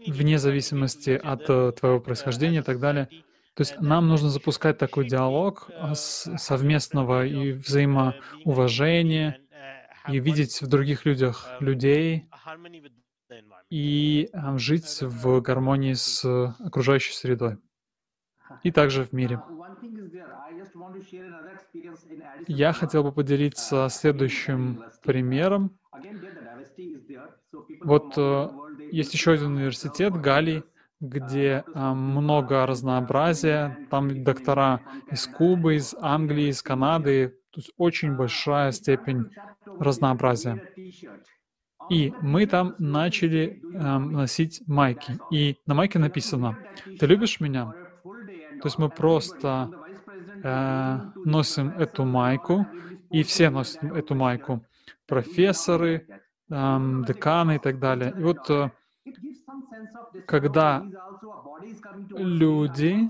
вне 0.07 0.37
зависимости 0.37 1.11
от 1.11 1.49
э, 1.49 1.71
твоего 1.71 1.99
происхождения 1.99 2.59
и 2.59 2.63
так 2.63 2.79
далее. 2.79 3.07
То 3.55 3.61
есть 3.61 3.79
нам 3.79 4.07
нужно 4.07 4.29
запускать 4.29 4.77
такой 4.77 5.07
диалог 5.07 5.69
э, 5.69 5.93
совместного 5.95 7.25
и 7.25 7.51
взаимоуважения, 7.51 9.39
и 10.09 10.19
видеть 10.19 10.61
в 10.61 10.67
других 10.67 11.05
людях 11.05 11.49
людей, 11.59 12.27
и 13.73 14.29
жить 14.57 15.01
в 15.01 15.41
гармонии 15.41 15.93
с 15.93 16.23
окружающей 16.59 17.13
средой 17.13 17.57
и 18.61 18.71
также 18.71 19.03
в 19.03 19.13
мире. 19.13 19.41
Я 22.47 22.71
хотел 22.71 23.03
бы 23.03 23.11
поделиться 23.11 23.87
следующим 23.89 24.83
примером. 25.01 25.75
Вот 27.81 28.13
э, 28.15 28.49
есть 28.91 29.13
еще 29.15 29.31
один 29.31 29.55
университет, 29.55 30.13
Гали, 30.21 30.63
где 30.99 31.63
много 31.73 32.67
разнообразия. 32.67 33.87
Там 33.89 34.23
доктора 34.23 34.81
из 35.09 35.25
Кубы, 35.25 35.75
из 35.77 35.95
Англии, 35.99 36.49
из 36.49 36.61
Канады. 36.61 37.39
То 37.49 37.59
есть 37.59 37.71
очень 37.77 38.15
большая 38.15 38.71
степень 38.71 39.31
разнообразия. 39.65 40.61
И 41.89 42.13
мы 42.21 42.45
там 42.45 42.75
начали 42.79 43.61
э, 43.61 43.97
носить 43.97 44.63
майки. 44.67 45.19
И 45.31 45.57
на 45.65 45.73
майке 45.73 45.99
написано 45.99 46.57
«Ты 46.99 47.05
любишь 47.05 47.39
меня?» 47.39 47.73
То 48.61 48.67
есть 48.67 48.77
мы 48.77 48.89
просто 48.89 49.69
э, 50.43 50.99
носим 51.25 51.69
эту 51.69 52.05
майку, 52.05 52.65
и 53.09 53.23
все 53.23 53.49
носят 53.49 53.83
эту 53.83 54.15
майку. 54.15 54.65
Профессоры, 55.07 56.07
э, 56.49 57.03
деканы 57.07 57.55
и 57.55 57.59
так 57.59 57.79
далее. 57.79 58.13
И 58.17 58.23
вот 58.23 58.49
э, 58.49 58.71
когда 60.25 60.85
люди 62.09 63.09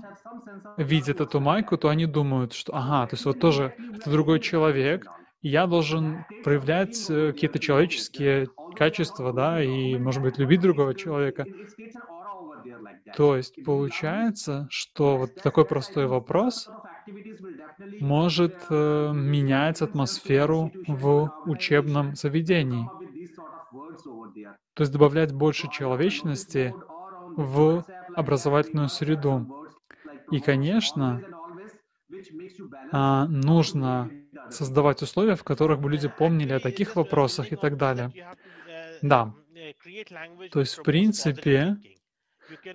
видят 0.76 1.20
эту 1.20 1.40
майку, 1.40 1.76
то 1.76 1.88
они 1.88 2.06
думают, 2.06 2.52
что 2.52 2.74
ага, 2.74 3.06
то 3.06 3.14
есть 3.14 3.24
вот 3.24 3.38
тоже 3.38 3.74
это 3.94 4.10
другой 4.10 4.40
человек, 4.40 5.06
и 5.42 5.48
я 5.48 5.66
должен 5.66 6.24
проявлять 6.42 7.08
э, 7.10 7.32
какие-то 7.32 7.58
человеческие 7.58 8.48
качества, 8.74 9.32
да, 9.32 9.62
и, 9.62 9.96
может 9.98 10.22
быть, 10.22 10.38
любить 10.38 10.60
другого 10.60 10.94
человека. 10.94 11.44
То 13.16 13.36
есть 13.36 13.62
получается, 13.64 14.66
что 14.70 15.16
вот 15.18 15.34
такой 15.36 15.64
простой 15.64 16.06
вопрос 16.06 16.68
может 18.00 18.56
э, 18.70 19.12
менять 19.14 19.82
атмосферу 19.82 20.72
в 20.86 21.32
учебном 21.46 22.14
заведении. 22.14 22.88
То 24.74 24.82
есть 24.82 24.92
добавлять 24.92 25.32
больше 25.32 25.70
человечности 25.70 26.74
в 27.36 27.84
образовательную 28.14 28.88
среду. 28.88 29.66
И, 30.30 30.40
конечно, 30.40 31.22
а, 32.92 33.26
нужно 33.26 34.10
создавать 34.50 35.02
условия, 35.02 35.36
в 35.36 35.44
которых 35.44 35.80
бы 35.80 35.90
люди 35.90 36.08
помнили 36.08 36.52
о 36.52 36.60
таких 36.60 36.96
вопросах 36.96 37.52
и 37.52 37.56
так 37.56 37.76
далее. 37.76 38.12
Да. 39.04 39.34
То 40.50 40.60
есть, 40.60 40.78
в 40.78 40.82
принципе, 40.82 41.76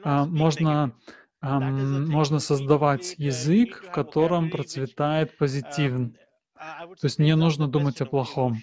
а, 0.03 0.25
можно, 0.25 0.95
можно 1.41 2.39
создавать 2.39 3.15
язык, 3.17 3.84
в 3.88 3.91
котором 3.91 4.51
процветает 4.51 5.36
позитив. 5.38 6.13
То 6.55 7.05
есть 7.05 7.19
не 7.19 7.36
нужно 7.36 7.67
думать 7.67 7.99
о 8.01 8.05
плохом. 8.05 8.57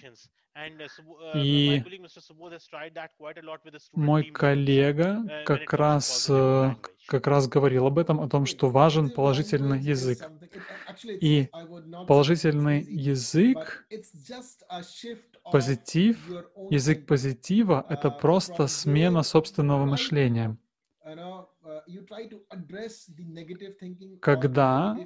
И 1.35 1.83
мой 3.93 4.23
коллега 4.23 5.43
как 5.45 5.71
раз, 5.73 6.27
э, 6.29 6.75
как 7.05 7.27
раз 7.27 7.47
говорил 7.47 7.85
об 7.85 7.99
этом, 7.99 8.19
о 8.21 8.27
том, 8.27 8.47
что 8.47 8.69
важен 8.69 9.11
положительный 9.11 9.79
язык. 9.79 10.19
И 11.05 11.49
положительный 12.07 12.81
язык, 12.81 13.85
позитив, 15.51 16.17
язык 16.69 17.05
позитива— 17.05 17.85
это 17.89 18.09
просто 18.11 18.67
смена 18.67 19.23
собственного 19.23 19.85
мышления. 19.85 20.57
Когда 24.21 24.97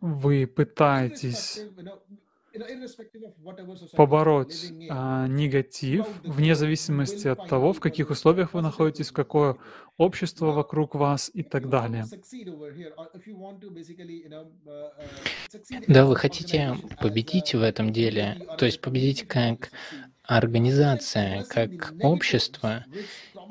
вы 0.00 0.46
пытаетесь 0.46 1.60
побороть 3.94 4.74
а, 4.88 5.26
негатив 5.28 6.22
вне 6.26 6.54
зависимости 6.54 7.28
от 7.28 7.46
того, 7.46 7.72
в 7.72 7.80
каких 7.80 8.10
условиях 8.10 8.54
вы 8.54 8.62
находитесь, 8.62 9.10
какое 9.12 9.56
общество 9.96 10.52
вокруг 10.52 10.94
вас 10.94 11.30
и 11.34 11.42
так 11.42 11.68
далее. 11.68 12.10
Да, 15.86 16.04
вы 16.06 16.16
хотите 16.16 16.78
победить 16.98 17.54
в 17.54 17.62
этом 17.62 17.92
деле, 17.92 18.38
то 18.56 18.66
есть 18.66 18.80
победить 18.80 19.24
как 19.26 19.70
организация, 20.22 21.44
как 21.44 21.94
общество 22.00 22.86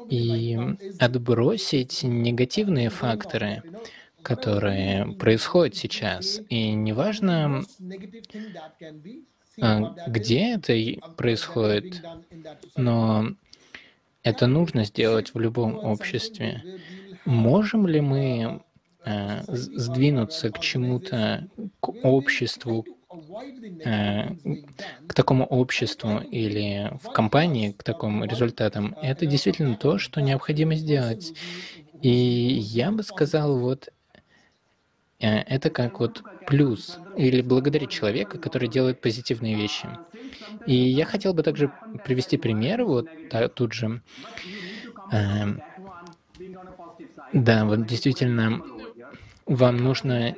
и 0.10 0.58
отбросить 0.98 2.04
негативные 2.04 2.90
факторы, 2.90 3.64
которые 4.24 5.14
происходят 5.20 5.76
сейчас. 5.76 6.42
И 6.50 6.72
неважно, 6.72 7.64
а, 9.62 9.96
где 10.08 10.56
это 10.56 10.74
происходит, 11.16 12.02
но 12.76 13.28
это 14.24 14.48
нужно 14.48 14.86
сделать 14.86 15.34
в 15.34 15.40
любом 15.40 15.76
обществе. 15.78 16.64
можем 17.26 17.88
ли 17.88 18.02
мы 18.02 18.62
э, 19.06 19.44
сдвинуться 19.48 20.50
к 20.50 20.60
чему-то, 20.60 21.48
к 21.80 21.90
обществу, 22.04 22.86
э, 23.86 24.30
к 25.08 25.14
такому 25.14 25.46
обществу 25.46 26.20
или 26.20 26.92
в 27.02 27.12
компании, 27.14 27.72
к 27.72 27.84
таким 27.84 28.24
результатам, 28.26 28.96
это 29.02 29.26
действительно 29.26 29.76
то, 29.76 29.98
что 29.98 30.22
необходимо 30.22 30.76
сделать. 30.76 31.34
И 32.02 32.10
я 32.10 32.92
бы 32.92 33.04
сказал, 33.04 33.58
вот 33.58 33.93
это 35.28 35.70
как 35.70 36.00
вот 36.00 36.24
плюс 36.46 37.00
или 37.18 37.42
благодарить 37.42 37.90
человека, 37.90 38.38
который 38.38 38.68
делает 38.68 39.02
позитивные 39.02 39.56
вещи. 39.56 39.88
И 40.66 40.76
я 40.76 41.06
хотел 41.06 41.34
бы 41.34 41.44
также 41.44 41.72
привести 42.06 42.38
пример, 42.38 42.84
вот 42.86 43.08
тут 43.56 43.74
же. 43.74 44.02
Эм, 45.12 45.62
да, 47.34 47.66
вот 47.66 47.86
действительно, 47.86 48.62
вам 49.46 49.78
нужно 49.78 50.36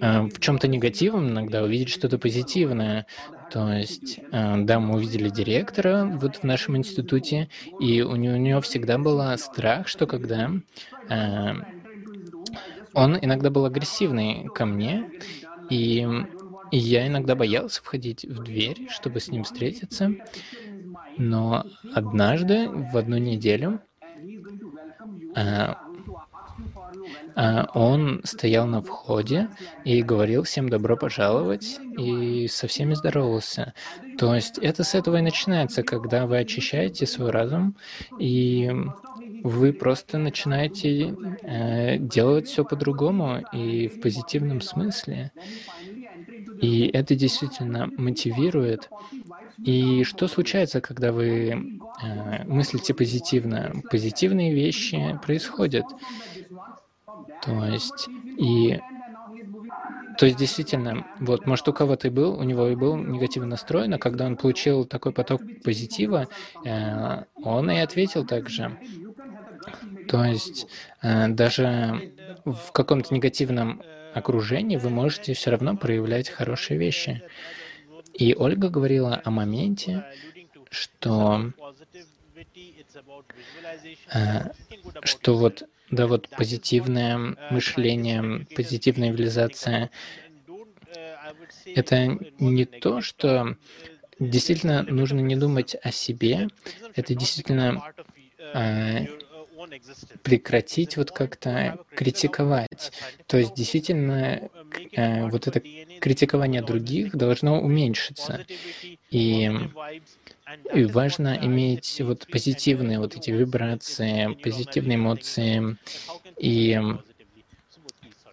э, 0.00 0.20
в 0.22 0.40
чем-то 0.40 0.68
негативном 0.68 1.30
иногда 1.30 1.62
увидеть 1.62 1.90
что-то 1.90 2.18
позитивное. 2.18 3.06
То 3.50 3.72
есть, 3.72 4.18
э, 4.32 4.56
да, 4.58 4.80
мы 4.80 4.96
увидели 4.96 5.28
директора 5.28 6.04
вот 6.06 6.36
в 6.36 6.44
нашем 6.44 6.76
институте, 6.76 7.48
и 7.80 8.02
у 8.02 8.16
него, 8.16 8.34
у 8.34 8.38
него 8.38 8.60
всегда 8.60 8.98
был 8.98 9.20
страх, 9.38 9.88
что 9.88 10.06
когда 10.06 10.50
э, 11.08 11.52
он 12.94 13.18
иногда 13.20 13.50
был 13.50 13.64
агрессивный 13.64 14.50
ко 14.54 14.66
мне, 14.66 15.06
и 15.68 16.06
я 16.70 17.06
иногда 17.06 17.34
боялся 17.34 17.82
входить 17.82 18.24
в 18.24 18.40
дверь, 18.42 18.86
чтобы 18.88 19.20
с 19.20 19.30
ним 19.30 19.44
встретиться. 19.44 20.16
Но 21.16 21.64
однажды, 21.94 22.68
в 22.70 22.96
одну 22.96 23.18
неделю, 23.18 23.80
а, 27.36 27.66
он 27.74 28.20
стоял 28.24 28.66
на 28.66 28.80
входе 28.82 29.50
и 29.84 30.02
говорил 30.02 30.42
всем 30.44 30.68
добро 30.68 30.96
пожаловать 30.96 31.80
и 31.98 32.46
со 32.48 32.66
всеми 32.66 32.94
здоровался. 32.94 33.74
То 34.18 34.34
есть 34.34 34.58
это 34.58 34.84
с 34.84 34.94
этого 34.94 35.16
и 35.16 35.22
начинается, 35.22 35.82
когда 35.82 36.26
вы 36.26 36.38
очищаете 36.38 37.06
свой 37.06 37.30
разум 37.30 37.76
и 38.18 38.72
вы 39.44 39.74
просто 39.74 40.16
начинаете 40.16 41.14
э, 41.42 41.98
делать 41.98 42.48
все 42.48 42.64
по-другому 42.64 43.44
и 43.52 43.88
в 43.88 44.00
позитивном 44.00 44.62
смысле. 44.62 45.32
И 46.62 46.86
это 46.86 47.14
действительно 47.14 47.90
мотивирует. 47.98 48.88
И 49.62 50.02
что 50.04 50.28
случается, 50.28 50.80
когда 50.80 51.12
вы 51.12 51.78
э, 52.02 52.44
мыслите 52.46 52.94
позитивно? 52.94 53.74
Позитивные 53.90 54.54
вещи 54.54 55.20
происходят. 55.22 55.84
То 57.42 57.66
есть, 57.66 58.08
и 58.38 58.80
то 60.16 60.26
есть 60.26 60.38
действительно, 60.38 61.06
вот, 61.20 61.46
может, 61.46 61.68
у 61.68 61.72
кого-то 61.72 62.08
и 62.08 62.10
был, 62.10 62.38
у 62.38 62.42
него 62.44 62.68
и 62.68 62.76
был 62.76 62.96
негативно 62.96 63.50
настроен, 63.50 63.92
а 63.94 63.98
когда 63.98 64.26
он 64.26 64.36
получил 64.36 64.84
такой 64.84 65.12
поток 65.12 65.42
позитива, 65.62 66.28
э, 66.64 67.24
он 67.42 67.70
и 67.70 67.78
ответил 67.78 68.24
так 68.24 68.48
же. 68.48 68.78
То 70.08 70.24
есть 70.24 70.66
э, 71.02 71.28
даже 71.28 72.12
в 72.44 72.72
каком-то 72.72 73.14
негативном 73.14 73.82
окружении 74.14 74.76
вы 74.76 74.90
можете 74.90 75.34
все 75.34 75.50
равно 75.50 75.76
проявлять 75.76 76.28
хорошие 76.28 76.78
вещи. 76.78 77.22
И 78.12 78.34
Ольга 78.34 78.68
говорила 78.68 79.20
о 79.24 79.30
моменте, 79.30 80.04
что, 80.70 81.52
э, 84.12 84.50
что 85.02 85.36
вот 85.36 85.64
да, 85.90 86.06
вот 86.06 86.28
позитивное 86.28 87.36
мышление, 87.50 88.46
позитивная 88.54 89.10
визуализация— 89.10 89.90
это 91.66 92.18
не 92.38 92.64
то, 92.64 93.00
что 93.00 93.56
действительно 94.18 94.82
нужно 94.82 95.20
не 95.20 95.36
думать 95.36 95.76
о 95.82 95.90
себе, 95.90 96.48
это 96.94 97.14
действительно 97.14 97.92
э, 98.54 99.06
прекратить 100.22 100.96
вот 100.96 101.10
как-то 101.10 101.78
критиковать. 101.94 102.92
То 103.26 103.38
есть 103.38 103.54
действительно 103.54 104.48
э, 104.92 105.28
вот 105.28 105.46
это 105.46 105.60
критикование 106.00 106.62
других 106.62 107.16
должно 107.16 107.60
уменьшиться. 107.60 108.44
И 109.10 109.50
и 110.74 110.84
важно 110.84 111.38
иметь 111.42 112.00
вот 112.00 112.26
позитивные 112.30 112.98
вот 112.98 113.16
эти 113.16 113.30
вибрации, 113.30 114.34
позитивные 114.42 114.96
эмоции 114.96 115.78
и, 116.38 116.80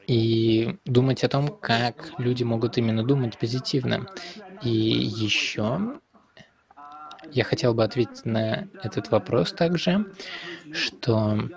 и 0.07 0.75
думать 0.85 1.23
о 1.23 1.29
том, 1.29 1.47
как 1.47 2.13
люди 2.17 2.43
могут 2.43 2.77
именно 2.77 3.03
думать 3.03 3.37
позитивно. 3.37 4.07
И 4.61 4.69
еще 4.69 5.99
я 7.31 7.43
хотел 7.43 7.73
бы 7.73 7.83
ответить 7.83 8.25
на 8.25 8.67
этот 8.81 9.09
вопрос 9.11 9.53
также, 9.53 10.05
что 10.71 11.49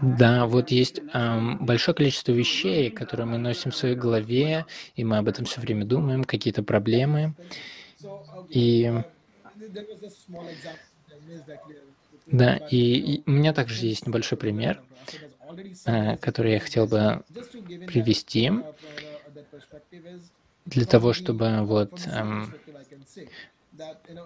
да, 0.00 0.46
вот 0.46 0.70
есть 0.70 1.00
эм, 1.12 1.58
большое 1.64 1.94
количество 1.94 2.32
вещей, 2.32 2.90
которые 2.90 3.26
мы 3.26 3.36
носим 3.36 3.70
в 3.70 3.76
своей 3.76 3.94
голове, 3.94 4.64
и 4.96 5.04
мы 5.04 5.18
об 5.18 5.28
этом 5.28 5.44
все 5.44 5.60
время 5.60 5.84
думаем, 5.84 6.24
какие-то 6.24 6.62
проблемы. 6.62 7.34
И 8.48 8.90
да, 12.26 12.56
и, 12.56 12.76
и 13.16 13.22
у 13.26 13.30
меня 13.30 13.52
также 13.52 13.86
есть 13.86 14.06
небольшой 14.06 14.38
пример, 14.38 14.80
э, 15.84 16.16
который 16.16 16.52
я 16.52 16.60
хотел 16.60 16.86
бы 16.86 17.22
привести 17.86 18.52
для 20.70 20.86
того, 20.86 21.12
чтобы 21.12 21.62
вот 21.62 22.04
эм, 22.06 22.54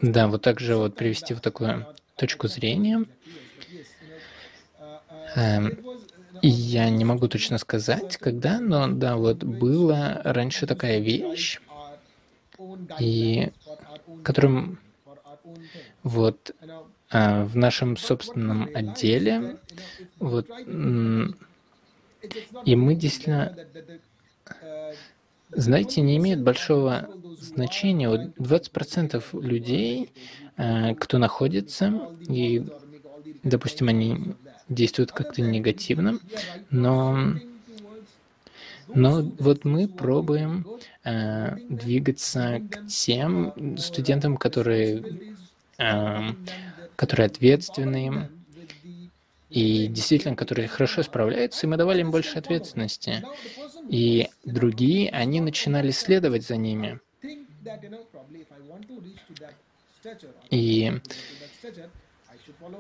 да, 0.00 0.28
вот 0.28 0.42
также 0.42 0.76
вот 0.76 0.94
привести 0.96 1.34
в 1.34 1.40
такую 1.40 1.86
точку 2.16 2.46
зрения. 2.48 3.04
Эм, 5.36 5.78
я 6.42 6.90
не 6.90 7.04
могу 7.04 7.28
точно 7.28 7.58
сказать, 7.58 8.16
когда, 8.18 8.60
но 8.60 8.88
да, 8.88 9.16
вот 9.16 9.44
была 9.44 10.20
раньше 10.24 10.66
такая 10.66 11.00
вещь, 11.00 11.60
и 12.96 13.50
которым 14.22 14.78
вот 16.02 16.54
а, 17.10 17.44
в 17.44 17.56
нашем 17.56 17.96
собственном 17.96 18.70
отделе, 18.74 19.56
вот, 20.20 20.48
и 22.64 22.76
мы 22.76 22.94
действительно, 22.94 23.52
знаете, 25.50 26.00
не 26.00 26.16
имеет 26.16 26.42
большого 26.42 27.08
значения. 27.40 28.08
Вот 28.08 28.20
20% 28.38 29.40
людей, 29.40 30.12
а, 30.56 30.94
кто 30.94 31.18
находится, 31.18 32.08
и, 32.28 32.64
допустим, 33.42 33.88
они 33.88 34.34
действует 34.68 35.12
как-то 35.12 35.42
негативно, 35.42 36.18
но, 36.70 37.34
но 38.88 39.22
вот 39.38 39.64
мы 39.64 39.88
пробуем 39.88 40.66
э, 41.04 41.56
двигаться 41.68 42.62
к 42.70 42.86
тем 42.86 43.76
студентам, 43.76 44.38
которые, 44.38 45.34
э, 45.78 46.20
которые 46.96 47.26
ответственные 47.26 48.30
и 49.54 49.86
действительно, 49.86 50.34
которые 50.34 50.66
хорошо 50.66 51.04
справляются, 51.04 51.64
и 51.64 51.70
мы 51.70 51.76
давали 51.76 52.00
им 52.00 52.10
больше 52.10 52.38
ответственности. 52.38 53.24
И 53.88 54.28
другие, 54.44 55.10
они 55.10 55.40
начинали 55.40 55.92
следовать 55.92 56.44
за 56.44 56.56
ними. 56.56 56.98
И, 60.50 60.92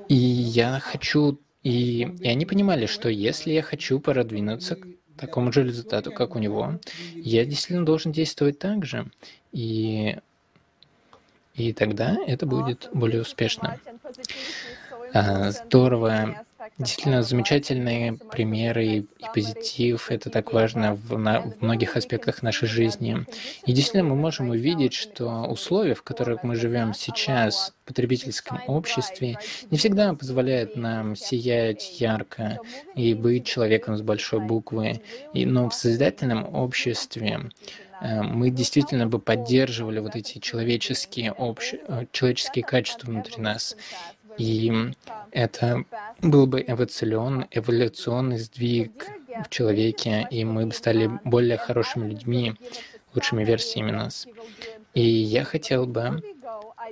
и 0.08 0.14
я 0.16 0.80
хочу 0.80 1.38
и, 1.62 2.02
и 2.20 2.28
они 2.28 2.44
понимали, 2.44 2.86
что 2.86 3.08
если 3.08 3.52
я 3.52 3.62
хочу 3.62 4.00
продвинуться 4.00 4.74
к 4.74 4.86
такому 5.16 5.52
же 5.52 5.62
результату, 5.62 6.10
как 6.10 6.34
у 6.34 6.40
него, 6.40 6.80
я 7.14 7.44
действительно 7.44 7.86
должен 7.86 8.10
действовать 8.10 8.58
так 8.58 8.84
же. 8.84 9.06
И, 9.52 10.18
и 11.54 11.72
тогда 11.72 12.16
это 12.26 12.46
будет 12.46 12.90
более 12.92 13.22
успешно. 13.22 13.78
А, 15.14 15.52
здорово 15.52 16.44
Действительно, 16.76 17.22
замечательные 17.22 18.14
примеры 18.14 18.84
и, 18.84 19.06
позитив. 19.32 20.10
Это 20.10 20.28
так 20.28 20.52
важно 20.52 20.94
в, 20.96 21.16
на, 21.16 21.40
в 21.40 21.62
многих 21.62 21.96
аспектах 21.96 22.42
нашей 22.42 22.66
жизни. 22.66 23.24
И 23.64 23.72
действительно, 23.72 24.02
мы 24.02 24.16
можем 24.16 24.50
увидеть, 24.50 24.92
что 24.92 25.44
условия, 25.44 25.94
в 25.94 26.02
которых 26.02 26.42
мы 26.42 26.56
живем 26.56 26.92
сейчас 26.92 27.74
в 27.84 27.88
потребительском 27.88 28.60
обществе, 28.66 29.38
не 29.70 29.78
всегда 29.78 30.14
позволяют 30.14 30.74
нам 30.74 31.14
сиять 31.14 32.00
ярко 32.00 32.58
и 32.96 33.14
быть 33.14 33.46
человеком 33.46 33.96
с 33.96 34.02
большой 34.02 34.40
буквы. 34.40 35.00
И, 35.32 35.46
но 35.46 35.68
в 35.68 35.74
созидательном 35.74 36.52
обществе 36.56 37.50
э, 38.00 38.22
мы 38.22 38.50
действительно 38.50 39.06
бы 39.06 39.20
поддерживали 39.20 40.00
вот 40.00 40.16
эти 40.16 40.40
человеческие, 40.40 41.30
общ... 41.30 41.72
Э, 41.72 42.06
человеческие 42.10 42.64
качества 42.64 43.12
внутри 43.12 43.40
нас. 43.40 43.76
И 44.38 44.72
это 45.30 45.84
был 46.20 46.46
бы 46.46 46.64
эволюцион, 46.66 47.46
эволюционный 47.50 48.38
сдвиг 48.38 49.06
в 49.44 49.48
человеке, 49.48 50.26
и 50.30 50.44
мы 50.44 50.66
бы 50.66 50.72
стали 50.72 51.10
более 51.24 51.56
хорошими 51.56 52.10
людьми, 52.10 52.54
лучшими 53.14 53.44
версиями 53.44 53.90
нас. 53.90 54.26
И 54.94 55.02
я 55.02 55.44
хотел 55.44 55.86
бы, 55.86 56.22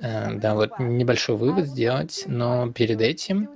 э, 0.01 0.35
да, 0.35 0.55
вот 0.55 0.79
небольшой 0.79 1.37
вывод 1.37 1.67
сделать, 1.67 2.25
но 2.27 2.73
перед 2.73 3.01
этим 3.01 3.49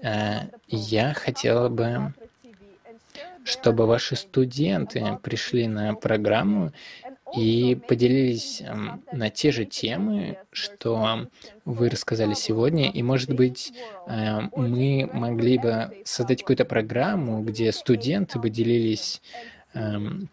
э, 0.00 0.48
я 0.68 1.14
хотела 1.14 1.68
бы 1.68 2.12
чтобы 3.44 3.86
ваши 3.86 4.16
студенты 4.16 5.18
пришли 5.22 5.66
на 5.66 5.94
программу 5.94 6.72
и 7.32 7.74
поделились 7.74 8.60
эм, 8.60 9.02
на 9.10 9.30
те 9.30 9.52
же 9.52 9.64
темы, 9.64 10.38
что 10.52 11.28
вы 11.64 11.88
рассказали 11.88 12.34
сегодня. 12.34 12.90
И, 12.90 13.02
может 13.02 13.34
быть, 13.34 13.72
эм, 14.06 14.52
мы 14.54 15.08
могли 15.12 15.58
бы 15.58 15.96
создать 16.04 16.40
какую-то 16.40 16.64
программу, 16.64 17.42
где 17.42 17.72
студенты 17.72 18.38
бы 18.38 18.50
делились 18.50 19.22
эм, 19.74 20.28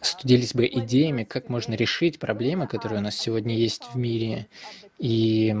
студились 0.00 0.54
бы 0.54 0.66
идеями, 0.66 1.24
как 1.24 1.48
можно 1.48 1.74
решить 1.74 2.18
проблемы, 2.18 2.66
которые 2.66 3.00
у 3.00 3.02
нас 3.02 3.16
сегодня 3.16 3.54
есть 3.56 3.90
в 3.92 3.96
мире, 3.96 4.46
и 4.98 5.54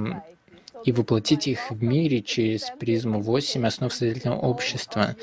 и 0.84 0.92
воплотить 0.92 1.48
их 1.48 1.70
в 1.70 1.82
мире 1.82 2.22
через 2.22 2.72
призму 2.78 3.20
8 3.20 3.66
основ 3.66 3.92
создательного 3.92 4.38
общества. 4.38 5.16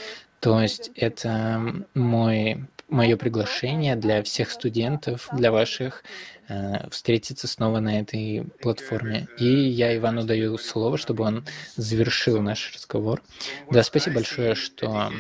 То 0.44 0.62
есть 0.62 0.92
это 0.96 1.86
мой, 1.94 2.66
мое 2.90 3.16
приглашение 3.16 3.96
для 3.96 4.22
всех 4.24 4.52
студентов, 4.52 5.30
для 5.32 5.54
ваших, 5.54 6.04
э, 6.50 6.90
встретиться 6.90 7.48
снова 7.48 7.80
на 7.80 8.02
этой 8.02 8.44
платформе. 8.62 9.30
И 9.40 9.48
я 9.48 9.96
Ивану 9.96 10.26
даю 10.26 10.58
слово, 10.58 10.98
чтобы 10.98 11.24
он 11.24 11.46
завершил 11.78 12.42
наш 12.42 12.74
разговор. 12.76 13.24
Да, 13.72 13.84
спасибо 13.84 14.16
большое, 14.16 14.54
что 14.56 15.14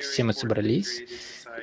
все 0.00 0.24
мы 0.24 0.32
собрались. 0.32 1.02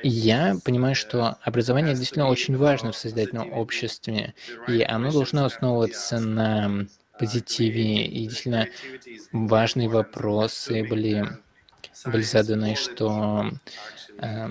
Я 0.02 0.56
понимаю, 0.64 0.94
что 0.94 1.36
образование 1.42 1.94
действительно 1.94 2.28
очень 2.28 2.56
важно 2.56 2.92
в 2.92 2.96
создательном 2.96 3.52
обществе, 3.52 4.32
и 4.68 4.80
оно 4.80 5.12
должно 5.12 5.44
основываться 5.44 6.18
на 6.18 6.86
позитиве. 7.18 8.06
И 8.06 8.26
действительно 8.26 8.68
важные 9.32 9.90
вопросы 9.90 10.82
были, 10.82 11.26
были 12.04 12.22
заданы, 12.22 12.74
что, 12.76 13.50
э, 14.18 14.48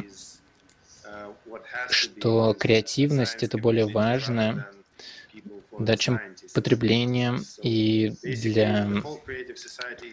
что 1.89 2.53
креативность— 2.53 3.37
это 3.43 3.57
более 3.57 3.87
важно, 3.87 4.67
да, 5.77 5.97
чем 5.97 6.19
потребление 6.53 7.39
и 7.61 8.13
для, 8.23 8.89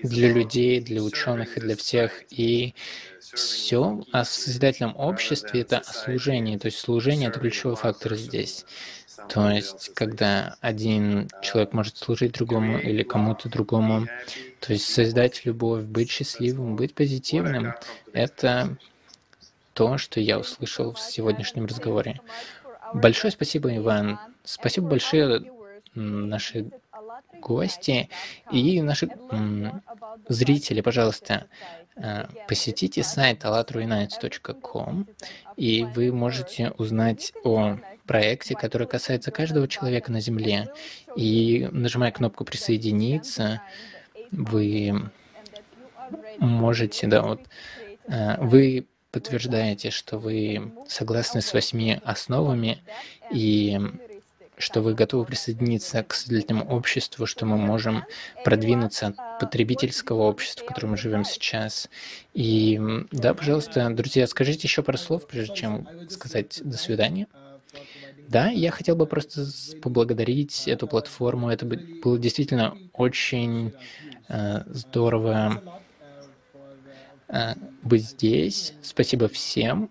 для 0.02 0.32
людей, 0.32 0.80
для 0.80 1.02
ученых 1.02 1.56
и 1.56 1.60
для 1.60 1.76
всех. 1.76 2.24
И 2.30 2.74
все 3.20 4.04
о 4.12 4.24
созидательном 4.24 4.96
обществе— 4.96 5.60
это 5.62 5.78
о 5.78 5.92
служении. 5.92 6.58
То 6.58 6.66
есть 6.66 6.78
служение— 6.78 7.28
это 7.30 7.40
ключевой 7.40 7.76
фактор 7.76 8.16
здесь. 8.16 8.66
То 9.28 9.50
есть, 9.50 9.92
когда 9.94 10.56
один 10.60 11.28
человек 11.42 11.72
может 11.72 11.96
служить 11.96 12.32
другому 12.32 12.78
или 12.78 13.02
кому-то 13.02 13.48
другому, 13.48 14.08
то 14.62 14.72
есть 14.72 14.86
создать 14.86 15.44
любовь, 15.44 15.82
быть 15.82 16.08
счастливым, 16.08 16.76
быть 16.76 16.94
позитивным, 16.94 17.74
это 18.12 18.76
то, 19.74 19.98
что 19.98 20.20
я 20.20 20.38
услышал 20.38 20.92
в 20.92 21.00
сегодняшнем 21.00 21.66
разговоре. 21.66 22.20
Большое 22.94 23.32
спасибо, 23.32 23.76
Иван. 23.76 24.20
Спасибо 24.44 24.88
большое 24.88 25.42
наши 25.94 26.70
гости 27.40 28.08
и 28.52 28.80
наши 28.82 29.10
зрители, 30.28 30.80
пожалуйста, 30.80 31.46
э, 31.96 32.26
посетите 32.46 33.02
сайт 33.02 33.44
allatruinites.com, 33.44 35.08
и 35.56 35.84
вы 35.84 36.12
можете 36.12 36.70
узнать 36.78 37.32
о 37.42 37.78
проекте, 38.06 38.54
который 38.54 38.86
касается 38.86 39.32
каждого 39.32 39.66
человека 39.66 40.12
на 40.12 40.20
Земле. 40.20 40.68
И 41.16 41.68
нажимая 41.72 42.12
кнопку 42.12 42.44
«Присоединиться», 42.44 43.60
вы 44.32 45.10
можете, 46.38 47.06
да, 47.06 47.22
вот, 47.22 47.40
э, 48.08 48.40
вы 48.40 48.86
подтверждаете, 49.10 49.90
что 49.90 50.18
вы 50.18 50.72
согласны 50.88 51.42
с 51.42 51.52
восьми 51.52 52.00
основами 52.04 52.82
и 53.30 53.78
что 54.58 54.80
вы 54.80 54.94
готовы 54.94 55.24
присоединиться 55.24 56.02
к 56.02 56.14
социальному 56.14 56.64
обществу, 56.64 57.26
что 57.26 57.46
мы 57.46 57.56
можем 57.56 58.04
продвинуться 58.44 59.08
от 59.08 59.16
потребительского 59.40 60.22
общества, 60.22 60.64
в 60.64 60.68
котором 60.68 60.90
мы 60.90 60.96
живем 60.96 61.24
сейчас. 61.24 61.88
И 62.32 62.80
да, 63.10 63.34
пожалуйста, 63.34 63.90
друзья, 63.90 64.26
скажите 64.26 64.68
еще 64.68 64.82
пару 64.82 64.98
слов, 64.98 65.26
прежде 65.26 65.54
чем 65.54 65.88
сказать 66.08 66.60
«до 66.64 66.76
свидания». 66.76 67.26
Да, 68.26 68.48
я 68.50 68.70
хотел 68.70 68.96
бы 68.96 69.06
просто 69.06 69.44
поблагодарить 69.80 70.66
эту 70.68 70.86
платформу. 70.88 71.50
Это 71.50 71.66
было 71.66 72.18
действительно 72.18 72.78
очень 72.92 73.74
э, 74.28 74.62
здорово 74.66 75.62
э, 77.28 77.54
быть 77.82 78.04
здесь. 78.04 78.74
Спасибо 78.80 79.28
всем. 79.28 79.90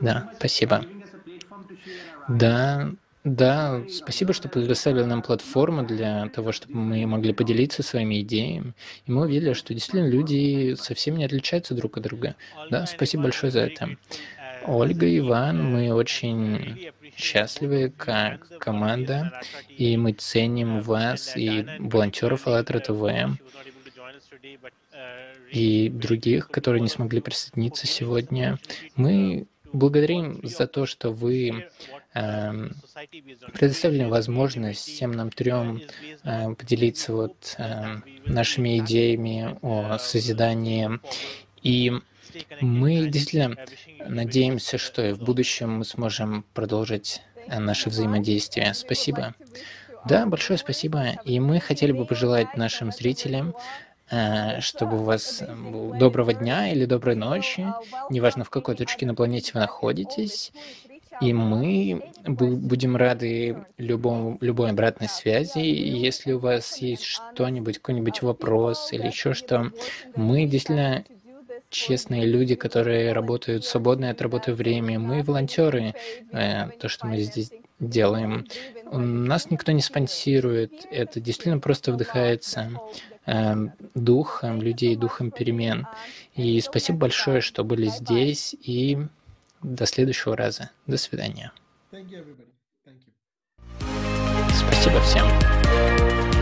Да, 0.00 0.28
спасибо. 0.38 0.86
Да, 2.26 2.92
да, 3.24 3.84
спасибо, 3.88 4.32
что 4.32 4.48
предоставили 4.48 5.04
нам 5.04 5.22
платформу 5.22 5.82
для 5.84 6.28
того, 6.30 6.52
чтобы 6.52 6.76
мы 6.78 7.06
могли 7.06 7.32
поделиться 7.32 7.82
своими 7.82 8.20
идеями. 8.20 8.74
И 9.06 9.12
мы 9.12 9.22
увидели, 9.22 9.52
что 9.54 9.72
действительно 9.74 10.08
люди 10.08 10.74
совсем 10.78 11.16
не 11.16 11.24
отличаются 11.24 11.74
друг 11.74 11.96
от 11.96 12.02
друга. 12.04 12.36
Да, 12.68 12.86
спасибо 12.86 13.24
большое 13.24 13.50
за 13.52 13.60
это. 13.60 13.96
Ольга 14.66 15.18
Иван, 15.18 15.72
мы 15.72 15.92
очень 15.92 16.90
счастливы 17.16 17.92
как 17.96 18.58
команда, 18.58 19.40
и 19.68 19.96
мы 19.96 20.12
ценим 20.12 20.80
вас 20.80 21.36
и 21.36 21.66
волонтеров 21.78 22.46
АЛЛАТРА 22.46 22.80
ТВ 22.80 23.38
и 25.50 25.88
других, 25.88 26.48
которые 26.48 26.80
не 26.80 26.88
смогли 26.88 27.20
присоединиться 27.20 27.86
сегодня. 27.86 28.58
Мы 28.96 29.46
благодарим 29.72 30.40
за 30.42 30.66
то, 30.66 30.86
что 30.86 31.12
вы 31.12 31.66
э, 32.14 32.52
предоставили 33.52 34.04
возможность 34.04 34.80
всем 34.80 35.12
нам 35.12 35.30
трем 35.30 35.82
э, 36.24 36.54
поделиться 36.54 37.12
вот 37.12 37.54
э, 37.58 37.96
нашими 38.26 38.78
идеями 38.78 39.56
о 39.62 39.98
созидании. 39.98 40.90
И 41.62 41.92
мы 42.60 43.06
действительно 43.08 43.56
надеемся, 44.06 44.78
что 44.78 45.04
и 45.04 45.12
в 45.12 45.20
будущем 45.20 45.78
мы 45.78 45.84
сможем 45.84 46.44
продолжить 46.54 47.22
э, 47.46 47.58
наше 47.58 47.90
взаимодействие. 47.90 48.74
Спасибо. 48.74 49.34
Да, 50.04 50.26
большое 50.26 50.58
спасибо. 50.58 51.12
И 51.24 51.40
мы 51.40 51.60
хотели 51.60 51.92
бы 51.92 52.04
пожелать 52.04 52.56
нашим 52.56 52.92
зрителям, 52.92 53.54
э, 54.10 54.60
чтобы 54.60 54.98
у 54.98 55.02
вас 55.02 55.42
был 55.42 55.94
доброго 55.94 56.34
дня 56.34 56.70
или 56.70 56.84
доброй 56.84 57.16
ночи, 57.16 57.66
неважно 58.10 58.44
в 58.44 58.50
какой 58.50 58.74
точке 58.74 59.06
на 59.06 59.14
планете 59.14 59.52
вы 59.54 59.60
находитесь. 59.60 60.52
И 61.20 61.32
мы 61.32 62.02
будем 62.26 62.96
рады 62.96 63.64
любому, 63.78 64.38
любой 64.40 64.70
обратной 64.70 65.08
связи. 65.08 65.60
Если 65.60 66.32
у 66.32 66.38
вас 66.38 66.78
есть 66.78 67.04
что-нибудь, 67.04 67.78
какой-нибудь 67.78 68.22
вопрос 68.22 68.92
или 68.92 69.06
еще 69.06 69.32
что, 69.34 69.70
мы 70.16 70.44
действительно 70.46 71.04
честные 71.74 72.24
люди, 72.24 72.54
которые 72.54 73.12
работают 73.12 73.64
свободное 73.64 74.12
от 74.12 74.22
работы 74.22 74.54
время. 74.54 74.98
Мы 74.98 75.22
волонтеры, 75.22 75.94
э, 76.32 76.70
то, 76.78 76.88
что 76.88 77.06
мы 77.06 77.20
здесь 77.20 77.50
делаем. 77.80 78.46
Нас 78.92 79.50
никто 79.50 79.72
не 79.72 79.82
спонсирует. 79.82 80.86
Это 80.90 81.20
действительно 81.20 81.58
просто 81.58 81.92
вдыхается 81.92 82.70
э, 83.26 83.54
духом 83.94 84.62
людей, 84.62 84.96
духом 84.96 85.30
перемен. 85.30 85.86
И 86.34 86.60
спасибо 86.60 86.98
большое, 86.98 87.40
что 87.40 87.64
были 87.64 87.86
здесь. 87.86 88.54
И 88.62 88.98
до 89.62 89.86
следующего 89.86 90.36
раза. 90.36 90.70
До 90.86 90.96
свидания. 90.96 91.52
Спасибо 94.48 95.00
всем. 95.00 96.33